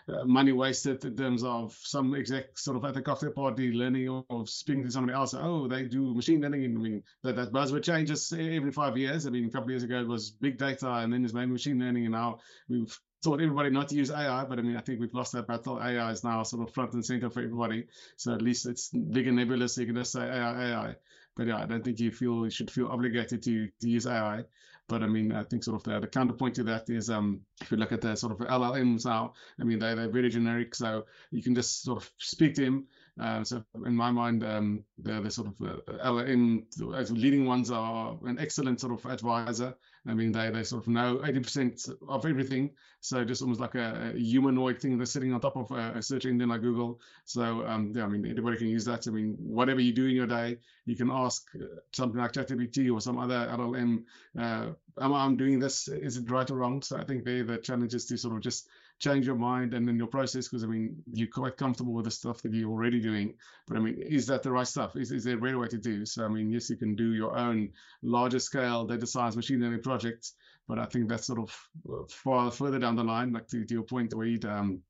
uh, 0.10 0.26
money 0.26 0.52
wasted 0.52 1.06
in 1.06 1.16
terms 1.16 1.44
of 1.44 1.74
some 1.82 2.14
exec 2.14 2.58
sort 2.58 2.76
of 2.76 2.84
at 2.84 2.96
the 2.96 3.02
cocktail 3.02 3.32
party 3.32 3.72
learning 3.72 4.10
or, 4.10 4.26
or, 4.30 4.46
speaking 4.46 4.84
to 4.84 4.92
somebody 4.92 5.16
else. 5.16 5.34
Oh, 5.34 5.68
they 5.70 5.86
do 5.86 6.14
machine 6.14 6.42
learning. 6.42 6.66
I 6.66 6.68
mean, 6.68 7.04
that, 7.24 7.38
that 7.38 7.54
buzzword 7.54 7.84
changes 7.84 8.34
every 8.34 8.72
five 8.72 8.98
years. 8.98 9.26
I 9.26 9.30
mean, 9.30 9.46
a 9.46 9.50
couple 9.50 9.68
of 9.68 9.70
years 9.72 9.84
ago 9.84 10.02
it 10.02 10.08
was 10.08 10.32
big 10.32 10.58
data, 10.58 10.92
and 10.96 11.14
then 11.14 11.22
there's 11.22 11.34
maybe 11.34 11.52
machine 11.52 11.80
learning, 11.80 12.06
and 12.06 12.12
now 12.12 12.40
we've 12.68 13.00
taught 13.24 13.42
everybody 13.42 13.70
not 13.70 13.88
to 13.90 13.96
use 13.96 14.12
AI, 14.12 14.44
but 14.44 14.60
I 14.60 14.62
mean, 14.62 14.76
I 14.76 14.82
think 14.82 15.00
we've 15.00 15.14
lost 15.14 15.32
that 15.32 15.48
battle. 15.48 15.82
AI 15.82 16.12
is 16.12 16.24
now 16.24 16.44
sort 16.44 16.68
of 16.68 16.74
front 16.74 16.94
and 16.94 17.06
center 17.06 17.30
for 17.30 17.42
everybody. 17.42 17.88
So 18.18 18.34
at 18.34 18.42
least 18.42 18.66
it's 18.66 18.90
big 18.90 19.28
and 19.28 19.38
nebulous. 19.38 19.76
So 19.76 19.82
you 19.82 19.88
can 19.88 19.96
just 19.96 20.12
say 20.12 20.22
AI, 20.22 20.72
AI. 20.72 20.96
But 21.36 21.48
yeah, 21.48 21.58
I 21.58 21.66
don't 21.66 21.84
think 21.84 22.00
you 22.00 22.12
feel 22.12 22.44
you 22.44 22.50
should 22.50 22.72
feel 22.72 22.88
obligated 22.88 23.44
to 23.44 23.68
to 23.82 23.90
use 23.90 24.08
AI. 24.08 24.44
But 24.88 25.04
I 25.04 25.08
mean, 25.08 25.32
I 25.34 25.44
think 25.44 25.64
sort 25.64 25.76
of 25.76 25.84
the, 25.84 26.00
the 26.00 26.08
counterpoint 26.08 26.56
to 26.56 26.64
that 26.64 26.90
is 26.90 27.10
um, 27.10 27.42
if 27.62 27.72
you 27.72 27.78
look 27.78 27.92
at 27.92 28.02
the 28.02 28.16
sort 28.16 28.32
of 28.32 28.48
LLMs 28.48 29.06
now, 29.06 29.34
I 29.60 29.64
mean, 29.64 29.80
they, 29.80 29.94
they're 29.96 30.10
very 30.10 30.30
generic. 30.30 30.76
So 30.76 31.06
you 31.32 31.44
can 31.44 31.56
just 31.56 31.84
sort 31.84 32.02
of 32.02 32.10
speak 32.18 32.56
to 32.56 32.64
him. 32.64 32.88
Uh, 33.20 33.44
so 33.44 33.64
in 33.86 33.96
my 33.96 34.12
mind, 34.12 34.44
um, 34.44 34.84
the, 35.00 35.22
the 35.22 35.32
sort 35.32 35.48
of 35.48 35.62
uh, 35.62 35.94
LLM 36.06 36.64
leading 37.12 37.46
ones 37.46 37.72
are 37.72 38.18
an 38.26 38.40
excellent 38.40 38.80
sort 38.80 38.94
of 38.94 39.12
advisor. 39.12 39.76
I 40.08 40.14
mean, 40.14 40.32
they, 40.32 40.50
they 40.50 40.64
sort 40.64 40.84
of 40.84 40.88
know 40.88 41.18
80% 41.18 41.90
of 42.08 42.26
everything. 42.26 42.72
So 43.02 43.26
just 43.26 43.42
almost 43.42 43.60
like 43.60 43.76
a, 43.76 44.14
a 44.16 44.18
humanoid 44.18 44.80
thing 44.82 44.98
that's 44.98 45.12
sitting 45.12 45.34
on 45.34 45.42
top 45.42 45.58
of 45.58 45.70
a, 45.72 45.98
a 45.98 46.02
search 46.02 46.26
engine 46.26 46.50
like 46.50 46.62
Google. 46.62 47.02
So 47.26 47.66
um, 47.68 47.92
yeah, 47.96 48.06
I 48.06 48.08
mean, 48.08 48.26
anybody 48.26 48.58
can 48.58 48.68
use 48.68 48.86
that. 48.86 49.08
I 49.08 49.12
mean, 49.12 49.36
whatever 49.40 49.82
you 49.82 49.94
do 49.94 50.06
in 50.06 50.16
your 50.16 50.28
day, 50.28 50.58
you 50.86 50.96
can 50.96 51.12
ask 51.12 51.48
uh, 51.56 51.66
something 51.92 52.20
like 52.20 52.32
ChatGPT 52.32 52.94
or 52.94 53.02
some 53.02 53.18
other 53.18 53.48
LLM, 53.52 54.04
uh, 54.40 54.68
am 55.00 55.14
I 55.14 55.34
doing 55.34 55.60
this? 55.60 55.88
Is 55.88 56.18
it 56.18 56.30
right 56.30 56.50
or 56.50 56.56
wrong? 56.56 56.82
So 56.82 56.98
I 56.98 57.04
think 57.04 57.24
they 57.24 57.42
the 57.42 57.58
challenge 57.58 57.94
is 57.94 58.06
to 58.06 58.18
sort 58.18 58.36
of 58.36 58.42
just 58.42 58.68
change 59.00 59.28
your 59.28 59.36
mind 59.36 59.74
and 59.74 59.88
then 59.88 59.98
your 59.98 60.08
process 60.08 60.48
because 60.48 60.64
I 60.64 60.68
mean 60.68 60.96
you're 61.12 61.28
quite 61.28 61.58
comfortable 61.58 61.94
with 61.94 62.06
the 62.06 62.12
stuff 62.12 62.42
that 62.42 62.54
you're 62.54 62.70
already 62.70 63.00
doing. 63.00 63.36
But 63.68 63.78
I 63.78 63.80
mean, 63.80 63.96
is 64.02 64.26
that 64.28 64.44
the 64.44 64.52
right 64.52 64.68
stuff? 64.68 64.96
Is, 64.96 65.12
is 65.12 65.24
there 65.24 65.38
a 65.38 65.42
better 65.42 65.60
way 65.60 65.68
to 65.68 65.78
do? 65.78 66.06
So 66.06 66.26
I 66.26 66.28
mean, 66.28 66.52
yes, 66.52 66.70
you 66.70 66.78
can 66.78 66.96
do 66.96 67.14
your 67.14 67.38
own 67.38 67.70
larger 68.02 68.40
scale 68.40 68.86
data 68.86 69.06
science 69.06 69.36
machine 69.36 69.62
learning 69.62 69.84
projects, 69.84 70.34
but 70.68 70.80
I 70.80 70.86
think 70.86 71.10
that's 71.10 71.28
sort 71.28 71.40
of 71.40 71.70
uh, 71.92 72.04
far 72.10 72.52
further 72.52 72.80
down 72.80 72.96
the 72.96 73.04
line, 73.04 73.34
like 73.34 73.48
to, 73.50 73.64
to 73.64 73.74
your 73.74 73.84
point 73.84 74.14
where 74.14 74.28
you 74.28 74.40
um, 74.48 74.82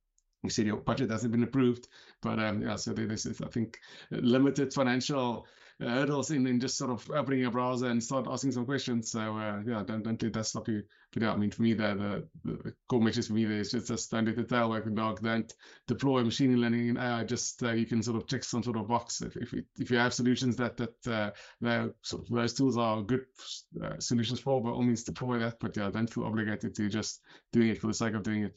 you 0.44 0.50
said 0.50 0.68
your 0.68 0.78
budget 0.78 1.10
hasn't 1.10 1.32
been 1.32 1.44
approved, 1.44 1.88
but 2.22 2.40
um, 2.40 2.62
yeah, 2.62 2.76
so 2.76 2.94
this 2.94 3.26
is 3.26 3.42
I 3.42 3.48
think 3.48 3.80
limited 4.12 4.74
financial 4.74 5.46
hurdles 5.80 6.32
in, 6.32 6.48
in 6.48 6.60
just 6.60 6.78
sort 6.78 6.90
of 6.90 7.10
opening 7.12 7.46
a 7.46 7.52
browser 7.52 7.88
and 7.88 8.04
start 8.04 8.28
asking 8.30 8.52
some 8.52 8.66
questions. 8.66 9.12
So 9.12 9.38
uh, 9.38 9.62
yeah, 9.66 9.84
don't 9.86 10.04
don't 10.04 10.22
let 10.22 10.34
that 10.34 10.46
stop 10.46 10.68
you. 10.68 10.84
But 11.14 11.24
yeah, 11.24 11.32
I 11.32 11.38
mean, 11.38 11.52
for 11.52 11.62
me, 11.62 11.74
the 11.74 12.28
the, 12.44 12.52
the 12.52 12.74
core 12.90 13.02
message 13.02 13.28
for 13.28 13.34
me 13.34 13.46
there 13.46 13.60
is 13.60 13.72
just 13.72 13.88
just 13.88 14.12
don't 14.12 14.26
let 14.26 14.36
the 14.36 14.44
tail 14.44 14.72
the 14.72 14.92
dog. 14.92 15.22
Don't 15.22 15.54
deploy 15.88 16.24
machine 16.24 16.60
learning 16.60 16.90
in 16.90 16.98
AI. 16.98 17.24
Just 17.24 17.62
uh, 17.64 17.72
you 17.72 17.86
can 17.86 18.02
sort 18.02 18.18
of 18.18 18.28
check 18.28 18.44
some 18.44 18.64
sort 18.64 18.78
of 18.78 18.88
box 18.88 19.22
if 19.22 19.36
if, 19.38 19.54
if 19.78 19.92
you 19.92 19.98
have 19.98 20.14
solutions 20.14 20.56
that 20.58 20.78
that 20.78 21.34
uh, 21.64 21.90
sort 22.02 22.24
of 22.24 22.30
those 22.30 22.54
tools 22.54 22.78
are 22.78 23.04
good 23.04 23.26
uh, 23.84 24.00
solutions 24.00 24.40
for, 24.40 24.62
by 24.62 24.70
all 24.70 24.84
means 24.84 25.04
deploy 25.04 25.40
that. 25.40 25.60
But 25.60 25.78
yeah, 25.78 25.90
don't 25.90 26.12
feel 26.12 26.26
obligated 26.26 26.76
to 26.76 26.90
just 26.90 27.22
doing 27.52 27.70
it 27.70 27.80
for 27.80 27.88
the 27.88 27.94
sake 27.94 28.16
of 28.16 28.24
doing 28.24 28.46
it. 28.46 28.56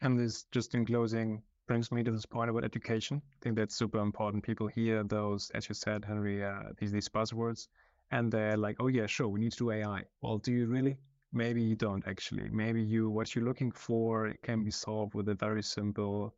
And 0.00 0.18
this 0.18 0.44
just 0.52 0.74
in 0.74 0.84
closing, 0.84 1.42
brings 1.66 1.90
me 1.92 2.02
to 2.04 2.10
this 2.10 2.26
point 2.26 2.50
about 2.50 2.64
education. 2.64 3.20
I 3.34 3.38
think 3.42 3.56
that's 3.56 3.74
super 3.74 3.98
important. 4.00 4.44
People 4.44 4.66
hear 4.68 5.02
those, 5.04 5.50
as 5.50 5.68
you 5.68 5.74
said, 5.74 6.04
Henry, 6.04 6.44
uh, 6.44 6.70
these 6.78 6.92
these 6.92 7.08
buzzwords, 7.08 7.68
and 8.10 8.30
they're 8.32 8.56
like, 8.56 8.76
"Oh 8.80 8.88
yeah, 8.88 9.06
sure, 9.06 9.28
we 9.28 9.40
need 9.40 9.52
to 9.52 9.58
do 9.58 9.70
AI." 9.72 10.04
Well, 10.22 10.38
do 10.38 10.52
you 10.52 10.66
really? 10.66 10.96
Maybe 11.32 11.62
you 11.62 11.76
don't 11.76 12.06
actually. 12.06 12.48
Maybe 12.50 12.82
you 12.82 13.10
what 13.10 13.34
you're 13.34 13.44
looking 13.44 13.72
for 13.72 14.34
can 14.42 14.64
be 14.64 14.70
solved 14.70 15.14
with 15.14 15.28
a 15.28 15.34
very 15.34 15.62
simple 15.62 16.34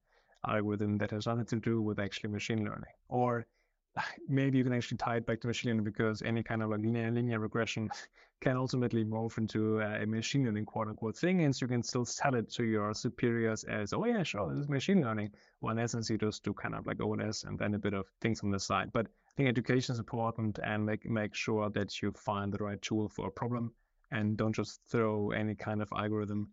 algorithm 0.46 0.98
that 0.98 1.10
has 1.10 1.26
nothing 1.26 1.46
to 1.46 1.60
do 1.60 1.80
with 1.82 1.98
actually 1.98 2.30
machine 2.30 2.64
learning, 2.64 2.94
or 3.08 3.46
maybe 4.28 4.58
you 4.58 4.64
can 4.64 4.72
actually 4.72 4.98
tie 4.98 5.16
it 5.16 5.26
back 5.26 5.40
to 5.40 5.46
machine 5.46 5.70
learning 5.70 5.84
because 5.84 6.22
any 6.22 6.42
kind 6.42 6.62
of 6.62 6.70
like 6.70 6.80
linear, 6.80 7.10
linear 7.10 7.38
regression 7.38 7.90
can 8.40 8.56
ultimately 8.56 9.04
morph 9.04 9.38
into 9.38 9.80
a 9.80 10.06
machine 10.06 10.44
learning 10.44 10.64
quote 10.64 10.88
unquote 10.88 11.16
thing. 11.16 11.42
And 11.42 11.54
so 11.54 11.64
you 11.64 11.68
can 11.68 11.82
still 11.82 12.04
sell 12.04 12.34
it 12.34 12.50
to 12.52 12.64
your 12.64 12.94
superiors 12.94 13.64
as, 13.64 13.92
oh 13.92 14.04
yeah, 14.04 14.22
sure, 14.22 14.48
this 14.50 14.60
is 14.60 14.68
machine 14.68 15.02
learning. 15.02 15.30
Well, 15.60 15.72
in 15.72 15.78
essence, 15.82 16.08
you 16.08 16.18
just 16.18 16.44
do 16.44 16.52
kind 16.52 16.74
of 16.74 16.86
like 16.86 17.00
OLS 17.00 17.44
and 17.44 17.58
then 17.58 17.74
a 17.74 17.78
bit 17.78 17.94
of 17.94 18.06
things 18.20 18.42
on 18.42 18.50
the 18.50 18.60
side. 18.60 18.92
But 18.92 19.06
I 19.06 19.32
think 19.36 19.48
education 19.48 19.94
is 19.94 19.98
important 19.98 20.58
and 20.62 20.86
make, 20.86 21.08
make 21.08 21.34
sure 21.34 21.70
that 21.70 22.00
you 22.00 22.12
find 22.12 22.52
the 22.52 22.58
right 22.58 22.80
tool 22.80 23.08
for 23.08 23.28
a 23.28 23.32
problem 23.32 23.72
and 24.10 24.36
don't 24.36 24.54
just 24.54 24.80
throw 24.88 25.32
any 25.32 25.54
kind 25.54 25.82
of 25.82 25.88
algorithm, 25.96 26.48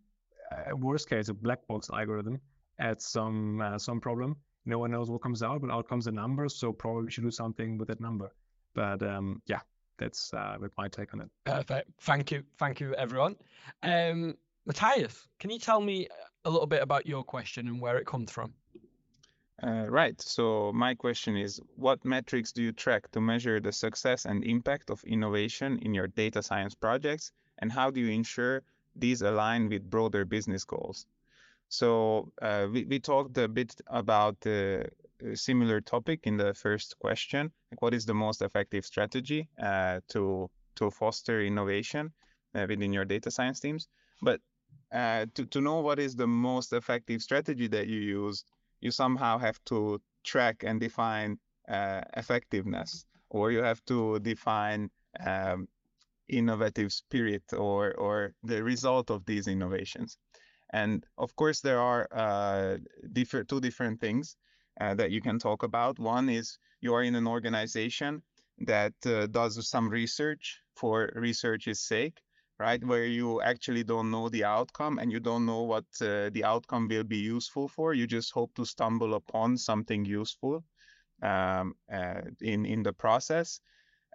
uh, 0.52 0.76
worst 0.76 1.08
case, 1.08 1.28
a 1.28 1.34
black 1.34 1.66
box 1.66 1.88
algorithm 1.90 2.40
at 2.78 3.00
some, 3.00 3.60
uh, 3.60 3.78
some 3.78 4.00
problem 4.00 4.36
no 4.66 4.78
one 4.78 4.90
knows 4.90 5.10
what 5.10 5.22
comes 5.22 5.42
out, 5.42 5.60
but 5.60 5.70
out 5.70 5.88
comes 5.88 6.06
a 6.06 6.12
number. 6.12 6.48
So 6.48 6.72
probably 6.72 7.04
we 7.04 7.10
should 7.10 7.24
do 7.24 7.30
something 7.30 7.78
with 7.78 7.88
that 7.88 8.00
number. 8.00 8.32
But 8.74 9.02
um, 9.02 9.40
yeah, 9.46 9.60
that's 9.98 10.34
uh, 10.34 10.56
my 10.76 10.88
take 10.88 11.14
on 11.14 11.20
it. 11.20 11.30
Perfect. 11.44 11.90
Thank 12.00 12.30
you. 12.30 12.42
Thank 12.58 12.80
you, 12.80 12.94
everyone. 12.94 13.36
Um, 13.82 14.36
Matyas, 14.68 15.26
can 15.38 15.50
you 15.50 15.58
tell 15.58 15.80
me 15.80 16.08
a 16.44 16.50
little 16.50 16.66
bit 16.66 16.82
about 16.82 17.06
your 17.06 17.22
question 17.22 17.68
and 17.68 17.80
where 17.80 17.96
it 17.96 18.06
comes 18.06 18.30
from? 18.30 18.52
Uh, 19.62 19.86
right. 19.88 20.20
So 20.20 20.70
my 20.74 20.94
question 20.94 21.36
is, 21.36 21.60
what 21.76 22.04
metrics 22.04 22.52
do 22.52 22.62
you 22.62 22.72
track 22.72 23.10
to 23.12 23.20
measure 23.20 23.58
the 23.58 23.72
success 23.72 24.26
and 24.26 24.44
impact 24.44 24.90
of 24.90 25.02
innovation 25.04 25.78
in 25.78 25.94
your 25.94 26.08
data 26.08 26.42
science 26.42 26.74
projects, 26.74 27.32
and 27.58 27.72
how 27.72 27.90
do 27.90 28.00
you 28.00 28.10
ensure 28.10 28.62
these 28.94 29.22
align 29.22 29.68
with 29.68 29.88
broader 29.88 30.24
business 30.26 30.64
goals? 30.64 31.06
So 31.68 32.32
uh, 32.42 32.66
we, 32.72 32.84
we 32.84 32.98
talked 33.00 33.36
a 33.38 33.48
bit 33.48 33.74
about 33.88 34.40
the 34.40 34.88
similar 35.34 35.80
topic 35.80 36.20
in 36.24 36.36
the 36.36 36.54
first 36.54 36.98
question. 36.98 37.50
Like 37.70 37.82
what 37.82 37.94
is 37.94 38.06
the 38.06 38.14
most 38.14 38.42
effective 38.42 38.84
strategy 38.84 39.48
uh, 39.62 40.00
to 40.08 40.50
to 40.76 40.90
foster 40.90 41.40
innovation 41.42 42.12
uh, 42.54 42.66
within 42.68 42.92
your 42.92 43.04
data 43.04 43.30
science 43.30 43.60
teams? 43.60 43.88
But 44.22 44.40
uh, 44.92 45.26
to 45.34 45.46
to 45.46 45.60
know 45.60 45.80
what 45.80 45.98
is 45.98 46.14
the 46.16 46.26
most 46.26 46.72
effective 46.72 47.22
strategy 47.22 47.68
that 47.68 47.86
you 47.88 48.00
use, 48.00 48.44
you 48.80 48.90
somehow 48.90 49.38
have 49.38 49.58
to 49.66 50.00
track 50.24 50.62
and 50.64 50.80
define 50.80 51.38
uh, 51.68 52.02
effectiveness, 52.16 53.06
or 53.30 53.50
you 53.50 53.62
have 53.62 53.84
to 53.86 54.18
define 54.20 54.90
um, 55.24 55.66
innovative 56.28 56.92
spirit 56.92 57.44
or 57.52 57.94
or 57.94 58.34
the 58.44 58.62
result 58.62 59.10
of 59.10 59.24
these 59.26 59.48
innovations. 59.48 60.18
And 60.72 61.04
of 61.16 61.34
course, 61.36 61.60
there 61.60 61.80
are 61.80 62.08
uh, 62.12 62.78
different 63.12 63.48
two 63.48 63.60
different 63.60 64.00
things 64.00 64.36
uh, 64.80 64.94
that 64.94 65.10
you 65.10 65.20
can 65.20 65.38
talk 65.38 65.62
about. 65.62 65.98
One 65.98 66.28
is 66.28 66.58
you 66.80 66.94
are 66.94 67.02
in 67.02 67.14
an 67.14 67.26
organization 67.26 68.22
that 68.58 68.94
uh, 69.04 69.26
does 69.26 69.68
some 69.68 69.88
research 69.88 70.60
for 70.74 71.10
research's 71.14 71.80
sake, 71.80 72.20
right? 72.58 72.82
Where 72.82 73.06
you 73.06 73.40
actually 73.42 73.84
don't 73.84 74.10
know 74.10 74.28
the 74.28 74.44
outcome 74.44 74.98
and 74.98 75.12
you 75.12 75.20
don't 75.20 75.46
know 75.46 75.62
what 75.62 75.84
uh, 76.00 76.30
the 76.30 76.44
outcome 76.44 76.88
will 76.88 77.04
be 77.04 77.18
useful 77.18 77.68
for. 77.68 77.94
You 77.94 78.06
just 78.06 78.32
hope 78.32 78.54
to 78.54 78.64
stumble 78.64 79.14
upon 79.14 79.56
something 79.56 80.04
useful 80.04 80.64
um, 81.22 81.74
uh, 81.92 82.22
in 82.40 82.66
in 82.66 82.82
the 82.82 82.92
process. 82.92 83.60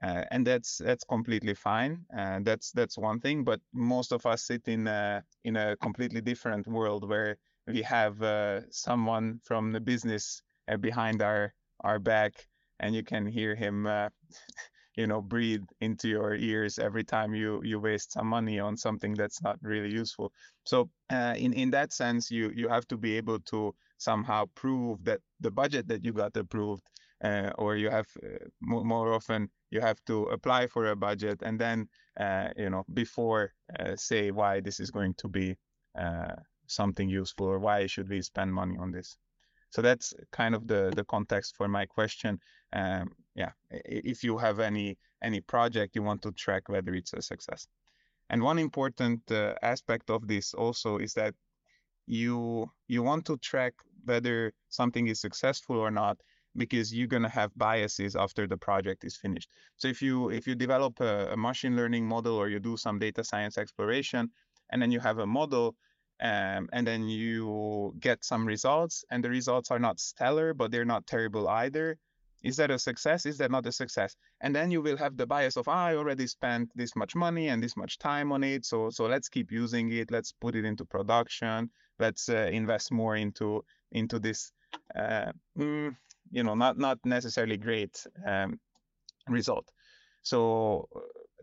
Uh, 0.04 0.24
and 0.32 0.45
that's 0.47 0.80
that's 0.80 1.04
completely 1.04 1.54
fine. 1.54 2.04
Uh, 2.18 2.39
that's 2.41 2.72
that's 2.72 2.97
one 2.97 3.20
thing. 3.20 3.43
But 3.43 3.62
most 3.74 4.12
of 4.12 4.26
us 4.26 4.43
sit 4.43 4.68
in 4.68 4.88
a 4.88 5.24
in 5.43 5.56
a 5.56 5.78
completely 5.78 6.22
different 6.22 6.66
world 6.68 7.08
where 7.08 7.38
we 7.68 7.84
have 7.84 8.22
uh, 8.24 8.62
someone 8.72 9.39
from 9.43 9.72
the 9.72 9.80
business 9.80 10.41
uh, 10.68 10.78
behind 10.78 11.22
our 11.22 11.54
our 11.84 11.99
back, 11.99 12.34
and 12.80 12.95
you 12.95 13.04
can 13.04 13.28
hear 13.28 13.54
him, 13.56 13.86
uh, 13.86 14.10
you 14.95 15.06
know, 15.06 15.22
breathe 15.22 15.64
into 15.82 16.08
your 16.10 16.34
ears 16.36 16.80
every 16.80 17.04
time 17.04 17.36
you 17.36 17.62
you 17.64 17.80
waste 17.80 18.12
some 18.14 18.28
money 18.28 18.60
on 18.60 18.78
something 18.78 19.14
that's 19.14 19.41
not 19.43 19.60
really 19.62 19.91
useful. 19.91 20.34
So 20.66 20.89
uh, 21.12 21.36
in 21.38 21.54
in 21.54 21.70
that 21.72 21.93
sense, 21.93 22.32
you 22.32 22.52
you 22.56 22.70
have 22.70 22.88
to 22.88 22.97
be 22.97 23.18
able 23.18 23.39
to 23.54 23.76
somehow 23.99 24.45
prove 24.56 25.04
that 25.06 25.22
the 25.41 25.52
budget 25.52 25.88
that 25.89 26.04
you 26.04 26.12
got 26.12 26.36
approved, 26.38 26.84
or 27.58 27.76
you 27.76 27.89
have 27.91 28.08
more 28.62 29.14
often 29.14 29.49
you 29.72 29.82
have 29.82 30.04
to 30.06 30.24
apply 30.26 30.68
for 30.68 30.88
a 30.88 30.96
budget 30.96 31.42
and 31.42 31.60
then 31.60 31.88
uh, 32.20 32.50
you 32.58 32.70
know 32.70 32.86
before 32.94 33.54
uh, 33.80 33.96
say 33.96 34.30
why 34.30 34.60
this 34.60 34.80
is 34.80 34.92
going 34.92 35.14
to 35.16 35.28
be 35.28 35.56
uh, 35.98 36.36
something 36.68 37.10
useful 37.10 37.48
or 37.48 37.60
why 37.60 37.88
should 37.88 38.10
we 38.10 38.22
spend 38.22 38.54
money 38.54 38.78
on 38.80 38.92
this. 38.92 39.18
So 39.70 39.82
that's 39.82 40.14
kind 40.32 40.54
of 40.54 40.68
the 40.68 40.92
the 40.96 41.06
context 41.06 41.56
for 41.56 41.68
my 41.68 41.86
question. 41.86 42.40
Um, 42.74 43.12
yeah 43.36 43.52
if 43.70 44.24
you 44.24 44.38
have 44.38 44.60
any 44.60 44.98
any 45.24 45.42
project 45.42 45.96
you 45.96 46.04
want 46.04 46.22
to 46.22 46.32
track 46.34 46.68
whether 46.68 46.94
it's 46.94 47.14
a 47.14 47.22
success. 47.22 47.68
And 48.30 48.42
one 48.42 48.60
important 48.60 49.30
uh, 49.32 49.56
aspect 49.62 50.10
of 50.10 50.28
this 50.28 50.54
also 50.54 50.98
is 50.98 51.14
that 51.14 51.34
you 52.08 52.70
you 52.88 53.04
want 53.04 53.26
to 53.26 53.38
track 53.38 53.74
whether 54.06 54.54
something 54.70 55.08
is 55.08 55.20
successful 55.22 55.78
or 55.78 55.92
not 55.92 56.18
because 56.56 56.93
you're 56.93 57.08
going 57.08 57.24
to 57.24 57.30
have 57.30 57.52
biases 57.56 58.16
after 58.16 58.47
the 58.47 58.58
project 58.58 59.04
is 59.04 59.16
finished. 59.16 59.49
So 59.78 59.88
if 59.88 60.02
you 60.02 60.30
if 60.30 60.47
you 60.47 60.56
develop 60.56 60.99
a, 60.99 61.30
a, 61.32 61.38
machine 61.38 61.76
learning 61.76 62.06
model 62.08 62.36
or 62.36 62.49
you 62.49 62.60
do 62.60 62.78
some 62.78 62.99
data 62.99 63.24
science 63.24 63.58
exploration, 63.58 64.30
and 64.72 64.82
then 64.82 64.91
you 64.91 64.99
have 64.99 65.20
a 65.20 65.26
model, 65.26 65.76
um, 66.22 66.70
and 66.74 66.86
then 66.86 67.08
you 67.08 67.93
get 67.99 68.24
some 68.24 68.45
results, 68.45 69.06
and 69.10 69.24
the 69.24 69.30
results 69.30 69.72
are 69.72 69.80
not 69.80 69.99
stellar, 69.99 70.54
but 70.54 70.72
they're 70.72 70.86
not 70.86 71.08
terrible 71.08 71.47
either. 71.47 71.97
Is 72.43 72.58
that 72.58 72.72
a 72.72 72.80
success? 72.80 73.26
Is 73.26 73.38
that 73.38 73.52
not 73.52 73.68
a 73.68 73.72
success? 73.72 74.16
And 74.41 74.56
then 74.56 74.72
you 74.72 74.82
will 74.82 74.97
have 74.97 75.16
the 75.16 75.28
bias 75.28 75.58
of, 75.58 75.68
ah, 75.68 75.86
I 75.86 75.95
already 75.95 76.26
spent 76.26 76.72
this 76.76 76.95
much 76.95 77.16
money 77.16 77.49
and 77.49 77.62
this 77.62 77.78
much 77.78 77.99
time 77.99 78.32
on 78.32 78.43
it, 78.43 78.66
so 78.66 78.89
so 78.89 79.06
let's 79.06 79.30
keep 79.30 79.52
using 79.52 79.91
it. 79.91 80.12
Let's 80.12 80.32
put 80.32 80.56
it 80.56 80.66
into 80.66 80.86
production. 80.86 81.70
Let's 81.99 82.30
uh, 82.30 82.49
invest 82.52 82.91
more 82.91 83.16
into 83.16 83.64
into 83.91 84.20
this. 84.20 84.52
Uh, 84.95 85.32
mm, 85.58 85.95
you 86.32 86.44
know 86.44 86.56
not 86.56 86.78
not 86.78 86.98
necessarily 87.06 87.58
great 87.58 88.06
um, 88.26 88.60
result. 89.28 89.68
So 90.24 90.88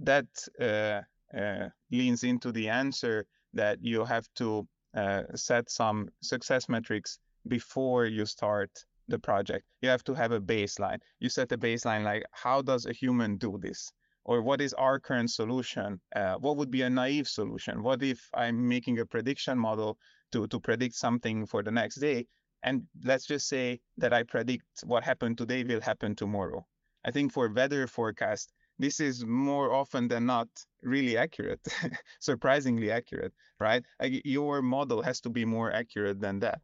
that 0.00 0.26
uh, 0.60 1.02
uh, 1.36 1.68
leans 1.90 2.24
into 2.24 2.52
the 2.52 2.68
answer 2.68 3.26
that 3.54 3.78
you 3.82 4.04
have 4.04 4.26
to 4.36 4.66
uh, 4.94 5.22
set 5.34 5.70
some 5.70 6.08
success 6.22 6.68
metrics 6.68 7.18
before 7.46 8.06
you 8.06 8.24
start 8.26 8.70
the 9.08 9.18
project. 9.18 9.64
You 9.82 9.88
have 9.88 10.04
to 10.04 10.14
have 10.14 10.32
a 10.32 10.40
baseline. 10.40 11.00
You 11.18 11.28
set 11.28 11.52
a 11.52 11.58
baseline 11.58 12.04
like 12.04 12.24
how 12.32 12.62
does 12.62 12.86
a 12.86 12.92
human 12.92 13.36
do 13.36 13.58
this? 13.60 13.90
Or 14.24 14.42
what 14.42 14.60
is 14.60 14.74
our 14.74 15.00
current 15.00 15.30
solution? 15.30 16.00
Uh, 16.14 16.34
what 16.34 16.58
would 16.58 16.70
be 16.70 16.82
a 16.82 16.90
naive 16.90 17.28
solution? 17.28 17.82
What 17.82 18.02
if 18.02 18.28
i'm 18.34 18.68
making 18.68 18.98
a 18.98 19.06
prediction 19.06 19.58
model 19.58 19.98
to, 20.32 20.46
to 20.48 20.60
predict 20.60 20.94
something 20.94 21.46
for 21.46 21.62
the 21.62 21.70
next 21.70 21.96
day 21.96 22.26
and 22.62 22.82
let's 23.04 23.26
just 23.26 23.48
say 23.48 23.80
that 23.98 24.12
I 24.12 24.22
predict 24.22 24.64
what 24.84 25.04
happened 25.04 25.38
today 25.38 25.64
will 25.64 25.80
happen 25.80 26.14
tomorrow. 26.14 26.66
I 27.04 27.10
think 27.10 27.32
for 27.32 27.48
weather 27.52 27.86
forecast, 27.86 28.52
this 28.78 29.00
is 29.00 29.24
more 29.24 29.72
often 29.72 30.08
than 30.08 30.26
not 30.26 30.48
really 30.82 31.16
accurate, 31.16 31.60
surprisingly 32.20 32.90
accurate, 32.90 33.32
right? 33.58 33.84
Your 34.00 34.62
model 34.62 35.02
has 35.02 35.20
to 35.22 35.30
be 35.30 35.44
more 35.44 35.72
accurate 35.72 36.20
than 36.20 36.40
that. 36.40 36.60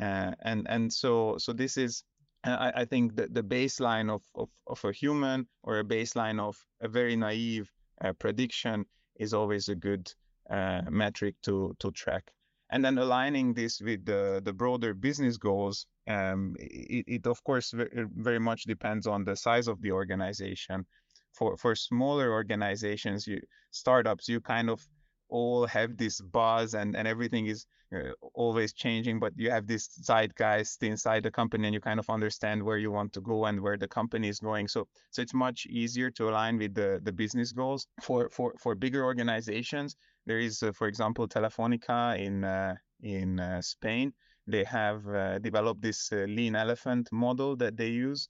Uh, 0.00 0.32
and 0.42 0.66
and 0.68 0.92
so 0.92 1.36
so 1.38 1.52
this 1.52 1.76
is 1.76 2.04
I, 2.44 2.72
I 2.76 2.84
think 2.84 3.16
that 3.16 3.34
the 3.34 3.42
baseline 3.42 4.08
of, 4.08 4.22
of, 4.34 4.48
of 4.66 4.84
a 4.84 4.92
human 4.92 5.48
or 5.62 5.80
a 5.80 5.84
baseline 5.84 6.40
of 6.40 6.56
a 6.80 6.88
very 6.88 7.16
naive 7.16 7.70
uh, 8.00 8.12
prediction 8.12 8.86
is 9.16 9.34
always 9.34 9.68
a 9.68 9.74
good 9.74 10.12
uh, 10.48 10.82
metric 10.88 11.34
to 11.42 11.74
to 11.80 11.90
track 11.90 12.30
and 12.72 12.84
then 12.84 12.98
aligning 12.98 13.52
this 13.52 13.80
with 13.80 14.04
the, 14.04 14.40
the 14.44 14.52
broader 14.52 14.94
business 14.94 15.36
goals 15.36 15.86
um, 16.08 16.56
it, 16.58 17.04
it, 17.06 17.26
of 17.26 17.42
course 17.44 17.72
very 18.16 18.38
much 18.38 18.64
depends 18.64 19.06
on 19.06 19.24
the 19.24 19.36
size 19.36 19.68
of 19.68 19.80
the 19.82 19.92
organization. 19.92 20.84
For 21.32 21.56
for 21.56 21.74
smaller 21.76 22.32
organizations 22.32 23.26
you 23.26 23.40
startups 23.70 24.28
you 24.28 24.40
kind 24.40 24.68
of 24.68 24.84
all 25.30 25.66
have 25.66 25.96
this 25.96 26.20
buzz 26.20 26.74
and 26.74 26.96
and 26.96 27.08
everything 27.08 27.46
is 27.46 27.66
uh, 27.94 28.12
always 28.34 28.72
changing 28.72 29.18
but 29.18 29.32
you 29.36 29.50
have 29.50 29.66
this 29.66 29.88
zeitgeist 30.02 30.82
inside 30.82 31.22
the 31.22 31.30
company 31.30 31.66
and 31.66 31.74
you 31.74 31.80
kind 31.80 31.98
of 31.98 32.08
understand 32.08 32.62
where 32.62 32.78
you 32.78 32.90
want 32.90 33.12
to 33.12 33.20
go 33.20 33.46
and 33.46 33.60
where 33.60 33.76
the 33.76 33.88
company 33.88 34.28
is 34.28 34.38
going 34.38 34.68
so 34.68 34.86
so 35.10 35.22
it's 35.22 35.34
much 35.34 35.66
easier 35.66 36.10
to 36.10 36.28
align 36.28 36.56
with 36.58 36.74
the 36.74 37.00
the 37.02 37.12
business 37.12 37.50
goals 37.52 37.86
for 38.02 38.28
for 38.28 38.54
for 38.58 38.74
bigger 38.74 39.04
organizations 39.04 39.96
there 40.26 40.38
is, 40.38 40.62
uh, 40.62 40.72
for 40.72 40.86
example, 40.86 41.26
Telefonica 41.26 42.18
in 42.18 42.44
uh, 42.44 42.76
in 43.00 43.40
uh, 43.40 43.62
Spain. 43.62 44.12
They 44.46 44.64
have 44.64 45.02
developed 45.42 45.80
this 45.82 46.10
lean 46.12 46.56
elephant 46.56 47.08
model 47.12 47.56
that 47.56 47.76
they 47.76 47.88
use, 47.88 48.28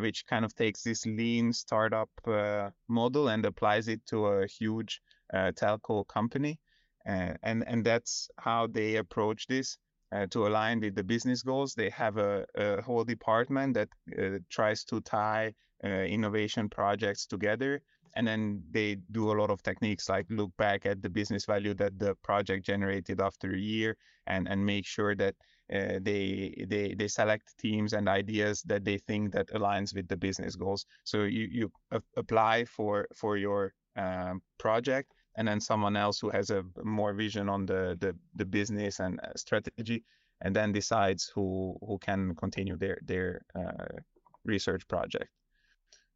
which 0.00 0.24
kind 0.26 0.44
of 0.44 0.54
takes 0.54 0.82
this 0.82 1.04
lean 1.04 1.52
startup 1.52 2.10
model 2.88 3.28
and 3.28 3.44
applies 3.44 3.88
it 3.88 4.00
to 4.06 4.26
a 4.26 4.46
huge 4.46 5.02
telco 5.32 6.06
company. 6.06 6.58
and 7.04 7.64
and 7.66 7.84
that's 7.84 8.28
how 8.38 8.66
they 8.66 8.96
approach 8.96 9.46
this. 9.46 9.78
Uh, 10.10 10.26
to 10.30 10.46
align 10.46 10.80
with 10.80 10.94
the 10.94 11.04
business 11.04 11.42
goals. 11.42 11.74
They 11.74 11.90
have 11.90 12.16
a, 12.16 12.46
a 12.54 12.80
whole 12.80 13.04
department 13.04 13.74
that 13.74 13.90
uh, 14.18 14.38
tries 14.48 14.82
to 14.84 15.02
tie 15.02 15.52
uh, 15.84 15.88
innovation 15.88 16.70
projects 16.70 17.26
together 17.26 17.82
and 18.14 18.26
then 18.26 18.62
they 18.70 18.96
do 19.12 19.30
a 19.30 19.38
lot 19.38 19.50
of 19.50 19.62
techniques 19.62 20.08
like 20.08 20.26
look 20.28 20.50
back 20.56 20.86
at 20.86 21.02
the 21.02 21.08
business 21.08 21.44
value 21.44 21.74
that 21.74 21.98
the 21.98 22.14
project 22.16 22.66
generated 22.66 23.20
after 23.20 23.52
a 23.52 23.58
year 23.58 23.96
and 24.26 24.48
and 24.48 24.64
make 24.64 24.86
sure 24.86 25.14
that 25.14 25.34
uh, 25.72 25.98
they 26.02 26.54
they 26.68 26.94
they 26.98 27.08
select 27.08 27.56
teams 27.58 27.92
and 27.92 28.08
ideas 28.08 28.62
that 28.62 28.84
they 28.84 28.98
think 28.98 29.32
that 29.32 29.48
aligns 29.48 29.94
with 29.94 30.08
the 30.08 30.16
business 30.16 30.56
goals 30.56 30.86
so 31.04 31.24
you 31.24 31.46
you 31.50 31.72
apply 32.16 32.64
for 32.64 33.06
for 33.14 33.36
your 33.36 33.72
um, 33.96 34.40
project 34.58 35.12
and 35.38 35.48
then 35.48 35.60
someone 35.60 35.96
else 35.96 36.20
who 36.20 36.30
has 36.30 36.50
a 36.50 36.64
more 36.84 37.14
vision 37.14 37.48
on 37.48 37.64
the 37.64 37.96
the, 38.00 38.14
the 38.34 38.44
business 38.44 39.00
and 39.00 39.20
uh, 39.20 39.32
strategy 39.36 40.04
and 40.42 40.54
then 40.54 40.72
decides 40.72 41.30
who 41.34 41.76
who 41.80 41.98
can 41.98 42.34
continue 42.34 42.76
their 42.76 42.98
their 43.04 43.40
uh, 43.54 43.96
research 44.44 44.86
project 44.88 45.30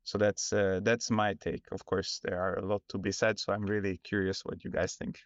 so 0.05 0.19
that's 0.19 0.53
uh, 0.53 0.81
that's 0.83 1.11
my 1.11 1.35
take. 1.35 1.65
Of 1.71 1.85
course, 1.85 2.21
there 2.25 2.41
are 2.41 2.57
a 2.57 2.67
lot 2.67 2.83
to 2.89 2.99
be 2.99 3.13
said, 3.13 3.39
so 3.39 3.53
I'm 3.53 3.65
really 3.65 4.01
curious 4.03 4.45
what 4.45 4.65
you 4.65 4.71
guys 4.71 4.95
think. 4.95 5.21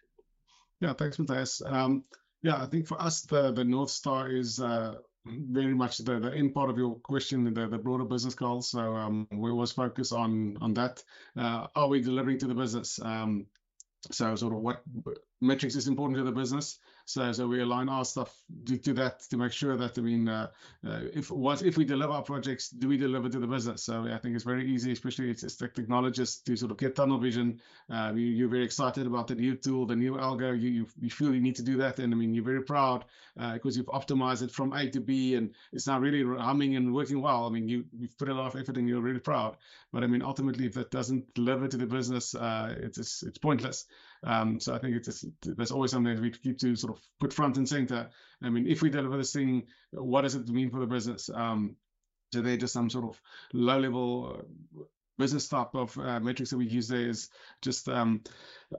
Yeah, 0.79 0.93
thanks, 0.93 1.17
Matyas. 1.17 1.61
Um, 1.65 2.03
yeah, 2.43 2.61
I 2.61 2.67
think 2.67 2.87
for 2.87 3.01
us, 3.01 3.21
the 3.21 3.51
the 3.51 3.63
north 3.63 3.89
star 3.89 4.29
is 4.29 4.59
uh, 4.59 4.95
very 5.25 5.73
much 5.73 5.97
the, 5.97 6.19
the 6.19 6.31
end 6.31 6.53
part 6.53 6.69
of 6.69 6.77
your 6.77 6.95
question, 6.95 7.53
the, 7.53 7.67
the 7.67 7.77
broader 7.77 8.05
business 8.05 8.35
goals. 8.35 8.69
So 8.69 8.95
um, 8.95 9.27
we 9.31 9.49
always 9.49 9.71
focus 9.71 10.11
on 10.11 10.57
on 10.61 10.73
that. 10.75 11.03
Uh, 11.35 11.67
are 11.75 11.87
we 11.87 12.01
delivering 12.01 12.37
to 12.39 12.47
the 12.47 12.55
business? 12.55 12.99
Um, 13.01 13.47
so 14.11 14.35
sort 14.35 14.53
of 14.53 14.59
what 14.59 14.81
metrics 15.41 15.75
is 15.75 15.87
important 15.87 16.17
to 16.17 16.23
the 16.23 16.31
business. 16.31 16.79
So, 17.07 17.31
so 17.31 17.47
we 17.47 17.61
align 17.61 17.87
our 17.87 18.03
stuff 18.03 18.35
to, 18.65 18.77
to 18.79 18.93
that 18.95 19.21
to 19.29 19.37
make 19.37 19.53
sure 19.53 19.77
that 19.77 19.97
I 19.97 20.01
mean, 20.01 20.27
uh, 20.27 20.47
uh, 20.85 21.03
if 21.13 21.31
what 21.31 21.61
if 21.61 21.77
we 21.77 21.85
deliver 21.85 22.11
our 22.11 22.21
projects, 22.21 22.67
do 22.67 22.89
we 22.89 22.97
deliver 22.97 23.29
to 23.29 23.39
the 23.39 23.47
business? 23.47 23.81
So 23.81 24.03
I 24.03 24.17
think 24.17 24.35
it's 24.35 24.43
very 24.43 24.69
easy, 24.69 24.91
especially 24.91 25.29
it's, 25.29 25.41
it's 25.41 25.55
technologists 25.55 26.41
to 26.41 26.57
sort 26.57 26.71
of 26.71 26.77
get 26.77 26.97
tunnel 26.97 27.17
vision. 27.17 27.61
Uh, 27.89 28.11
you, 28.13 28.45
are 28.45 28.49
very 28.49 28.65
excited 28.65 29.07
about 29.07 29.27
the 29.29 29.35
new 29.35 29.55
tool, 29.55 29.85
the 29.85 29.95
new 29.95 30.15
algo. 30.15 30.51
You, 30.51 30.69
you, 30.69 30.87
you 30.99 31.09
feel 31.09 31.33
you 31.33 31.39
need 31.39 31.55
to 31.55 31.63
do 31.63 31.77
that, 31.77 31.97
and 31.99 32.13
I 32.13 32.17
mean 32.17 32.33
you're 32.33 32.43
very 32.43 32.63
proud 32.63 33.05
because 33.53 33.77
uh, 33.77 33.79
you've 33.79 33.87
optimized 33.87 34.41
it 34.41 34.51
from 34.51 34.73
A 34.73 34.89
to 34.89 34.99
B, 34.99 35.35
and 35.35 35.53
it's 35.71 35.87
now 35.87 35.99
really 35.99 36.25
humming 36.37 36.75
and 36.75 36.93
working 36.93 37.21
well. 37.21 37.45
I 37.45 37.49
mean 37.49 37.69
you 37.69 37.85
you've 37.97 38.17
put 38.17 38.27
a 38.27 38.33
lot 38.33 38.53
of 38.53 38.59
effort, 38.59 38.75
and 38.75 38.85
you're 38.85 38.99
really 38.99 39.21
proud. 39.21 39.55
But 39.93 40.03
I 40.03 40.07
mean 40.07 40.23
ultimately, 40.23 40.65
if 40.65 40.73
that 40.73 40.91
doesn't 40.91 41.33
deliver 41.35 41.69
to 41.69 41.77
the 41.77 41.85
business, 41.85 42.35
uh, 42.35 42.75
it's 42.77 43.23
it's 43.23 43.37
pointless. 43.37 43.85
Um, 44.27 44.59
so 44.59 44.75
I 44.75 44.79
think 44.79 44.95
it's 44.95 45.05
just, 45.05 45.25
there's 45.41 45.71
always 45.71 45.91
something 45.91 46.13
that 46.13 46.21
we 46.21 46.31
keep 46.31 46.59
to 46.59 46.75
sort 46.75 46.93
of 46.95 47.01
put 47.19 47.31
front 47.31 47.55
and 47.57 47.67
center. 47.67 48.09
I 48.43 48.49
mean, 48.49 48.67
if 48.67 48.81
we 48.81 48.89
deliver 48.89 49.17
this 49.17 49.31
thing, 49.31 49.63
what 49.91 50.21
does 50.21 50.35
it 50.35 50.49
mean 50.49 50.69
for 50.69 50.81
the 50.81 50.85
business? 50.85 51.29
Um, 51.33 51.77
so 52.33 52.41
they're 52.41 52.57
just 52.57 52.73
some 52.73 52.89
sort 52.89 53.05
of 53.05 53.21
low 53.53 53.79
level 53.79 54.45
business 55.17 55.47
type 55.47 55.73
of 55.73 55.97
uh, 55.97 56.19
metrics 56.19 56.51
that 56.51 56.57
we 56.57 56.67
use 56.67 56.87
there 56.87 57.09
is 57.09 57.29
just 57.61 57.89
um, 57.89 58.21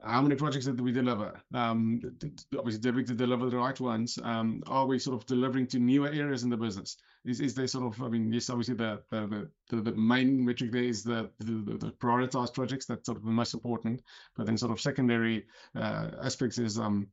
how 0.03 0.21
many 0.23 0.35
projects 0.35 0.67
did 0.67 0.81
we 0.81 0.93
deliver? 0.93 1.41
Um, 1.55 2.01
obviously, 2.57 2.81
did 2.81 2.95
we 2.95 3.03
deliver 3.03 3.51
the 3.51 3.57
right 3.57 3.79
ones? 3.81 4.19
Um, 4.23 4.63
are 4.67 4.87
we 4.87 4.99
sort 4.99 5.21
of 5.21 5.27
delivering 5.27 5.67
to 5.69 5.79
newer 5.79 6.09
areas 6.09 6.43
in 6.45 6.51
the 6.51 6.57
business? 6.57 6.97
Is, 7.25 7.41
is 7.41 7.55
there 7.55 7.67
sort 7.67 7.93
of, 7.93 8.03
I 8.03 8.09
mean, 8.09 8.33
yes, 8.33 8.51
obviously 8.51 8.75
the 8.75 9.03
the, 9.11 9.51
the, 9.71 9.81
the 9.83 9.93
main 9.93 10.45
metric 10.45 10.73
there 10.73 10.83
is 10.83 11.03
the, 11.03 11.31
the, 11.41 11.77
the 11.79 11.93
prioritized 11.99 12.55
projects. 12.55 12.87
That's 12.87 13.07
sort 13.07 13.19
of 13.19 13.25
the 13.25 13.31
most 13.31 13.55
important. 13.55 14.03
But 14.37 14.47
then 14.47 14.57
sort 14.57 14.73
of 14.73 14.81
secondary 14.81 15.47
uh, 15.75 16.11
aspects 16.23 16.59
is 16.59 16.79
um, 16.79 17.09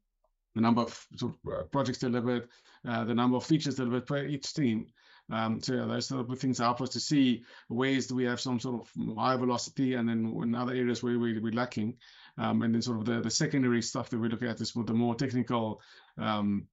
the 0.54 0.62
number 0.62 0.82
of 0.82 1.08
sort 1.18 1.34
of 1.34 1.54
uh, 1.54 1.64
projects 1.64 2.00
delivered, 2.00 2.48
uh, 2.88 3.04
the 3.04 3.14
number 3.14 3.38
of 3.38 3.46
features 3.46 3.76
delivered 3.76 4.06
per 4.06 4.26
each 4.26 4.54
team. 4.54 4.88
Um, 5.32 5.62
so 5.62 5.74
yeah, 5.74 5.86
those 5.86 6.08
sort 6.08 6.30
of 6.30 6.40
things 6.40 6.58
that 6.58 6.66
help 6.66 6.82
us 6.82 6.90
to 6.90 7.00
see 7.00 7.44
ways 7.70 8.08
that 8.08 8.16
we 8.16 8.26
have 8.26 8.40
some 8.40 8.60
sort 8.60 8.82
of 8.82 9.18
high 9.18 9.36
velocity 9.38 9.96
and 9.96 10.08
then 10.08 10.34
in 10.44 10.56
other 10.56 10.74
areas 10.74 11.02
where 11.02 11.18
we, 11.18 11.40
we're 11.40 11.52
lacking. 11.52 11.96
Um, 12.38 12.62
and 12.62 12.74
then 12.74 12.82
sort 12.82 13.00
of 13.00 13.06
the, 13.06 13.22
the 13.22 13.32
secondary 13.32 13.82
stuff 13.82 14.10
that 14.10 14.20
we 14.20 14.30
look 14.30 14.44
at 14.44 14.62
is 14.62 14.74
the 14.74 14.94
more 14.94 15.16
technical 15.16 15.82
um, 16.18 16.68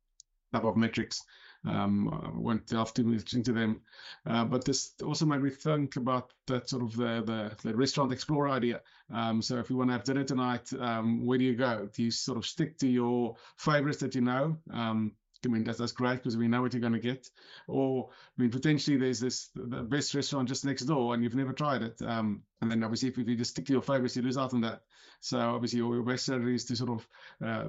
type 0.53 0.65
of 0.65 0.77
metrics. 0.77 1.23
Um, 1.65 2.09
I 2.09 2.37
won't 2.37 2.67
delve 2.67 2.93
too 2.93 3.05
much 3.05 3.35
into 3.35 3.53
them, 3.53 3.83
uh, 4.27 4.45
but 4.45 4.65
this 4.65 4.95
also 5.05 5.27
made 5.27 5.43
me 5.43 5.51
think 5.51 5.95
about 5.95 6.33
that 6.49 6.69
sort 6.69 6.83
of 6.83 6.97
the 6.97 7.23
the, 7.25 7.69
the 7.69 7.77
restaurant 7.77 8.13
explorer 8.13 8.49
idea. 8.49 8.81
Um, 9.15 9.41
so 9.41 9.59
if 9.59 9.71
you 9.71 9.77
want 9.77 9.91
to 9.91 9.93
have 9.93 10.03
dinner 10.03 10.25
tonight, 10.25 10.73
um, 10.81 11.25
where 11.25 11.39
do 11.39 11.45
you 11.45 11.55
go? 11.55 11.89
Do 11.95 12.03
you 12.03 12.11
sort 12.11 12.37
of 12.37 12.47
stick 12.47 12.79
to 12.79 12.89
your 12.89 13.37
favorites 13.59 13.99
that 13.99 14.17
you 14.17 14.23
know? 14.23 14.57
Um, 14.73 15.13
I 15.45 15.49
mean, 15.49 15.65
that's, 15.65 15.79
that's 15.79 15.93
great 15.93 16.17
because 16.17 16.37
we 16.37 16.49
know 16.49 16.63
what 16.63 16.73
you're 16.73 16.81
going 16.81 16.93
to 16.93 16.99
get. 16.99 17.29
Or, 17.67 18.11
I 18.11 18.43
mean, 18.43 18.51
potentially 18.51 18.97
there's 18.97 19.21
this 19.21 19.51
the 19.55 19.83
best 19.83 20.15
restaurant 20.15 20.49
just 20.49 20.65
next 20.65 20.83
door 20.83 21.15
and 21.15 21.23
you've 21.23 21.35
never 21.35 21.53
tried 21.53 21.83
it. 21.83 22.01
Um, 22.03 22.43
and 22.61 22.71
then 22.71 22.83
obviously, 22.85 23.09
if, 23.09 23.19
if 23.19 23.29
you 23.29 23.37
just 23.37 23.53
stick 23.53 23.67
to 23.67 23.73
your 23.73 23.83
favorites, 23.83 24.17
you 24.17 24.23
lose 24.23 24.39
out 24.39 24.55
on 24.55 24.61
that. 24.63 24.83
So 25.21 25.39
obviously, 25.39 25.79
your, 25.79 25.95
your 25.95 26.05
best 26.05 26.25
strategy 26.25 26.55
is 26.55 26.65
to 26.67 26.77
sort 26.77 26.91
of 26.91 27.09
uh, 27.45 27.69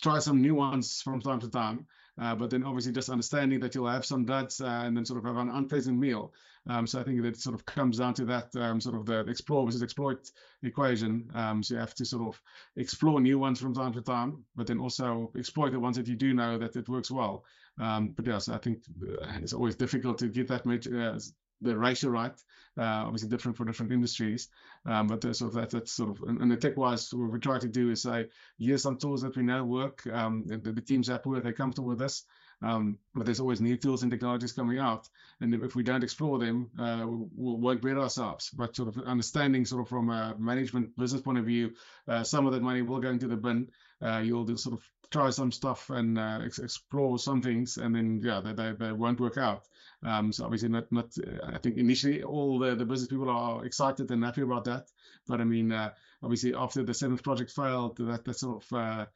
try 0.00 0.18
some 0.18 0.40
new 0.40 0.54
ones 0.54 1.02
from 1.02 1.20
time 1.20 1.40
to 1.40 1.50
time. 1.50 1.86
Uh, 2.20 2.34
but 2.34 2.50
then 2.50 2.64
obviously 2.64 2.92
just 2.92 3.10
understanding 3.10 3.60
that 3.60 3.74
you'll 3.74 3.86
have 3.86 4.06
some 4.06 4.24
duds 4.24 4.60
uh, 4.60 4.82
and 4.84 4.96
then 4.96 5.04
sort 5.04 5.18
of 5.18 5.24
have 5.24 5.36
an 5.36 5.50
unpleasant 5.50 5.98
meal. 5.98 6.32
Um, 6.68 6.86
so 6.86 7.00
I 7.00 7.04
think 7.04 7.22
that 7.22 7.36
sort 7.36 7.54
of 7.54 7.64
comes 7.64 7.98
down 7.98 8.14
to 8.14 8.24
that 8.24 8.54
um, 8.56 8.80
sort 8.80 8.96
of 8.96 9.06
the 9.06 9.20
explore 9.20 9.64
versus 9.64 9.82
exploit 9.82 10.30
equation. 10.62 11.30
Um, 11.34 11.62
so 11.62 11.74
you 11.74 11.80
have 11.80 11.94
to 11.94 12.04
sort 12.04 12.26
of 12.26 12.42
explore 12.76 13.20
new 13.20 13.38
ones 13.38 13.60
from 13.60 13.74
time 13.74 13.92
to 13.92 14.02
time, 14.02 14.44
but 14.56 14.66
then 14.66 14.80
also 14.80 15.30
exploit 15.38 15.70
the 15.70 15.80
ones 15.80 15.96
that 15.96 16.08
you 16.08 16.16
do 16.16 16.34
know 16.34 16.58
that 16.58 16.74
it 16.74 16.88
works 16.88 17.10
well. 17.10 17.44
Um, 17.78 18.14
but 18.16 18.26
yes, 18.26 18.48
I 18.48 18.58
think 18.58 18.78
uh, 19.02 19.26
it's 19.42 19.52
always 19.52 19.76
difficult 19.76 20.18
to 20.18 20.28
get 20.28 20.48
that 20.48 20.66
much, 20.66 20.88
uh, 20.88 21.18
the 21.60 21.76
ratio 21.76 22.10
right. 22.10 22.34
Uh, 22.78 23.04
obviously 23.06 23.26
different 23.30 23.56
for 23.56 23.64
different 23.64 23.90
industries, 23.90 24.50
um, 24.84 25.06
but 25.06 25.22
sort 25.22 25.48
of 25.48 25.54
that, 25.54 25.70
that's 25.70 25.92
sort 25.92 26.10
of 26.10 26.22
and, 26.28 26.50
the 26.50 26.56
tech 26.56 26.76
wise, 26.76 27.08
what 27.14 27.32
we 27.32 27.38
try 27.38 27.58
to 27.58 27.68
do 27.68 27.90
is 27.90 28.02
say 28.02 28.26
here's 28.58 28.82
some 28.82 28.98
tools 28.98 29.22
that 29.22 29.34
we 29.34 29.42
know 29.42 29.64
work. 29.64 30.06
Um, 30.12 30.44
the, 30.46 30.58
the 30.58 30.82
teams 30.82 31.08
happy 31.08 31.30
work, 31.30 31.42
they're 31.42 31.54
comfortable 31.54 31.88
with 31.88 31.98
this. 31.98 32.24
Um, 32.62 32.98
but 33.14 33.26
there's 33.26 33.40
always 33.40 33.60
new 33.60 33.76
tools 33.76 34.02
and 34.02 34.10
technologies 34.10 34.52
coming 34.52 34.78
out, 34.78 35.08
and 35.40 35.54
if 35.54 35.74
we 35.74 35.82
don't 35.82 36.02
explore 36.02 36.38
them, 36.38 36.70
uh, 36.78 37.04
we'll, 37.06 37.58
won't 37.58 37.82
better 37.82 38.00
ourselves. 38.00 38.50
But 38.50 38.74
sort 38.74 38.88
of 38.88 38.98
understanding, 39.04 39.66
sort 39.66 39.82
of 39.82 39.88
from 39.88 40.08
a 40.08 40.34
management 40.38 40.96
business 40.96 41.22
point 41.22 41.38
of 41.38 41.44
view, 41.44 41.74
uh, 42.08 42.22
some 42.24 42.46
of 42.46 42.52
that 42.54 42.62
money 42.62 42.82
will 42.82 43.00
go 43.00 43.10
into 43.10 43.28
the 43.28 43.36
bin. 43.36 43.68
Uh, 44.00 44.22
you'll 44.24 44.44
do 44.44 44.56
sort 44.56 44.74
of 44.74 44.90
try 45.10 45.30
some 45.30 45.52
stuff 45.52 45.90
and 45.90 46.18
uh, 46.18 46.40
ex- 46.44 46.58
explore 46.58 47.18
some 47.18 47.42
things, 47.42 47.76
and 47.76 47.94
then 47.94 48.20
yeah, 48.24 48.40
they, 48.40 48.52
they, 48.52 48.72
they 48.72 48.92
won't 48.92 49.20
work 49.20 49.36
out. 49.36 49.64
Um, 50.02 50.32
so 50.32 50.44
obviously 50.44 50.68
not 50.68 50.90
not. 50.90 51.14
I 51.44 51.58
think 51.58 51.76
initially 51.76 52.22
all 52.22 52.58
the, 52.58 52.74
the 52.74 52.84
business 52.84 53.08
people 53.08 53.30
are 53.30 53.64
excited 53.64 54.10
and 54.10 54.24
happy 54.24 54.42
about 54.42 54.64
that, 54.64 54.86
but 55.26 55.40
I 55.40 55.44
mean 55.44 55.72
uh, 55.72 55.92
obviously 56.22 56.54
after 56.54 56.82
the 56.82 56.94
seventh 56.94 57.22
project 57.22 57.50
failed, 57.50 57.96
that 57.98 58.24
that 58.24 58.38
sort 58.38 58.62
of 58.64 58.72
uh, 58.72 59.06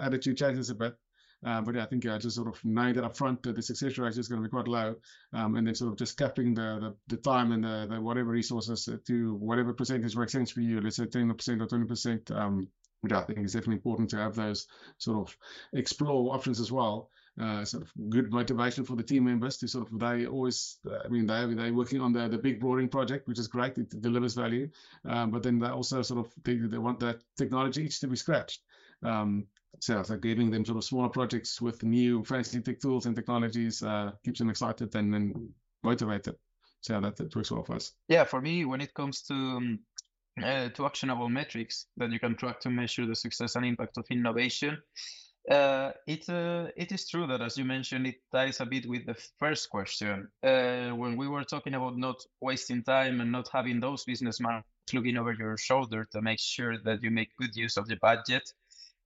attitude 0.00 0.38
changes 0.38 0.70
a 0.70 0.74
bit. 0.74 0.96
Uh, 1.44 1.60
but 1.62 1.76
I 1.76 1.86
think 1.86 2.04
uh, 2.06 2.18
just 2.18 2.36
sort 2.36 2.48
of 2.48 2.62
knowing 2.64 2.94
that 2.94 3.04
upfront 3.04 3.42
that 3.42 3.56
the 3.56 3.62
success 3.62 3.96
rate 3.98 4.16
is 4.16 4.28
going 4.28 4.42
to 4.42 4.48
be 4.48 4.50
quite 4.50 4.68
low, 4.68 4.96
um, 5.32 5.56
and 5.56 5.66
then 5.66 5.74
sort 5.74 5.92
of 5.92 5.98
just 5.98 6.18
capping 6.18 6.54
the 6.54 6.94
the, 7.08 7.16
the 7.16 7.22
time 7.22 7.52
and 7.52 7.64
the, 7.64 7.86
the, 7.90 8.00
whatever 8.00 8.30
resources 8.30 8.88
to 9.06 9.34
whatever 9.34 9.72
percentage 9.72 10.16
makes 10.16 10.32
sense 10.32 10.50
for 10.50 10.60
you. 10.60 10.80
Let's 10.80 10.96
say 10.96 11.06
10% 11.06 11.30
or 11.60 11.66
20%. 11.66 12.30
Um, 12.30 12.68
which 13.02 13.12
I 13.12 13.22
think 13.22 13.38
is 13.38 13.54
definitely 13.54 13.76
important 13.76 14.10
to 14.10 14.18
have 14.18 14.36
those 14.36 14.66
sort 14.98 15.26
of 15.26 15.36
explore 15.72 16.34
options 16.34 16.60
as 16.60 16.70
well 16.70 17.08
uh, 17.40 17.64
sort 17.64 17.82
of 17.82 17.92
good 18.10 18.32
motivation 18.32 18.84
for 18.84 18.96
the 18.96 19.02
team 19.02 19.24
members 19.24 19.56
to 19.58 19.68
sort 19.68 19.90
of 19.90 19.98
they 19.98 20.26
always 20.26 20.78
I 21.04 21.08
mean 21.08 21.26
they 21.26 21.46
they're 21.54 21.72
working 21.72 22.00
on 22.00 22.12
the 22.12 22.28
the 22.28 22.38
big 22.38 22.60
broadening 22.60 22.88
project 22.88 23.28
which 23.28 23.38
is 23.38 23.48
great 23.48 23.78
it 23.78 24.00
delivers 24.00 24.34
value 24.34 24.68
um, 25.08 25.30
but 25.30 25.42
then 25.42 25.58
they 25.58 25.68
also 25.68 26.02
sort 26.02 26.26
of 26.26 26.32
they, 26.44 26.56
they 26.56 26.78
want 26.78 27.00
that 27.00 27.22
technology 27.36 27.84
each 27.84 28.00
to 28.00 28.08
be 28.08 28.16
scratched 28.16 28.60
um, 29.02 29.46
so, 29.80 30.02
like 30.08 30.20
giving 30.20 30.50
them 30.50 30.64
sort 30.64 30.78
of 30.78 30.84
smaller 30.84 31.08
projects 31.08 31.60
with 31.60 31.82
new 31.82 32.22
fancy 32.24 32.60
tech 32.60 32.80
tools 32.80 33.06
and 33.06 33.16
technologies 33.16 33.82
uh, 33.82 34.12
keeps 34.24 34.38
them 34.38 34.50
excited 34.50 34.94
and, 34.94 35.14
and 35.14 35.48
motivated 35.82 36.36
so 36.80 37.00
that, 37.00 37.16
that 37.16 37.34
works 37.34 37.50
well 37.50 37.64
for 37.64 37.76
us 37.76 37.92
yeah 38.08 38.24
for 38.24 38.40
me 38.40 38.64
when 38.64 38.80
it 38.80 38.94
comes 38.94 39.22
to 39.22 39.34
um, 39.34 39.78
uh, 40.42 40.68
to 40.70 40.86
actionable 40.86 41.28
metrics 41.28 41.86
that 41.96 42.10
you 42.10 42.18
can 42.18 42.36
track 42.36 42.60
to 42.60 42.70
measure 42.70 43.06
the 43.06 43.14
success 43.14 43.56
and 43.56 43.66
impact 43.66 43.98
of 43.98 44.04
innovation 44.10 44.78
uh, 45.48 45.90
it 46.06 46.28
uh, 46.28 46.66
it 46.76 46.92
is 46.92 47.08
true 47.08 47.26
that 47.26 47.40
as 47.40 47.56
you 47.56 47.64
mentioned, 47.64 48.06
it 48.06 48.16
ties 48.30 48.60
a 48.60 48.66
bit 48.66 48.86
with 48.86 49.06
the 49.06 49.16
first 49.38 49.70
question. 49.70 50.28
Uh, 50.42 50.90
when 50.90 51.16
we 51.16 51.28
were 51.28 51.44
talking 51.44 51.74
about 51.74 51.96
not 51.96 52.22
wasting 52.40 52.82
time 52.82 53.20
and 53.20 53.32
not 53.32 53.48
having 53.52 53.80
those 53.80 54.04
businessmen 54.04 54.62
looking 54.92 55.16
over 55.16 55.32
your 55.32 55.56
shoulder 55.56 56.06
to 56.12 56.20
make 56.20 56.38
sure 56.38 56.76
that 56.84 57.02
you 57.02 57.10
make 57.10 57.34
good 57.36 57.56
use 57.56 57.76
of 57.76 57.88
the 57.88 57.96
budget, 57.96 58.52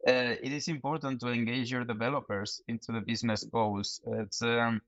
uh, 0.07 0.37
it 0.43 0.53
is 0.53 0.69
important 0.69 1.21
to 1.21 1.29
engage 1.29 1.71
your 1.71 1.85
developers 1.85 2.61
into 2.69 2.93
the 2.93 3.01
business 3.01 3.45
goals. 3.45 4.01
It's 4.07 4.43
um, 4.43 4.81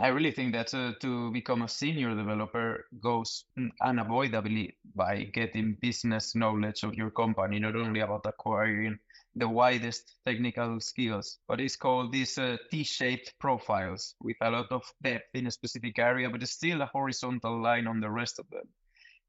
I 0.00 0.08
really 0.08 0.32
think 0.32 0.52
that 0.54 0.74
uh, 0.74 0.92
to 1.00 1.30
become 1.32 1.62
a 1.62 1.68
senior 1.68 2.14
developer 2.14 2.86
goes 3.00 3.44
unavoidably 3.80 4.76
by 4.94 5.24
getting 5.24 5.78
business 5.80 6.34
knowledge 6.34 6.82
of 6.82 6.94
your 6.94 7.10
company, 7.10 7.58
not 7.60 7.76
only 7.76 8.00
about 8.00 8.26
acquiring 8.26 8.98
the 9.36 9.48
widest 9.48 10.16
technical 10.24 10.80
skills, 10.80 11.38
but 11.48 11.60
it's 11.60 11.76
called 11.76 12.12
these 12.12 12.38
uh, 12.38 12.56
T-shaped 12.70 13.34
profiles 13.38 14.14
with 14.20 14.36
a 14.40 14.50
lot 14.50 14.70
of 14.70 14.82
depth 15.02 15.34
in 15.34 15.46
a 15.46 15.50
specific 15.50 15.98
area, 15.98 16.30
but 16.30 16.42
it's 16.42 16.52
still 16.52 16.82
a 16.82 16.86
horizontal 16.92 17.60
line 17.60 17.86
on 17.86 18.00
the 18.00 18.10
rest 18.10 18.38
of 18.38 18.48
them. 18.50 18.68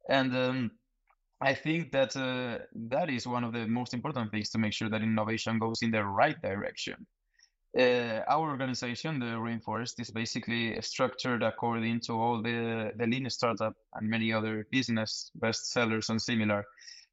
And 0.09 0.35
um, 0.35 0.71
I 1.41 1.53
think 1.53 1.91
that 1.91 2.15
uh, 2.15 2.59
that 2.89 3.09
is 3.09 3.27
one 3.27 3.43
of 3.43 3.53
the 3.53 3.67
most 3.67 3.93
important 3.93 4.31
things 4.31 4.49
to 4.51 4.57
make 4.57 4.73
sure 4.73 4.89
that 4.89 5.01
innovation 5.01 5.59
goes 5.59 5.81
in 5.81 5.91
the 5.91 6.03
right 6.03 6.41
direction. 6.41 7.05
Uh, 7.77 8.21
our 8.29 8.49
organization, 8.49 9.19
the 9.19 9.35
Rainforest, 9.35 9.99
is 9.99 10.09
basically 10.09 10.79
structured 10.81 11.43
according 11.43 11.99
to 11.99 12.13
all 12.13 12.41
the, 12.41 12.93
the 12.95 13.05
lean 13.05 13.29
startup 13.29 13.73
and 13.95 14.09
many 14.09 14.31
other 14.31 14.65
business 14.71 15.29
bestsellers 15.37 16.09
and 16.09 16.21
similar. 16.21 16.63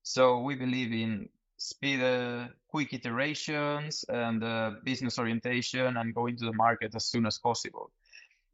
So 0.04 0.40
we 0.40 0.54
believe 0.54 0.92
in 0.92 1.28
speed, 1.56 2.00
uh, 2.00 2.46
quick 2.68 2.92
iterations, 2.92 4.04
and 4.08 4.44
uh, 4.44 4.72
business 4.84 5.18
orientation, 5.18 5.96
and 5.96 6.14
going 6.14 6.36
to 6.36 6.44
the 6.44 6.52
market 6.52 6.94
as 6.94 7.06
soon 7.06 7.26
as 7.26 7.38
possible. 7.38 7.90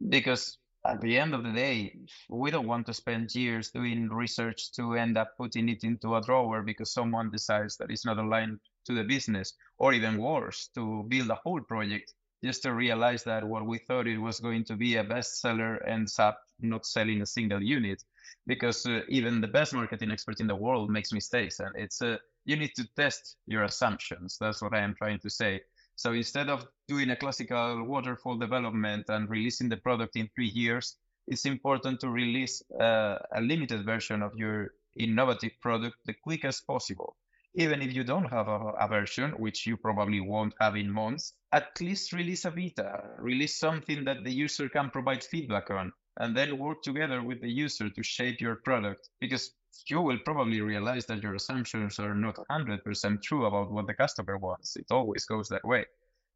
Because 0.08 0.56
at 0.86 1.00
the 1.00 1.18
end 1.18 1.34
of 1.34 1.42
the 1.42 1.52
day, 1.52 1.98
we 2.28 2.50
don't 2.50 2.66
want 2.66 2.86
to 2.86 2.94
spend 2.94 3.34
years 3.34 3.70
doing 3.70 4.08
research 4.08 4.72
to 4.72 4.94
end 4.94 5.16
up 5.16 5.36
putting 5.36 5.68
it 5.68 5.84
into 5.84 6.14
a 6.14 6.22
drawer 6.22 6.62
because 6.62 6.92
someone 6.92 7.30
decides 7.30 7.76
that 7.76 7.90
it's 7.90 8.06
not 8.06 8.18
aligned 8.18 8.60
to 8.86 8.94
the 8.94 9.04
business, 9.04 9.54
or 9.78 9.92
even 9.92 10.18
worse, 10.18 10.70
to 10.74 11.04
build 11.08 11.30
a 11.30 11.34
whole 11.34 11.60
project 11.60 12.14
just 12.44 12.62
to 12.62 12.72
realize 12.72 13.24
that 13.24 13.46
what 13.46 13.66
we 13.66 13.78
thought 13.78 14.06
it 14.06 14.18
was 14.18 14.40
going 14.40 14.64
to 14.64 14.76
be 14.76 14.96
a 14.96 15.04
bestseller 15.04 15.86
ends 15.88 16.18
up 16.18 16.40
not 16.60 16.86
selling 16.86 17.22
a 17.22 17.26
single 17.26 17.62
unit. 17.62 18.02
Because 18.46 18.86
uh, 18.86 19.00
even 19.08 19.40
the 19.40 19.48
best 19.48 19.74
marketing 19.74 20.10
expert 20.10 20.40
in 20.40 20.46
the 20.46 20.54
world 20.54 20.90
makes 20.90 21.12
mistakes 21.12 21.60
and 21.60 21.74
it's 21.74 22.00
uh, 22.00 22.16
you 22.44 22.56
need 22.56 22.70
to 22.76 22.86
test 22.96 23.36
your 23.46 23.64
assumptions. 23.64 24.38
That's 24.40 24.62
what 24.62 24.74
i 24.74 24.78
am 24.78 24.94
trying 24.94 25.18
to 25.20 25.30
say 25.30 25.60
so 25.98 26.12
instead 26.12 26.48
of 26.48 26.64
doing 26.86 27.10
a 27.10 27.16
classical 27.16 27.82
waterfall 27.84 28.36
development 28.38 29.04
and 29.08 29.28
releasing 29.28 29.68
the 29.68 29.76
product 29.76 30.14
in 30.16 30.28
three 30.34 30.52
years 30.62 30.96
it's 31.26 31.44
important 31.44 31.98
to 32.00 32.08
release 32.08 32.62
uh, 32.80 33.18
a 33.34 33.40
limited 33.40 33.84
version 33.84 34.22
of 34.22 34.32
your 34.36 34.72
innovative 34.96 35.52
product 35.60 35.96
the 36.06 36.14
quickest 36.24 36.66
possible 36.66 37.16
even 37.54 37.82
if 37.82 37.92
you 37.92 38.04
don't 38.04 38.30
have 38.30 38.46
a, 38.46 38.72
a, 38.78 38.86
version, 38.86 39.32
which 39.32 39.66
you 39.66 39.76
probably 39.76 40.20
won't 40.20 40.54
have 40.60 40.76
in 40.76 40.90
months, 40.90 41.32
at 41.52 41.80
least 41.80 42.12
release 42.12 42.44
a 42.44 42.50
beta, 42.50 43.02
release 43.18 43.58
something 43.58 44.04
that 44.04 44.22
the 44.22 44.30
user 44.30 44.68
can 44.68 44.90
provide 44.90 45.24
feedback 45.24 45.70
on, 45.70 45.92
and 46.18 46.36
then 46.36 46.58
work 46.58 46.82
together 46.82 47.22
with 47.22 47.40
the 47.40 47.50
user 47.50 47.90
to 47.90 48.02
shape 48.02 48.40
your 48.40 48.56
product. 48.56 49.08
Because 49.20 49.50
you 49.88 50.00
will 50.00 50.18
probably 50.24 50.60
realize 50.60 51.06
that 51.06 51.22
your 51.22 51.34
assumptions 51.34 51.98
are 51.98 52.14
not 52.14 52.38
100% 52.50 53.22
true 53.22 53.46
about 53.46 53.70
what 53.70 53.86
the 53.86 53.94
customer 53.94 54.38
wants. 54.38 54.76
It 54.76 54.86
always 54.90 55.24
goes 55.24 55.48
that 55.48 55.64
way. 55.64 55.86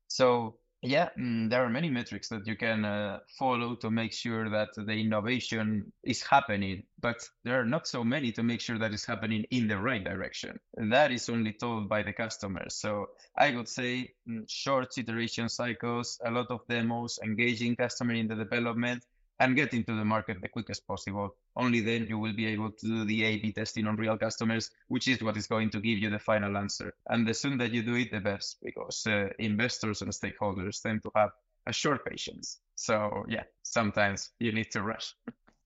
So 0.08 0.56
yeah, 0.84 1.10
mm, 1.16 1.48
there 1.48 1.64
are 1.64 1.70
many 1.70 1.88
metrics 1.88 2.28
that 2.30 2.44
you 2.44 2.56
can 2.56 2.84
uh, 2.84 3.20
follow 3.38 3.76
to 3.76 3.90
make 3.90 4.12
sure 4.12 4.50
that 4.50 4.70
the 4.74 4.92
innovation 4.92 5.92
is 6.02 6.22
happening, 6.22 6.82
but 7.00 7.22
there 7.44 7.60
are 7.60 7.64
not 7.64 7.86
so 7.86 8.02
many 8.02 8.32
to 8.32 8.42
make 8.42 8.60
sure 8.60 8.78
that 8.78 8.92
it's 8.92 9.06
happening 9.06 9.44
in 9.52 9.68
the 9.68 9.78
right 9.78 10.02
direction. 10.02 10.58
That 10.76 11.12
is 11.12 11.28
only 11.28 11.52
told 11.52 11.88
by 11.88 12.02
the 12.02 12.12
customers. 12.12 12.74
So 12.74 13.10
I 13.38 13.54
would 13.54 13.68
say 13.68 14.10
mm, 14.28 14.44
short 14.48 14.98
iteration 14.98 15.48
cycles, 15.48 16.20
a 16.24 16.30
lot 16.32 16.50
of 16.50 16.66
demos, 16.68 17.20
engaging 17.22 17.76
customer 17.76 18.14
in 18.14 18.26
the 18.26 18.34
development, 18.34 19.04
and 19.40 19.56
get 19.56 19.74
into 19.74 19.94
the 19.94 20.04
market 20.04 20.40
the 20.40 20.48
quickest 20.48 20.86
possible. 20.86 21.36
Only 21.56 21.80
then 21.80 22.06
you 22.06 22.18
will 22.18 22.32
be 22.32 22.46
able 22.46 22.70
to 22.70 22.86
do 22.86 23.04
the 23.04 23.24
A/B 23.24 23.52
testing 23.52 23.86
on 23.86 23.96
real 23.96 24.16
customers, 24.16 24.70
which 24.88 25.08
is 25.08 25.22
what 25.22 25.36
is 25.36 25.46
going 25.46 25.70
to 25.70 25.80
give 25.80 25.98
you 25.98 26.10
the 26.10 26.18
final 26.18 26.56
answer. 26.56 26.94
And 27.08 27.26
the 27.26 27.34
sooner 27.34 27.58
that 27.58 27.72
you 27.72 27.82
do 27.82 27.94
it, 27.94 28.10
the 28.12 28.20
best, 28.20 28.58
because 28.62 29.06
uh, 29.06 29.28
investors 29.38 30.02
and 30.02 30.10
stakeholders 30.10 30.82
tend 30.82 31.02
to 31.02 31.10
have 31.16 31.30
a 31.66 31.72
short 31.72 32.04
patience. 32.04 32.60
So 32.74 33.24
yeah, 33.28 33.44
sometimes 33.62 34.30
you 34.40 34.52
need 34.52 34.70
to 34.72 34.82
rush. 34.82 35.14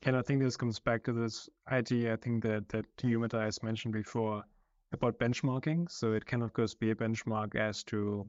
And 0.02 0.16
I 0.16 0.22
think 0.22 0.42
this 0.42 0.56
comes 0.56 0.78
back 0.78 1.04
to 1.04 1.12
this 1.12 1.48
idea. 1.70 2.12
I 2.12 2.16
think 2.16 2.42
that 2.44 2.68
that 2.68 2.86
you 3.02 3.26
has 3.32 3.62
mentioned 3.62 3.94
before 3.94 4.44
about 4.92 5.18
benchmarking. 5.18 5.90
So 5.90 6.12
it 6.12 6.26
can 6.26 6.42
of 6.42 6.52
course 6.52 6.74
be 6.74 6.90
a 6.90 6.94
benchmark 6.94 7.56
as 7.56 7.82
to 7.84 8.28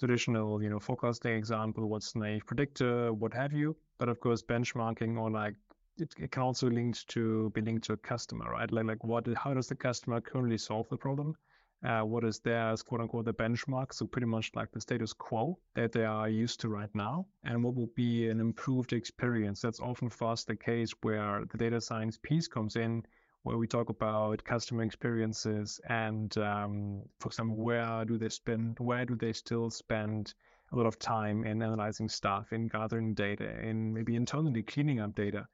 traditional, 0.00 0.62
you 0.62 0.70
know, 0.70 0.80
forecasting 0.80 1.34
example, 1.36 1.86
what's 1.88 2.16
naive 2.16 2.46
predictor, 2.46 3.12
what 3.12 3.32
have 3.34 3.52
you. 3.52 3.76
But 3.98 4.08
of 4.08 4.18
course, 4.20 4.42
benchmarking 4.42 5.18
or 5.18 5.30
like 5.30 5.54
it, 5.98 6.14
it 6.18 6.30
can 6.32 6.42
also 6.42 6.68
link 6.70 6.96
to 7.08 7.50
be 7.50 7.60
linked 7.60 7.84
to 7.84 7.92
a 7.92 7.96
customer, 7.98 8.50
right? 8.50 8.70
Like 8.72 8.86
like 8.86 9.04
what 9.04 9.26
how 9.36 9.54
does 9.54 9.68
the 9.68 9.76
customer 9.76 10.20
currently 10.20 10.58
solve 10.58 10.88
the 10.88 10.96
problem? 10.96 11.36
Uh, 11.82 12.02
what 12.02 12.24
is 12.24 12.40
theirs, 12.40 12.82
quote 12.82 13.00
unquote, 13.00 13.24
the 13.24 13.32
benchmark? 13.32 13.94
So 13.94 14.06
pretty 14.06 14.26
much 14.26 14.50
like 14.54 14.70
the 14.72 14.80
status 14.80 15.12
quo 15.14 15.58
that 15.74 15.92
they 15.92 16.04
are 16.04 16.28
used 16.28 16.60
to 16.60 16.68
right 16.68 16.94
now, 16.94 17.26
and 17.44 17.62
what 17.64 17.74
will 17.74 17.90
be 17.94 18.28
an 18.28 18.40
improved 18.40 18.92
experience. 18.92 19.60
That's 19.60 19.80
often 19.80 20.10
fast 20.10 20.46
the 20.46 20.56
case 20.56 20.92
where 21.02 21.44
the 21.50 21.58
data 21.58 21.80
science 21.80 22.18
piece 22.18 22.48
comes 22.48 22.76
in 22.76 23.02
where 23.42 23.56
we 23.56 23.66
talk 23.66 23.88
about 23.88 24.44
customer 24.44 24.82
experiences 24.82 25.80
and, 25.88 26.36
um, 26.38 27.02
for 27.20 27.28
example, 27.28 27.56
where 27.56 28.04
do 28.04 28.18
they 28.18 28.28
spend, 28.28 28.78
where 28.78 29.04
do 29.04 29.16
they 29.16 29.32
still 29.32 29.70
spend 29.70 30.34
a 30.72 30.76
lot 30.76 30.86
of 30.86 30.98
time 30.98 31.44
in 31.44 31.62
analyzing 31.62 32.08
stuff, 32.08 32.52
in 32.52 32.68
gathering 32.68 33.14
data, 33.14 33.58
in 33.60 33.92
maybe 33.92 34.14
internally 34.14 34.62
cleaning 34.62 35.00
up 35.00 35.14
data. 35.14 35.46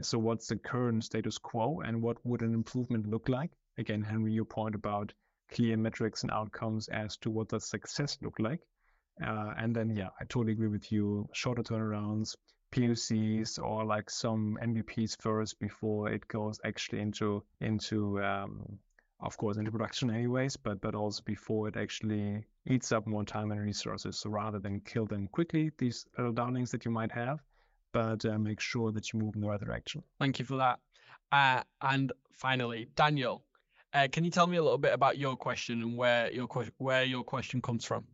So, 0.00 0.18
what's 0.18 0.46
the 0.46 0.56
current 0.56 1.04
status 1.04 1.38
quo, 1.38 1.80
and 1.80 2.02
what 2.02 2.24
would 2.24 2.42
an 2.42 2.54
improvement 2.54 3.06
look 3.06 3.28
like? 3.28 3.50
Again, 3.78 4.02
Henry, 4.02 4.32
your 4.32 4.44
point 4.44 4.74
about 4.74 5.12
clear 5.50 5.76
metrics 5.76 6.22
and 6.22 6.32
outcomes 6.32 6.88
as 6.88 7.16
to 7.18 7.30
what 7.30 7.48
does 7.48 7.68
success 7.68 8.16
look 8.22 8.38
like. 8.38 8.60
Uh, 9.24 9.52
and 9.58 9.76
then, 9.76 9.94
yeah, 9.94 10.08
I 10.18 10.24
totally 10.24 10.52
agree 10.52 10.68
with 10.68 10.90
you. 10.90 11.28
Shorter 11.32 11.62
turnarounds, 11.62 12.34
POCs 12.72 13.62
or 13.62 13.84
like 13.84 14.10
some 14.10 14.58
MVPs 14.62 15.20
first 15.20 15.60
before 15.60 16.10
it 16.10 16.26
goes 16.26 16.58
actually 16.64 17.00
into 17.00 17.42
into 17.60 18.22
um, 18.22 18.78
of 19.20 19.36
course 19.36 19.56
into 19.56 19.70
production 19.70 20.10
anyways, 20.10 20.56
but 20.56 20.80
but 20.80 20.94
also 20.94 21.22
before 21.24 21.68
it 21.68 21.76
actually 21.76 22.44
eats 22.66 22.92
up 22.92 23.06
more 23.06 23.24
time 23.24 23.50
and 23.52 23.60
resources. 23.60 24.18
So 24.18 24.30
rather 24.30 24.58
than 24.58 24.80
kill 24.80 25.06
them 25.06 25.28
quickly, 25.28 25.70
these 25.78 26.06
little 26.16 26.32
darlings 26.32 26.70
that 26.72 26.84
you 26.84 26.90
might 26.90 27.12
have, 27.12 27.40
but 27.92 28.24
uh, 28.24 28.38
make 28.38 28.60
sure 28.60 28.90
that 28.92 29.12
you 29.12 29.20
move 29.20 29.34
in 29.34 29.42
the 29.42 29.48
right 29.48 29.60
direction. 29.60 30.02
Thank 30.18 30.38
you 30.38 30.44
for 30.44 30.56
that. 30.56 30.80
Uh, 31.30 31.62
and 31.80 32.12
finally, 32.32 32.88
Daniel, 32.94 33.44
uh, 33.94 34.08
can 34.10 34.24
you 34.24 34.30
tell 34.30 34.46
me 34.46 34.56
a 34.56 34.62
little 34.62 34.78
bit 34.78 34.92
about 34.92 35.18
your 35.18 35.36
question 35.36 35.82
and 35.82 35.96
where 35.96 36.32
your 36.32 36.48
where 36.78 37.04
your 37.04 37.22
question 37.24 37.60
comes 37.60 37.84
from? 37.84 38.04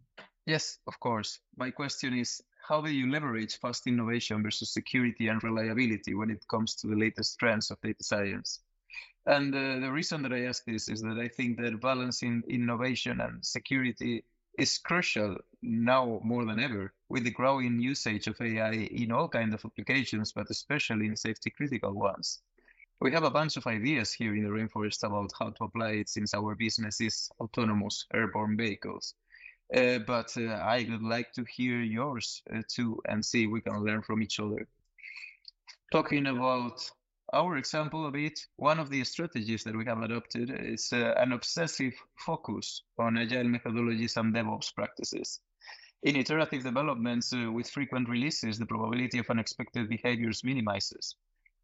Yes, 0.46 0.78
of 0.86 0.98
course. 0.98 1.40
My 1.56 1.70
question 1.70 2.18
is 2.18 2.40
how 2.68 2.82
do 2.82 2.90
you 2.90 3.10
leverage 3.10 3.58
fast 3.58 3.86
innovation 3.86 4.42
versus 4.42 4.70
security 4.70 5.28
and 5.28 5.42
reliability 5.42 6.14
when 6.14 6.30
it 6.30 6.46
comes 6.48 6.74
to 6.74 6.86
the 6.86 6.96
latest 6.96 7.38
trends 7.38 7.70
of 7.70 7.80
data 7.80 8.04
science? 8.04 8.60
And 9.24 9.54
uh, 9.54 9.78
the 9.80 9.90
reason 9.90 10.22
that 10.22 10.34
I 10.34 10.44
ask 10.44 10.64
this 10.66 10.88
is 10.88 11.00
that 11.02 11.18
I 11.18 11.28
think 11.28 11.58
that 11.60 11.80
balancing 11.80 12.42
innovation 12.46 13.22
and 13.22 13.44
security 13.44 14.24
is 14.58 14.76
crucial 14.76 15.36
now 15.62 16.20
more 16.22 16.44
than 16.44 16.60
ever 16.60 16.92
with 17.08 17.24
the 17.24 17.30
growing 17.30 17.80
usage 17.80 18.26
of 18.26 18.40
AI 18.40 18.72
in 18.72 19.12
all 19.12 19.28
kinds 19.28 19.54
of 19.54 19.64
applications, 19.64 20.32
but 20.32 20.50
especially 20.50 21.06
in 21.06 21.16
safety 21.16 21.50
critical 21.50 21.94
ones. 21.94 22.42
We 23.00 23.12
have 23.12 23.24
a 23.24 23.30
bunch 23.30 23.56
of 23.56 23.66
ideas 23.66 24.12
here 24.12 24.34
in 24.34 24.42
the 24.42 24.50
rainforest 24.50 25.04
about 25.04 25.30
how 25.38 25.50
to 25.50 25.64
apply 25.64 25.92
it 25.92 26.08
since 26.08 26.34
our 26.34 26.54
business 26.54 27.00
is 27.00 27.30
autonomous 27.40 28.04
airborne 28.12 28.56
vehicles. 28.56 29.14
Uh, 29.74 29.98
but 29.98 30.34
uh, 30.36 30.44
I 30.44 30.86
would 30.90 31.02
like 31.02 31.32
to 31.32 31.44
hear 31.44 31.80
yours 31.80 32.42
uh, 32.54 32.62
too 32.68 33.00
and 33.06 33.24
see 33.24 33.46
we 33.46 33.60
can 33.60 33.84
learn 33.84 34.02
from 34.02 34.22
each 34.22 34.40
other. 34.40 34.66
Talking 35.92 36.26
about 36.26 36.90
our 37.34 37.58
example 37.58 38.06
of 38.06 38.14
it, 38.14 38.40
one 38.56 38.78
of 38.78 38.88
the 38.88 39.04
strategies 39.04 39.64
that 39.64 39.76
we 39.76 39.84
have 39.84 40.00
adopted 40.00 40.50
is 40.50 40.90
uh, 40.92 41.12
an 41.18 41.32
obsessive 41.32 41.92
focus 42.16 42.82
on 42.98 43.18
agile 43.18 43.44
methodologies 43.44 44.16
and 44.16 44.34
DevOps 44.34 44.74
practices. 44.74 45.40
In 46.02 46.16
iterative 46.16 46.62
developments 46.62 47.34
uh, 47.34 47.50
with 47.52 47.68
frequent 47.68 48.08
releases, 48.08 48.58
the 48.58 48.66
probability 48.66 49.18
of 49.18 49.28
unexpected 49.28 49.88
behaviors 49.88 50.44
minimizes. 50.44 51.16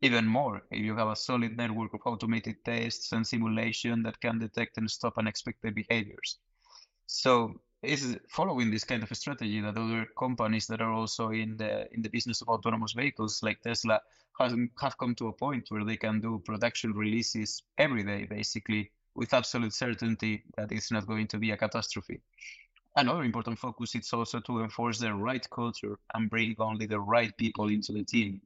Even 0.02 0.26
more, 0.26 0.60
if 0.70 0.80
you 0.80 0.94
have 0.96 1.08
a 1.08 1.16
solid 1.16 1.56
network 1.56 1.94
of 1.94 2.00
automated 2.04 2.56
tests 2.64 3.12
and 3.12 3.26
simulation 3.26 4.02
that 4.02 4.20
can 4.20 4.38
detect 4.38 4.76
and 4.76 4.90
stop 4.90 5.16
unexpected 5.16 5.74
behaviors. 5.74 6.38
So 7.06 7.60
is 7.84 8.16
following 8.28 8.70
this 8.70 8.84
kind 8.84 9.02
of 9.02 9.10
a 9.10 9.14
strategy 9.14 9.60
that 9.60 9.76
other 9.76 10.06
companies 10.18 10.66
that 10.66 10.80
are 10.80 10.92
also 10.92 11.30
in 11.30 11.56
the 11.56 11.92
in 11.94 12.02
the 12.02 12.08
business 12.08 12.42
of 12.42 12.48
autonomous 12.48 12.92
vehicles 12.92 13.42
like 13.42 13.60
Tesla 13.62 14.00
has, 14.38 14.54
have 14.80 14.98
come 14.98 15.14
to 15.14 15.28
a 15.28 15.32
point 15.32 15.66
where 15.70 15.84
they 15.84 15.96
can 15.96 16.20
do 16.20 16.42
production 16.44 16.92
releases 16.92 17.62
every 17.78 18.02
day 18.02 18.24
basically 18.24 18.90
with 19.14 19.32
absolute 19.32 19.72
certainty 19.72 20.42
that 20.56 20.72
it's 20.72 20.90
not 20.90 21.06
going 21.06 21.28
to 21.28 21.38
be 21.38 21.52
a 21.52 21.56
catastrophe. 21.56 22.20
Another 22.96 23.24
important 23.24 23.58
focus 23.58 23.94
is 23.94 24.12
also 24.12 24.40
to 24.40 24.60
enforce 24.60 24.98
the 24.98 25.12
right 25.12 25.48
culture 25.50 25.98
and 26.14 26.30
bring 26.30 26.54
only 26.58 26.86
the 26.86 27.00
right 27.00 27.36
people 27.36 27.68
into 27.68 27.92
the 27.92 28.04
team. 28.04 28.40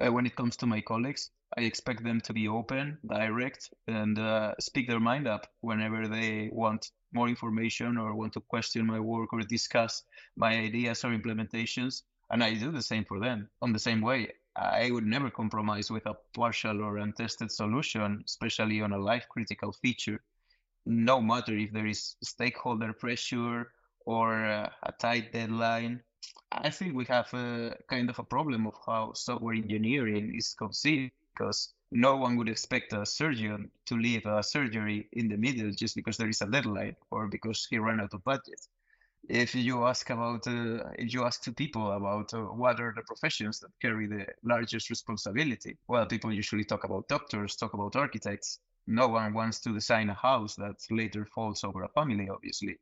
Uh, 0.00 0.12
when 0.12 0.26
it 0.26 0.34
comes 0.34 0.56
to 0.56 0.66
my 0.66 0.80
colleagues, 0.80 1.30
I 1.58 1.62
expect 1.62 2.04
them 2.04 2.20
to 2.20 2.34
be 2.34 2.48
open, 2.48 2.98
direct, 3.06 3.72
and 3.88 4.18
uh, 4.18 4.54
speak 4.60 4.88
their 4.88 5.00
mind 5.00 5.26
up 5.26 5.46
whenever 5.62 6.06
they 6.06 6.50
want 6.52 6.90
more 7.14 7.28
information 7.28 7.96
or 7.96 8.14
want 8.14 8.34
to 8.34 8.40
question 8.40 8.84
my 8.84 9.00
work 9.00 9.32
or 9.32 9.40
discuss 9.40 10.02
my 10.36 10.52
ideas 10.54 11.02
or 11.02 11.16
implementations. 11.16 12.02
And 12.30 12.44
I 12.44 12.52
do 12.54 12.70
the 12.70 12.82
same 12.82 13.06
for 13.06 13.18
them 13.20 13.48
on 13.62 13.72
the 13.72 13.78
same 13.78 14.02
way. 14.02 14.32
I 14.54 14.90
would 14.90 15.06
never 15.06 15.30
compromise 15.30 15.90
with 15.90 16.04
a 16.04 16.18
partial 16.34 16.82
or 16.82 16.98
untested 16.98 17.50
solution, 17.50 18.22
especially 18.26 18.82
on 18.82 18.92
a 18.92 18.98
life 18.98 19.26
critical 19.30 19.72
feature, 19.72 20.22
no 20.84 21.22
matter 21.22 21.56
if 21.56 21.72
there 21.72 21.86
is 21.86 22.16
stakeholder 22.22 22.92
pressure 22.92 23.72
or 24.04 24.44
uh, 24.44 24.68
a 24.82 24.92
tight 24.92 25.32
deadline. 25.32 26.02
I 26.52 26.68
think 26.68 26.94
we 26.94 27.06
have 27.06 27.32
a 27.32 27.76
kind 27.88 28.10
of 28.10 28.18
a 28.18 28.24
problem 28.24 28.66
of 28.66 28.74
how 28.84 29.14
software 29.14 29.54
engineering 29.54 30.34
is 30.36 30.52
conceived 30.52 31.12
because 31.36 31.74
no 31.92 32.16
one 32.16 32.36
would 32.36 32.48
expect 32.48 32.92
a 32.92 33.06
surgeon 33.06 33.70
to 33.86 33.96
leave 33.96 34.26
a 34.26 34.42
surgery 34.42 35.08
in 35.12 35.28
the 35.28 35.36
middle 35.36 35.70
just 35.70 35.94
because 35.94 36.16
there 36.16 36.28
is 36.28 36.42
a 36.42 36.46
deadline 36.46 36.96
or 37.10 37.28
because 37.28 37.66
he 37.70 37.78
ran 37.78 38.00
out 38.00 38.14
of 38.14 38.24
budget. 38.24 38.60
If 39.28 39.54
you 39.54 39.84
ask 39.86 40.08
about, 40.10 40.46
uh, 40.46 40.84
if 40.98 41.12
you 41.12 41.24
ask 41.24 41.42
two 41.42 41.52
people 41.52 41.92
about 41.92 42.32
uh, 42.32 42.42
what 42.42 42.80
are 42.80 42.92
the 42.94 43.02
professions 43.02 43.58
that 43.60 43.70
carry 43.82 44.06
the 44.06 44.26
largest 44.44 44.88
responsibility, 44.88 45.76
well, 45.88 46.06
people 46.06 46.32
usually 46.32 46.64
talk 46.64 46.84
about 46.84 47.08
doctors, 47.08 47.56
talk 47.56 47.74
about 47.74 47.96
architects. 47.96 48.60
No 48.86 49.08
one 49.08 49.34
wants 49.34 49.58
to 49.60 49.72
design 49.72 50.10
a 50.10 50.14
house 50.14 50.54
that 50.56 50.76
later 50.90 51.26
falls 51.26 51.64
over 51.64 51.82
a 51.82 51.88
family, 51.88 52.28
obviously. 52.28 52.78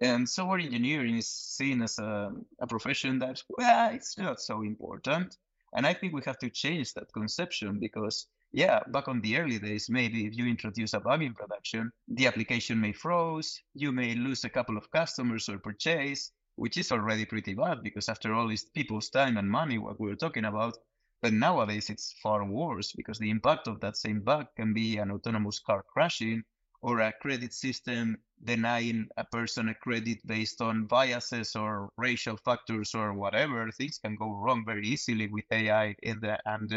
And 0.00 0.28
software 0.28 0.58
engineering 0.58 1.16
is 1.16 1.28
seen 1.28 1.82
as 1.82 1.98
a, 1.98 2.32
a 2.60 2.66
profession 2.66 3.20
that, 3.20 3.42
well, 3.48 3.94
it's 3.94 4.18
not 4.18 4.40
so 4.40 4.62
important. 4.62 5.36
And 5.76 5.86
I 5.86 5.94
think 5.94 6.12
we 6.12 6.22
have 6.24 6.38
to 6.38 6.50
change 6.50 6.94
that 6.94 7.12
conception 7.12 7.78
because, 7.78 8.26
yeah, 8.50 8.80
back 8.88 9.06
on 9.06 9.20
the 9.20 9.38
early 9.38 9.60
days, 9.60 9.88
maybe 9.88 10.26
if 10.26 10.36
you 10.36 10.46
introduce 10.46 10.94
a 10.94 11.00
bug 11.00 11.22
in 11.22 11.34
production, 11.34 11.92
the 12.08 12.26
application 12.26 12.80
may 12.80 12.92
froze, 12.92 13.60
you 13.74 13.92
may 13.92 14.14
lose 14.16 14.42
a 14.44 14.50
couple 14.50 14.76
of 14.76 14.90
customers 14.90 15.48
or 15.48 15.58
purchase, 15.58 16.32
which 16.56 16.76
is 16.78 16.90
already 16.90 17.26
pretty 17.26 17.54
bad 17.54 17.82
because 17.84 18.08
after 18.08 18.34
all, 18.34 18.50
it's 18.50 18.64
people's 18.64 19.10
time 19.10 19.36
and 19.36 19.48
money, 19.48 19.78
what 19.78 20.00
we 20.00 20.08
we're 20.08 20.16
talking 20.16 20.46
about. 20.46 20.76
But 21.22 21.34
nowadays, 21.34 21.90
it's 21.90 22.14
far 22.22 22.44
worse 22.44 22.92
because 22.92 23.18
the 23.18 23.30
impact 23.30 23.68
of 23.68 23.80
that 23.80 23.96
same 23.96 24.20
bug 24.22 24.46
can 24.56 24.72
be 24.72 24.96
an 24.96 25.10
autonomous 25.12 25.60
car 25.60 25.84
crashing 25.92 26.42
or 26.82 27.00
a 27.00 27.12
credit 27.12 27.52
system 27.52 28.18
denying 28.44 29.08
a 29.16 29.24
person 29.24 29.68
a 29.68 29.74
credit 29.74 30.18
based 30.26 30.60
on 30.60 30.86
biases 30.86 31.56
or 31.56 31.90
racial 31.96 32.36
factors 32.36 32.94
or 32.94 33.12
whatever. 33.12 33.70
Things 33.70 33.98
can 33.98 34.16
go 34.16 34.32
wrong 34.32 34.64
very 34.64 34.86
easily 34.86 35.26
with 35.28 35.44
AI 35.50 35.96
in 36.02 36.20
the 36.20 36.38
and 36.48 36.72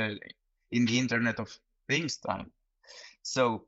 in 0.71 0.85
the 0.85 0.99
Internet 0.99 1.39
of 1.39 1.57
Things 1.87 2.17
time. 2.17 2.51
So 3.23 3.65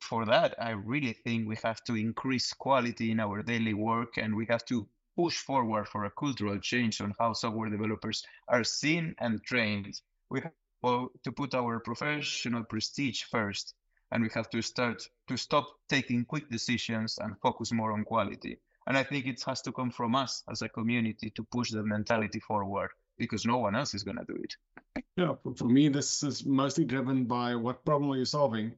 for 0.00 0.24
that, 0.26 0.54
I 0.60 0.70
really 0.70 1.12
think 1.12 1.48
we 1.48 1.56
have 1.62 1.82
to 1.84 1.96
increase 1.96 2.52
quality 2.52 3.10
in 3.10 3.20
our 3.20 3.42
daily 3.42 3.74
work 3.74 4.16
and 4.16 4.34
we 4.34 4.46
have 4.46 4.64
to 4.66 4.88
push 5.16 5.38
forward 5.38 5.88
for 5.88 6.04
a 6.04 6.10
cultural 6.10 6.58
change 6.58 7.00
on 7.00 7.14
how 7.18 7.32
software 7.32 7.70
developers 7.70 8.24
are 8.48 8.64
seen 8.64 9.14
and 9.18 9.42
trained. 9.44 10.00
We 10.30 10.40
have 10.40 10.52
to 10.82 11.32
put 11.32 11.54
our 11.54 11.80
professional 11.80 12.64
prestige 12.64 13.24
first 13.24 13.74
and 14.12 14.22
we 14.22 14.30
have 14.34 14.50
to 14.50 14.62
start 14.62 15.02
to 15.28 15.36
stop 15.36 15.68
taking 15.88 16.24
quick 16.24 16.48
decisions 16.50 17.18
and 17.18 17.38
focus 17.40 17.72
more 17.72 17.92
on 17.92 18.04
quality. 18.04 18.58
And 18.86 18.96
I 18.96 19.02
think 19.02 19.26
it 19.26 19.42
has 19.46 19.62
to 19.62 19.72
come 19.72 19.90
from 19.90 20.14
us 20.14 20.42
as 20.50 20.62
a 20.62 20.68
community 20.68 21.30
to 21.30 21.44
push 21.44 21.70
the 21.70 21.82
mentality 21.82 22.40
forward 22.40 22.90
because 23.18 23.44
no 23.44 23.58
one 23.58 23.76
else 23.76 23.94
is 23.94 24.02
going 24.02 24.16
to 24.16 24.24
do 24.24 24.36
it. 24.42 25.04
Yeah, 25.16 25.34
for 25.56 25.66
me, 25.66 25.88
this 25.88 26.22
is 26.22 26.44
mostly 26.44 26.84
driven 26.84 27.24
by 27.24 27.54
what 27.54 27.84
problem 27.84 28.10
are 28.10 28.16
you 28.16 28.24
solving 28.24 28.72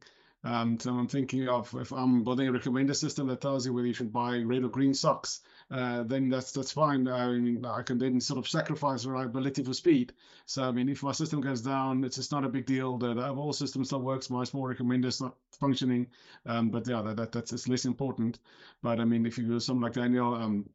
um, 0.45 0.79
so 0.79 0.91
I'm 0.91 1.07
thinking 1.07 1.49
of 1.49 1.73
if 1.79 1.93
I'm 1.93 2.25
building 2.25 2.49
a 2.49 2.53
recommender 2.53 2.97
system 2.97 3.29
that 3.29 3.41
tells 3.41 3.65
you 3.65 3.73
whether 3.73 3.87
you 3.87 3.95
should 3.95 4.13
buy 4.13 4.39
red 4.39 4.65
or 4.65 4.69
green 4.69 4.93
socks, 4.93 5.41
uh, 5.71 6.03
then 6.03 6.29
that's 6.31 6.51
that's 6.51 6.73
fine. 6.73 7.07
I 7.07 7.29
mean, 7.29 7.65
I 7.65 7.83
can 7.83 7.99
then 7.99 8.21
sort 8.21 8.39
of 8.39 8.49
sacrifice 8.49 9.05
reliability 9.05 9.63
for 9.63 9.73
speed. 9.73 10.13
So 10.47 10.65
I 10.65 10.73
mean, 10.73 10.89
if 10.89 11.05
my 11.05 11.13
system 11.13 11.41
goes 11.41 11.61
down, 11.61 12.03
it's 12.03 12.17
just 12.17 12.33
not 12.33 12.45
a 12.45 12.49
big 12.49 12.67
deal. 12.67 12.99
The, 12.99 13.15
the 13.15 13.29
overall 13.29 13.53
system 13.53 13.85
still 13.85 14.03
works. 14.03 14.31
My 14.31 14.43
small 14.43 14.65
recommender 14.65 15.07
is 15.07 15.21
not 15.21 15.37
functioning, 15.61 16.09
um, 16.45 16.71
but 16.71 16.89
yeah, 16.89 17.03
that, 17.03 17.17
that 17.17 17.33
that's 17.33 17.69
less 17.69 17.85
important. 17.85 18.41
But 18.83 18.99
I 18.99 19.05
mean, 19.05 19.27
if 19.27 19.39
you 19.39 19.47
do 19.47 19.61
something 19.61 19.83
like 19.83 19.93
Daniel, 19.93 20.35
um, 20.35 20.69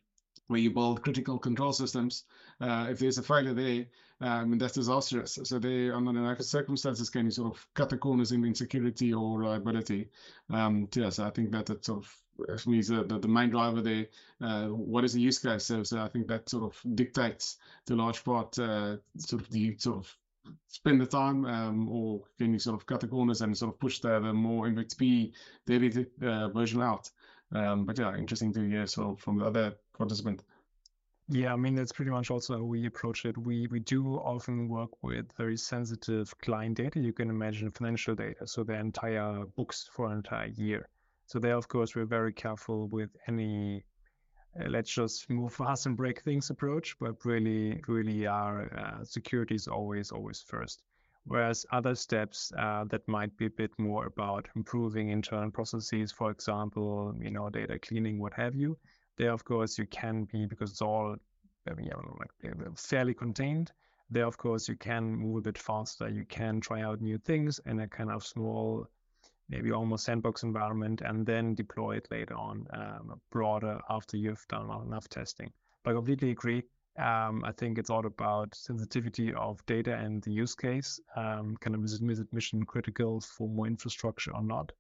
where 0.48 0.60
you 0.60 0.72
build 0.72 1.02
critical 1.02 1.38
control 1.38 1.74
systems, 1.74 2.24
uh, 2.62 2.88
if 2.90 3.00
there's 3.00 3.18
a 3.18 3.24
failure 3.24 3.54
there, 3.54 3.86
um, 4.22 4.58
that's 4.58 4.74
disastrous. 4.74 5.38
So 5.44 5.60
they, 5.60 5.90
under 5.90 6.36
the 6.36 6.44
circumstances, 6.44 7.10
can 7.10 7.26
you 7.26 7.32
sort 7.32 7.54
of 7.54 7.68
cut 7.74 7.90
the 7.90 7.98
corners 7.98 8.32
in 8.32 8.44
insecurity 8.46 9.14
or 9.14 9.40
reliability? 9.40 10.10
Um, 10.50 10.88
yeah, 10.96 11.10
so 11.10 11.26
I 11.26 11.30
think 11.30 11.52
that 11.52 11.68
that 11.68 11.86
sort 11.86 12.04
of 12.04 12.60
for 12.60 12.70
me 12.70 12.80
is 12.80 12.88
the, 12.88 13.04
the, 13.04 13.28
main 13.28 13.50
driver 13.50 13.82
there. 13.82 14.08
Uh, 14.42 14.68
what 14.68 15.04
is 15.04 15.14
the 15.14 15.22
use 15.22 15.40
case? 15.40 15.66
So, 15.66 15.84
so, 15.84 16.00
I 16.00 16.08
think 16.08 16.28
that 16.28 16.50
sort 16.50 16.64
of 16.64 16.96
dictates 16.96 17.58
to 17.88 17.94
a 17.94 17.96
large 17.96 18.24
part 18.24 18.58
uh, 18.60 18.98
sort 19.18 19.42
of 19.42 19.50
the 19.50 19.76
sort 19.78 19.98
of 19.98 20.16
spend 20.68 21.02
the 21.02 21.06
time 21.06 21.46
um, 21.46 21.90
or 21.90 22.22
can 22.38 22.54
you 22.54 22.60
sort 22.60 22.80
of 22.80 22.86
cut 22.86 23.02
the 23.02 23.08
corners 23.08 23.42
and 23.42 23.58
sort 23.58 23.74
of 23.74 23.80
push 23.80 24.00
the, 24.00 24.20
the 24.20 24.34
more 24.34 24.68
MVP 24.68 25.34
dedicated 25.66 26.08
uh, 26.24 26.50
version 26.50 26.82
out. 26.82 27.10
Um, 27.54 27.86
but 27.86 27.98
yeah, 27.98 28.16
interesting 28.16 28.54
to 28.54 28.68
hear 28.68 28.88
so 28.88 29.16
from 29.16 29.40
the 29.40 29.46
other 29.46 29.76
participant. 29.98 30.44
Yeah, 31.30 31.52
I 31.52 31.58
mean 31.58 31.76
that's 31.76 31.92
pretty 31.92 32.12
much 32.12 32.32
also 32.32 32.58
how 32.58 32.64
we 32.64 32.86
approach 32.86 33.26
it. 33.26 33.38
We 33.38 33.68
we 33.68 33.80
do 33.80 34.16
often 34.16 34.70
work 34.70 34.92
with 35.02 35.26
very 35.38 35.58
sensitive 35.58 36.34
client 36.38 36.78
data. 36.78 37.00
You 37.00 37.12
can 37.12 37.30
imagine 37.30 37.70
financial 37.72 38.16
data, 38.16 38.48
so 38.48 38.64
their 38.64 38.80
entire 38.80 39.46
books 39.58 39.90
for 39.94 40.06
an 40.08 40.14
entire 40.18 40.48
year. 40.48 40.88
So 41.26 41.40
there, 41.40 41.58
of 41.58 41.68
course, 41.68 41.96
we're 41.96 42.06
very 42.06 42.32
careful 42.32 42.88
with 42.88 43.10
any 43.28 43.84
uh, 44.60 44.70
let's 44.70 44.90
just 44.90 45.30
move 45.30 45.54
fast 45.54 45.86
and 45.86 45.98
break 45.98 46.22
things 46.22 46.50
approach, 46.50 46.96
but 47.00 47.26
really, 47.26 47.82
really 47.88 48.26
our 48.26 48.74
uh, 48.74 49.04
security 49.04 49.56
is 49.56 49.68
always, 49.68 50.12
always 50.12 50.42
first. 50.42 50.82
Whereas 51.26 51.66
other 51.72 51.94
steps 51.94 52.54
uh, 52.58 52.86
that 52.86 53.06
might 53.08 53.36
be 53.38 53.48
a 53.48 53.50
bit 53.50 53.72
more 53.78 54.06
about 54.06 54.48
improving 54.56 55.10
internal 55.10 55.52
processes, 55.52 56.12
for 56.12 56.32
example, 56.32 57.14
you 57.20 57.32
know, 57.32 57.50
data 57.50 57.78
cleaning, 57.80 58.18
what 58.20 58.34
have 58.34 58.56
you, 58.56 58.78
there, 59.18 59.32
of 59.32 59.44
course, 59.44 59.78
you 59.78 59.86
can 59.88 60.26
be, 60.26 60.46
because 60.46 60.72
it's 60.72 60.82
all 60.82 61.16
know, 61.76 62.18
like 62.20 62.78
fairly 62.78 63.14
contained. 63.14 63.72
There, 64.10 64.26
of 64.26 64.38
course, 64.38 64.70
you 64.70 64.76
can 64.76 65.04
move 65.04 65.38
a 65.38 65.42
bit 65.42 65.58
faster. 65.58 66.08
You 66.08 66.26
can 66.26 66.62
try 66.62 66.82
out 66.82 67.02
new 67.02 67.18
things 67.18 67.60
in 67.66 67.80
a 67.82 67.88
kind 67.88 68.10
of 68.10 68.26
small, 68.26 68.88
maybe 69.50 69.72
almost 69.72 70.06
sandbox 70.06 70.44
environment, 70.44 71.02
and 71.02 71.26
then 71.26 71.56
deploy 71.56 71.98
it 71.98 72.08
later 72.10 72.36
on 72.36 72.66
um, 72.72 73.20
broader 73.32 73.82
after 73.90 74.16
you've 74.16 74.46
done 74.48 74.70
enough 74.86 75.10
testing. 75.10 75.52
But 75.84 75.92
I 75.92 75.94
completely 75.96 76.32
agree. 76.32 76.64
Um, 76.98 77.44
I 77.46 77.52
think 77.52 77.78
it's 77.78 77.90
all 77.90 78.06
about 78.06 78.56
sensitivity 78.56 79.34
of 79.34 79.64
data 79.66 79.96
and 79.96 80.24
the 80.24 80.32
use 80.32 80.56
case. 80.56 81.00
Um, 81.16 81.58
kind 81.60 81.76
of 81.76 81.84
is 81.84 82.02
it 82.02 82.34
mission 82.34 82.66
critical 82.66 83.22
for 83.22 83.48
more 83.48 83.68
infrastructure 83.68 84.34
or 84.34 84.42
not? 84.42 84.72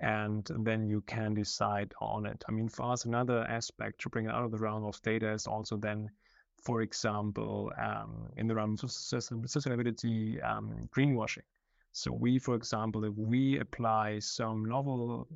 And 0.00 0.48
then 0.60 0.88
you 0.88 1.00
can 1.02 1.34
decide 1.34 1.92
on 2.00 2.24
it. 2.24 2.44
I 2.48 2.52
mean, 2.52 2.68
for 2.68 2.92
us, 2.92 3.04
another 3.04 3.44
aspect 3.48 4.00
to 4.02 4.08
bring 4.08 4.26
it 4.26 4.30
out 4.30 4.44
of 4.44 4.52
the 4.52 4.58
realm 4.58 4.84
of 4.84 5.00
data 5.02 5.32
is 5.32 5.46
also 5.46 5.76
then, 5.76 6.08
for 6.62 6.82
example, 6.82 7.72
um, 7.78 8.28
in 8.36 8.46
the 8.46 8.54
realm 8.54 8.74
of 8.74 8.90
sustainability, 8.90 10.44
um, 10.48 10.88
greenwashing. 10.96 11.42
So 11.92 12.12
we, 12.12 12.38
for 12.38 12.54
example, 12.54 13.04
if 13.04 13.14
we 13.16 13.58
apply 13.58 14.20
some 14.20 14.64
novel, 14.64 15.26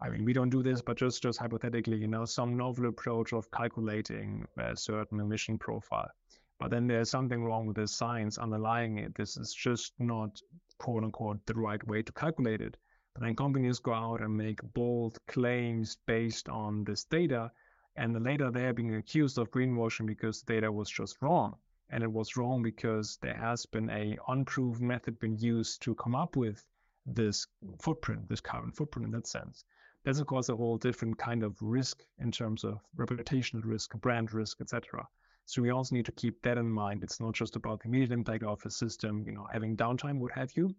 I 0.00 0.10
mean, 0.10 0.24
we 0.24 0.34
don't 0.34 0.50
do 0.50 0.62
this, 0.62 0.82
but 0.82 0.98
just 0.98 1.22
just 1.22 1.38
hypothetically, 1.38 1.96
you 1.96 2.08
know, 2.08 2.26
some 2.26 2.56
novel 2.56 2.86
approach 2.86 3.32
of 3.32 3.50
calculating 3.50 4.46
a 4.58 4.76
certain 4.76 5.20
emission 5.20 5.56
profile, 5.56 6.10
but 6.58 6.70
then 6.70 6.86
there's 6.86 7.08
something 7.08 7.44
wrong 7.44 7.66
with 7.66 7.76
the 7.76 7.88
science 7.88 8.36
underlying 8.36 8.98
it. 8.98 9.14
This 9.14 9.38
is 9.38 9.54
just 9.54 9.94
not 9.98 10.42
quote 10.76 11.04
unquote 11.04 11.46
the 11.46 11.54
right 11.54 11.86
way 11.86 12.02
to 12.02 12.12
calculate 12.12 12.60
it 12.60 12.76
but 13.14 13.22
then 13.22 13.36
companies 13.36 13.78
go 13.78 13.92
out 13.92 14.20
and 14.20 14.36
make 14.36 14.60
bold 14.72 15.18
claims 15.26 15.96
based 16.06 16.48
on 16.48 16.84
this 16.84 17.04
data, 17.04 17.52
and 17.96 18.22
later 18.22 18.50
they're 18.50 18.72
being 18.72 18.94
accused 18.94 19.36
of 19.38 19.50
greenwashing 19.50 20.06
because 20.06 20.42
the 20.42 20.54
data 20.54 20.72
was 20.72 20.88
just 20.88 21.20
wrong. 21.20 21.56
And 21.90 22.02
it 22.02 22.10
was 22.10 22.38
wrong 22.38 22.62
because 22.62 23.18
there 23.20 23.36
has 23.36 23.66
been 23.66 23.90
a 23.90 24.16
unproven 24.28 24.86
method 24.86 25.18
been 25.18 25.36
used 25.36 25.82
to 25.82 25.94
come 25.94 26.14
up 26.14 26.36
with 26.36 26.64
this 27.04 27.46
footprint, 27.80 28.28
this 28.28 28.40
carbon 28.40 28.72
footprint 28.72 29.06
in 29.06 29.12
that 29.12 29.26
sense. 29.26 29.64
That's 30.04 30.18
of 30.18 30.26
course 30.26 30.48
a 30.48 30.56
whole 30.56 30.78
different 30.78 31.18
kind 31.18 31.42
of 31.42 31.60
risk 31.60 32.02
in 32.18 32.32
terms 32.32 32.64
of 32.64 32.80
reputational 32.96 33.64
risk, 33.64 33.94
brand 34.00 34.32
risk, 34.32 34.60
etc. 34.62 35.06
So 35.44 35.60
we 35.60 35.70
also 35.70 35.94
need 35.94 36.06
to 36.06 36.12
keep 36.12 36.40
that 36.42 36.56
in 36.56 36.70
mind. 36.70 37.02
It's 37.02 37.20
not 37.20 37.34
just 37.34 37.56
about 37.56 37.80
the 37.80 37.88
immediate 37.88 38.12
impact 38.12 38.42
of 38.42 38.64
a 38.64 38.70
system, 38.70 39.24
you 39.26 39.32
know, 39.32 39.46
having 39.52 39.76
downtime, 39.76 40.18
what 40.18 40.32
have 40.32 40.56
you. 40.56 40.74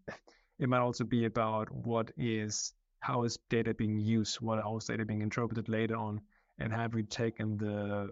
It 0.60 0.70
might 0.70 0.80
also 0.80 1.04
be 1.04 1.26
about 1.26 1.72
what 1.72 2.12
is 2.18 2.74
how 3.00 3.24
is 3.24 3.38
data 3.50 3.74
being 3.74 4.00
used, 4.00 4.38
what 4.38 4.62
how 4.64 4.78
is 4.78 4.86
data 4.86 5.06
being 5.06 5.22
interpreted 5.22 5.68
later 5.68 5.98
on, 5.98 6.22
and 6.60 6.72
have 6.72 6.94
we 6.94 7.04
taken 7.04 7.58
the 7.58 8.10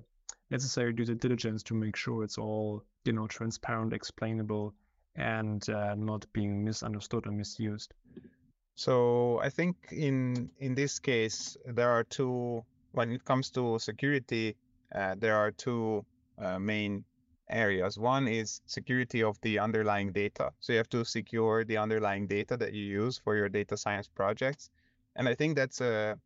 necessary 0.49 0.91
due 0.93 1.05
diligence 1.05 1.63
to 1.63 1.73
make 1.73 1.95
sure 1.95 2.23
it's 2.23 2.37
all 2.37 2.83
you 3.05 3.13
know 3.13 3.27
transparent, 3.27 3.93
explainable, 3.93 4.73
and 5.15 5.69
uh, 5.69 5.95
not 5.95 6.25
being 6.33 6.63
misunderstood 6.63 7.25
or 7.27 7.31
misused. 7.31 7.93
So 8.75 9.39
I 9.39 9.49
think 9.49 9.75
in 9.91 10.49
in 10.59 10.75
this 10.75 10.99
case 10.99 11.57
there 11.65 11.89
are 11.89 12.03
two. 12.03 12.65
When 12.93 13.09
it 13.11 13.23
comes 13.23 13.49
to 13.51 13.79
security, 13.79 14.57
uh, 14.93 15.15
there 15.17 15.37
are 15.37 15.51
two 15.51 16.05
uh, 16.37 16.59
main 16.59 17.05
areas. 17.51 17.97
One 17.97 18.27
is 18.27 18.61
security 18.65 19.23
of 19.23 19.39
the 19.41 19.59
underlying 19.59 20.11
data. 20.11 20.51
So 20.59 20.73
you 20.73 20.77
have 20.77 20.89
to 20.89 21.05
secure 21.05 21.63
the 21.63 21.77
underlying 21.77 22.27
data 22.27 22.57
that 22.57 22.73
you 22.73 22.83
use 22.83 23.17
for 23.17 23.35
your 23.35 23.49
data 23.49 23.77
science 23.77 24.07
projects. 24.07 24.69
And 25.15 25.27
I 25.27 25.35
think 25.35 25.55
that's 25.55 25.81
a, 25.81 26.17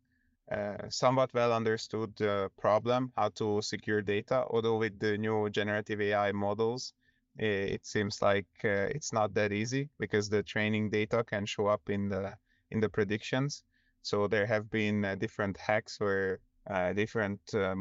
a 0.48 0.90
somewhat 0.90 1.34
well 1.34 1.52
understood 1.52 2.20
uh, 2.22 2.48
problem, 2.58 3.12
how 3.16 3.30
to 3.30 3.60
secure 3.62 4.02
data. 4.02 4.44
Although 4.50 4.78
with 4.78 4.98
the 4.98 5.18
new 5.18 5.50
generative 5.50 6.00
AI 6.00 6.32
models, 6.32 6.92
it 7.38 7.84
seems 7.84 8.22
like 8.22 8.46
uh, 8.64 8.88
it's 8.94 9.12
not 9.12 9.34
that 9.34 9.52
easy 9.52 9.90
because 9.98 10.28
the 10.28 10.42
training 10.42 10.90
data 10.90 11.22
can 11.24 11.44
show 11.44 11.66
up 11.66 11.90
in 11.90 12.08
the 12.08 12.32
in 12.70 12.80
the 12.80 12.88
predictions. 12.88 13.62
So 14.02 14.26
there 14.26 14.46
have 14.46 14.70
been 14.70 15.04
uh, 15.04 15.14
different 15.16 15.56
hacks 15.56 16.00
where 16.00 16.40
uh, 16.70 16.92
different 16.92 17.40
uh, 17.54 17.74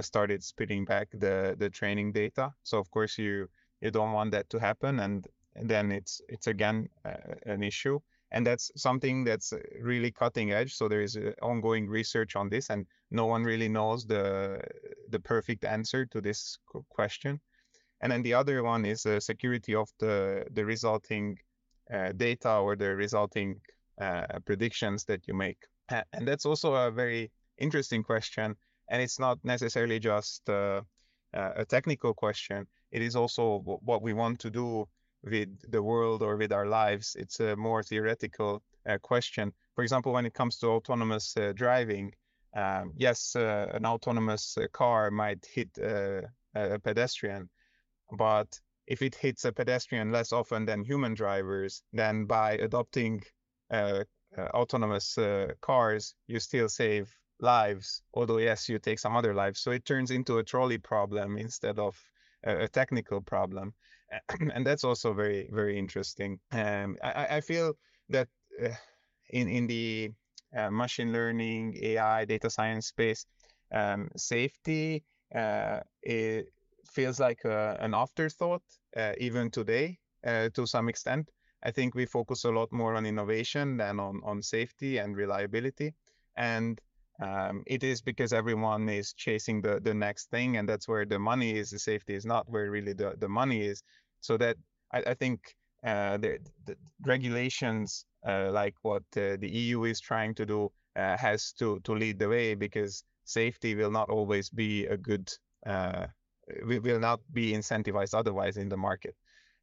started 0.00 0.42
spitting 0.42 0.84
back 0.84 1.08
the 1.12 1.54
the 1.58 1.70
training 1.70 2.12
data. 2.12 2.52
So 2.62 2.78
of 2.78 2.90
course 2.90 3.18
you 3.18 3.48
you 3.80 3.90
don't 3.90 4.12
want 4.12 4.30
that 4.32 4.48
to 4.50 4.58
happen, 4.58 5.00
and, 5.00 5.26
then 5.54 5.92
it's 5.92 6.22
it's 6.28 6.46
again 6.46 6.88
uh, 7.04 7.34
an 7.44 7.62
issue. 7.62 8.00
and 8.32 8.46
that's 8.46 8.72
something 8.76 9.24
that's 9.24 9.52
really 9.80 10.10
cutting 10.10 10.52
edge. 10.52 10.74
So 10.74 10.88
there 10.88 11.02
is 11.02 11.18
ongoing 11.42 11.86
research 11.86 12.34
on 12.34 12.48
this, 12.48 12.70
and 12.70 12.86
no 13.10 13.26
one 13.26 13.44
really 13.44 13.68
knows 13.68 14.06
the 14.06 14.60
the 15.10 15.20
perfect 15.20 15.64
answer 15.64 16.06
to 16.06 16.20
this 16.20 16.58
question. 16.88 17.40
And 18.00 18.10
then 18.10 18.22
the 18.22 18.34
other 18.34 18.62
one 18.62 18.84
is 18.84 19.02
the 19.02 19.20
security 19.20 19.74
of 19.74 19.90
the 19.98 20.46
the 20.54 20.64
resulting 20.64 21.38
uh, 21.92 22.12
data 22.12 22.56
or 22.56 22.74
the 22.74 22.96
resulting 22.96 23.60
uh, 24.00 24.38
predictions 24.46 25.04
that 25.04 25.28
you 25.28 25.34
make. 25.34 25.58
And 26.12 26.26
that's 26.26 26.46
also 26.46 26.74
a 26.74 26.90
very 26.90 27.30
interesting 27.58 28.02
question. 28.02 28.56
And 28.88 29.00
it's 29.02 29.18
not 29.18 29.38
necessarily 29.44 29.98
just 29.98 30.48
uh, 30.48 30.82
a 31.32 31.64
technical 31.64 32.14
question. 32.14 32.66
It 32.90 33.02
is 33.02 33.16
also 33.16 33.60
what 33.60 34.02
we 34.02 34.12
want 34.12 34.38
to 34.40 34.50
do 34.50 34.86
with 35.22 35.48
the 35.70 35.82
world 35.82 36.22
or 36.22 36.36
with 36.36 36.52
our 36.52 36.66
lives. 36.66 37.16
It's 37.18 37.40
a 37.40 37.56
more 37.56 37.82
theoretical 37.82 38.62
uh, 38.88 38.98
question. 38.98 39.52
For 39.74 39.82
example, 39.82 40.12
when 40.12 40.26
it 40.26 40.34
comes 40.34 40.58
to 40.58 40.68
autonomous 40.68 41.36
uh, 41.36 41.52
driving, 41.54 42.12
um, 42.54 42.92
yes, 42.96 43.34
uh, 43.34 43.70
an 43.72 43.86
autonomous 43.86 44.58
car 44.72 45.10
might 45.10 45.46
hit 45.46 45.70
a 45.78 46.78
pedestrian, 46.80 47.48
but 48.18 48.60
if 48.86 49.00
it 49.00 49.14
hits 49.14 49.44
a 49.44 49.52
pedestrian 49.52 50.12
less 50.12 50.32
often 50.32 50.66
than 50.66 50.84
human 50.84 51.14
drivers, 51.14 51.82
then 51.92 52.26
by 52.26 52.52
adopting 52.54 53.22
uh, 53.70 54.04
uh, 54.36 54.42
autonomous 54.54 55.16
uh, 55.18 55.52
cars, 55.60 56.14
you 56.26 56.40
still 56.40 56.68
save 56.68 57.14
lives. 57.42 58.02
Although 58.14 58.38
yes, 58.38 58.68
you 58.68 58.78
take 58.78 58.98
some 58.98 59.16
other 59.16 59.34
lives. 59.34 59.60
So 59.60 59.70
it 59.70 59.84
turns 59.84 60.10
into 60.10 60.38
a 60.38 60.44
trolley 60.44 60.78
problem 60.78 61.36
instead 61.36 61.78
of 61.78 61.98
a, 62.44 62.64
a 62.64 62.68
technical 62.68 63.20
problem, 63.20 63.74
and 64.54 64.66
that's 64.66 64.84
also 64.84 65.12
very 65.12 65.48
very 65.52 65.78
interesting. 65.78 66.38
Um, 66.52 66.96
I, 67.02 67.36
I, 67.36 67.40
feel 67.40 67.74
that 68.08 68.28
uh, 68.62 68.68
in 69.30 69.48
in 69.48 69.66
the 69.66 70.10
uh, 70.56 70.70
machine 70.70 71.12
learning, 71.12 71.78
AI, 71.82 72.24
data 72.24 72.50
science 72.50 72.86
space, 72.86 73.26
um, 73.72 74.08
safety 74.16 75.04
uh, 75.34 75.80
it 76.02 76.46
feels 76.92 77.18
like 77.18 77.44
a, 77.44 77.76
an 77.80 77.94
afterthought 77.94 78.62
even 79.18 79.50
today 79.50 79.98
to 80.24 80.66
some 80.66 80.88
extent. 80.88 81.30
I 81.62 81.70
think 81.70 81.94
we 81.94 82.06
focus 82.06 82.44
a 82.44 82.50
lot 82.50 82.72
more 82.72 82.96
on 82.96 83.06
innovation 83.06 83.76
than 83.76 84.00
on, 84.00 84.20
on 84.24 84.42
safety 84.42 84.98
and 84.98 85.16
reliability. 85.16 85.94
And 86.36 86.80
um, 87.22 87.62
it 87.66 87.84
is 87.84 88.02
because 88.02 88.32
everyone 88.32 88.88
is 88.88 89.12
chasing 89.12 89.60
the, 89.60 89.80
the 89.80 89.94
next 89.94 90.28
thing, 90.30 90.56
and 90.56 90.68
that's 90.68 90.88
where 90.88 91.04
the 91.04 91.18
money 91.18 91.56
is. 91.56 91.70
The 91.70 91.78
safety 91.78 92.14
is 92.14 92.26
not 92.26 92.48
where 92.48 92.70
really 92.70 92.94
the, 92.94 93.14
the 93.18 93.28
money 93.28 93.64
is. 93.64 93.82
So 94.20 94.36
that 94.38 94.56
I, 94.92 95.02
I 95.06 95.14
think 95.14 95.54
uh, 95.86 96.16
the, 96.16 96.38
the, 96.66 96.76
regulations, 97.04 98.06
uh, 98.26 98.50
like 98.50 98.74
what 98.82 99.04
uh, 99.16 99.36
the 99.38 99.48
EU 99.48 99.84
is 99.84 100.00
trying 100.00 100.34
to 100.34 100.46
do, 100.46 100.72
uh, 100.96 101.16
has 101.16 101.52
to 101.52 101.80
to 101.84 101.92
lead 101.94 102.18
the 102.18 102.28
way 102.28 102.54
because 102.54 103.04
safety 103.24 103.74
will 103.74 103.90
not 103.90 104.10
always 104.10 104.50
be 104.50 104.86
a 104.86 104.96
good, 104.96 105.30
uh, 105.64 106.06
will 106.64 106.98
not 106.98 107.20
be 107.32 107.52
incentivized 107.52 108.14
otherwise 108.14 108.56
in 108.56 108.68
the 108.68 108.76
market. 108.76 109.14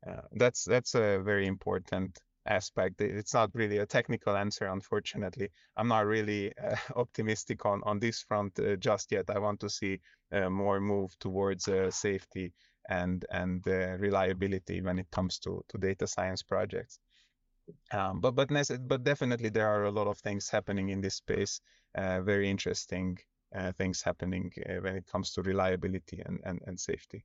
Uh, 0.08 0.22
that's 0.34 0.64
that's 0.64 0.96
a 0.96 1.20
very 1.20 1.46
important 1.46 2.18
aspect. 2.50 3.00
It's 3.00 3.34
not 3.34 3.52
really 3.54 3.78
a 3.78 3.86
technical 3.86 4.36
answer, 4.36 4.68
unfortunately. 4.68 5.50
I'm 5.78 5.88
not 5.88 6.06
really 6.06 6.52
uh, 6.58 6.76
optimistic 6.96 7.66
on 7.66 7.82
on 7.86 8.00
this 8.00 8.22
front 8.22 8.60
uh, 8.60 8.76
just 8.76 9.12
yet. 9.12 9.30
I 9.30 9.40
want 9.40 9.60
to 9.62 9.70
see 9.70 10.00
uh, 10.32 10.50
more 10.50 10.80
move 10.82 11.18
towards 11.20 11.68
uh, 11.68 11.92
safety 11.92 12.54
and 12.90 13.26
and 13.32 13.66
reliability 14.00 14.82
when 14.82 15.00
it 15.00 15.12
comes 15.12 15.40
to 15.40 15.64
to 15.70 15.78
data 15.78 16.08
science 16.08 16.44
projects. 16.44 17.00
Um, 17.94 18.20
but 18.20 18.32
but 18.32 18.50
but 18.88 19.04
definitely 19.04 19.50
there 19.50 19.68
are 19.68 19.84
a 19.86 19.92
lot 19.92 20.08
of 20.08 20.18
things 20.18 20.50
happening 20.50 20.90
in 20.90 21.02
this 21.02 21.16
space. 21.16 21.62
very 21.96 22.50
interesting 22.50 23.18
things 23.78 24.04
happening 24.04 24.52
when 24.84 24.96
it 24.96 25.06
comes 25.12 25.34
to 25.34 25.42
reliability 25.42 26.24
and 26.26 26.40
and, 26.46 26.60
and 26.68 26.80
safety. 26.80 27.24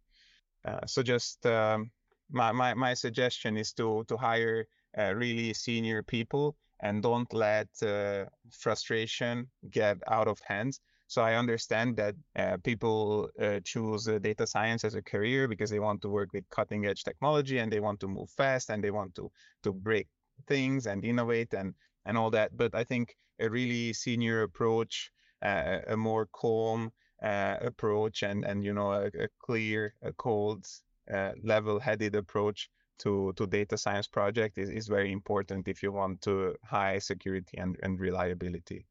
so 0.86 1.02
just 1.02 1.46
um, 1.46 1.90
my, 2.30 2.52
my, 2.52 2.74
my 2.74 2.94
suggestion 2.94 3.56
is 3.56 3.72
to 3.72 4.04
to 4.08 4.16
hire 4.16 4.60
uh, 4.60 4.64
really 4.96 5.52
senior 5.54 6.02
people 6.02 6.56
and 6.80 7.02
don't 7.02 7.32
let 7.32 7.68
uh, 7.82 8.24
frustration 8.50 9.48
get 9.70 9.96
out 10.06 10.28
of 10.28 10.38
hands. 10.46 10.80
So 11.06 11.22
I 11.22 11.34
understand 11.34 11.96
that 11.96 12.14
uh, 12.36 12.56
people 12.64 13.28
uh, 13.40 13.60
choose 13.64 14.08
uh, 14.08 14.18
data 14.18 14.46
science 14.46 14.84
as 14.84 14.94
a 14.94 15.02
career 15.02 15.48
because 15.48 15.70
they 15.70 15.78
want 15.78 16.02
to 16.02 16.08
work 16.08 16.32
with 16.32 16.48
cutting 16.50 16.86
edge 16.86 17.04
technology 17.04 17.58
and 17.58 17.72
they 17.72 17.80
want 17.80 18.00
to 18.00 18.08
move 18.08 18.30
fast 18.30 18.70
and 18.70 18.82
they 18.82 18.90
want 18.90 19.14
to 19.16 19.30
to 19.62 19.72
break 19.72 20.08
things 20.46 20.86
and 20.86 21.04
innovate 21.04 21.54
and 21.54 21.74
and 22.06 22.18
all 22.18 22.30
that. 22.30 22.56
But 22.56 22.74
I 22.74 22.84
think 22.84 23.16
a 23.38 23.48
really 23.48 23.92
senior 23.92 24.42
approach, 24.42 25.10
uh, 25.42 25.78
a 25.88 25.96
more 25.96 26.26
calm 26.32 26.90
approach, 27.20 28.22
and 28.22 28.44
and 28.44 28.64
you 28.64 28.74
know 28.74 28.92
a, 28.92 29.06
a 29.06 29.28
clear, 29.38 29.94
a 30.02 30.12
cold 30.12 30.66
uh, 31.12 31.32
level-headed 31.42 32.14
approach 32.16 32.68
to, 32.98 33.32
to 33.36 33.46
data 33.46 33.76
science 33.76 34.06
project 34.06 34.58
is, 34.58 34.70
is 34.70 34.88
very 34.88 35.12
important 35.12 35.68
if 35.68 35.82
you 35.82 35.92
want 35.92 36.20
to 36.22 36.54
high 36.64 36.98
security 36.98 37.58
and, 37.58 37.76
and 37.82 38.00
reliability. 38.00 38.86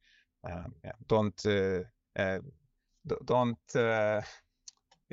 Um, 0.50 0.74
yeah, 0.84 0.92
don't 1.08 1.46
uh, 1.46 1.84
uh, 2.20 2.40
don't 3.26 3.58
uh, 3.76 4.22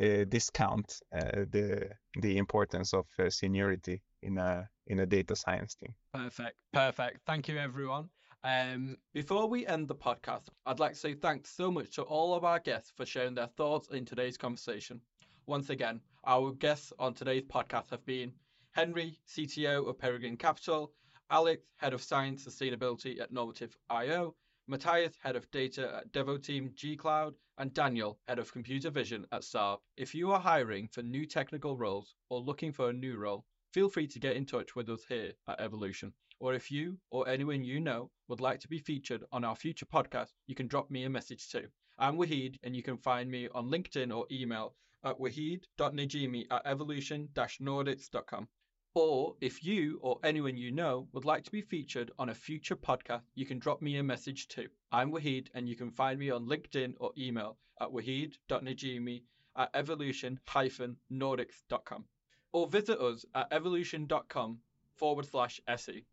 uh, 0.00 0.24
discount 0.28 1.00
uh, 1.12 1.44
the 1.50 1.90
the 2.20 2.36
importance 2.36 2.92
of 2.94 3.06
seniority 3.28 4.02
in 4.22 4.38
a 4.38 4.68
in 4.86 5.00
a 5.00 5.06
data 5.06 5.36
science 5.36 5.76
team. 5.76 5.94
Perfect, 6.12 6.58
perfect. 6.72 7.20
Thank 7.26 7.48
you, 7.48 7.58
everyone. 7.58 8.08
Um, 8.42 8.96
before 9.12 9.46
we 9.48 9.66
end 9.66 9.86
the 9.86 9.94
podcast, 9.94 10.48
I'd 10.64 10.80
like 10.80 10.94
to 10.94 10.98
say 10.98 11.14
thanks 11.14 11.50
so 11.50 11.70
much 11.70 11.94
to 11.96 12.02
all 12.02 12.34
of 12.34 12.42
our 12.42 12.58
guests 12.58 12.90
for 12.96 13.04
sharing 13.04 13.34
their 13.34 13.48
thoughts 13.48 13.88
in 13.88 14.04
today's 14.04 14.38
conversation. 14.38 15.00
Once 15.46 15.68
again, 15.70 16.00
our 16.24 16.52
guests 16.52 16.92
on 16.98 17.12
today's 17.12 17.42
podcast 17.42 17.90
have 17.90 18.04
been 18.06 18.32
Henry, 18.72 19.18
CTO 19.28 19.88
of 19.88 19.98
Peregrine 19.98 20.36
Capital, 20.36 20.92
Alex, 21.28 21.66
Head 21.76 21.92
of 21.92 22.00
Science 22.00 22.46
Sustainability 22.46 23.20
at 23.20 23.32
Normative 23.32 23.76
IO, 23.90 24.36
Matyas, 24.70 25.14
Head 25.20 25.34
of 25.34 25.50
Data 25.50 25.96
at 25.96 26.12
Devoteam 26.12 26.72
G-Cloud, 26.74 27.34
and 27.58 27.74
Daniel, 27.74 28.20
Head 28.28 28.38
of 28.38 28.52
Computer 28.52 28.88
Vision 28.88 29.26
at 29.32 29.42
Saab. 29.42 29.78
If 29.96 30.14
you 30.14 30.30
are 30.30 30.38
hiring 30.38 30.86
for 30.86 31.02
new 31.02 31.26
technical 31.26 31.76
roles 31.76 32.14
or 32.28 32.40
looking 32.40 32.72
for 32.72 32.90
a 32.90 32.92
new 32.92 33.16
role, 33.18 33.44
feel 33.74 33.88
free 33.88 34.06
to 34.06 34.20
get 34.20 34.36
in 34.36 34.46
touch 34.46 34.76
with 34.76 34.88
us 34.88 35.02
here 35.08 35.32
at 35.48 35.60
Evolution. 35.60 36.12
Or 36.38 36.54
if 36.54 36.70
you 36.70 36.96
or 37.10 37.28
anyone 37.28 37.64
you 37.64 37.80
know 37.80 38.12
would 38.28 38.40
like 38.40 38.60
to 38.60 38.68
be 38.68 38.78
featured 38.78 39.24
on 39.32 39.44
our 39.44 39.56
future 39.56 39.86
podcast, 39.86 40.28
you 40.46 40.54
can 40.54 40.68
drop 40.68 40.92
me 40.92 41.02
a 41.04 41.10
message 41.10 41.48
too. 41.48 41.66
I'm 41.98 42.16
Waheed, 42.16 42.56
and 42.62 42.76
you 42.76 42.84
can 42.84 42.98
find 42.98 43.28
me 43.28 43.48
on 43.52 43.68
LinkedIn 43.68 44.16
or 44.16 44.26
email 44.30 44.74
at 45.04 45.18
waheed.najimi 45.18 46.46
at 46.50 46.62
evolution-nordics.com. 46.64 48.48
Or 48.94 49.36
if 49.40 49.64
you 49.64 50.00
or 50.02 50.18
anyone 50.24 50.56
you 50.56 50.72
know 50.72 51.06
would 51.12 51.24
like 51.24 51.44
to 51.44 51.52
be 51.52 51.62
featured 51.62 52.10
on 52.18 52.28
a 52.28 52.34
future 52.34 52.74
podcast, 52.74 53.22
you 53.36 53.46
can 53.46 53.60
drop 53.60 53.80
me 53.80 53.98
a 53.98 54.02
message 54.02 54.48
too. 54.48 54.66
I'm 54.90 55.12
Waheed, 55.12 55.46
and 55.54 55.68
you 55.68 55.76
can 55.76 55.92
find 55.92 56.18
me 56.18 56.30
on 56.30 56.46
LinkedIn 56.46 56.94
or 56.98 57.12
email 57.16 57.56
at 57.80 57.90
waheed.najimi 57.90 59.22
at 59.56 59.70
evolution-nordics.com. 59.74 62.04
Or 62.52 62.66
visit 62.66 63.00
us 63.00 63.24
at 63.34 63.46
evolution.com 63.52 64.58
forward 64.96 65.26
slash 65.26 65.60
SE. 65.68 66.04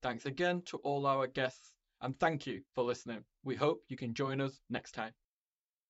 Thanks 0.00 0.24
again 0.24 0.62
to 0.66 0.76
all 0.78 1.06
our 1.06 1.26
guests, 1.26 1.74
and 2.00 2.16
thank 2.20 2.46
you 2.46 2.62
for 2.74 2.84
listening. 2.84 3.24
We 3.42 3.56
hope 3.56 3.82
you 3.88 3.96
can 3.96 4.14
join 4.14 4.40
us 4.40 4.60
next 4.70 4.92
time. 4.92 5.14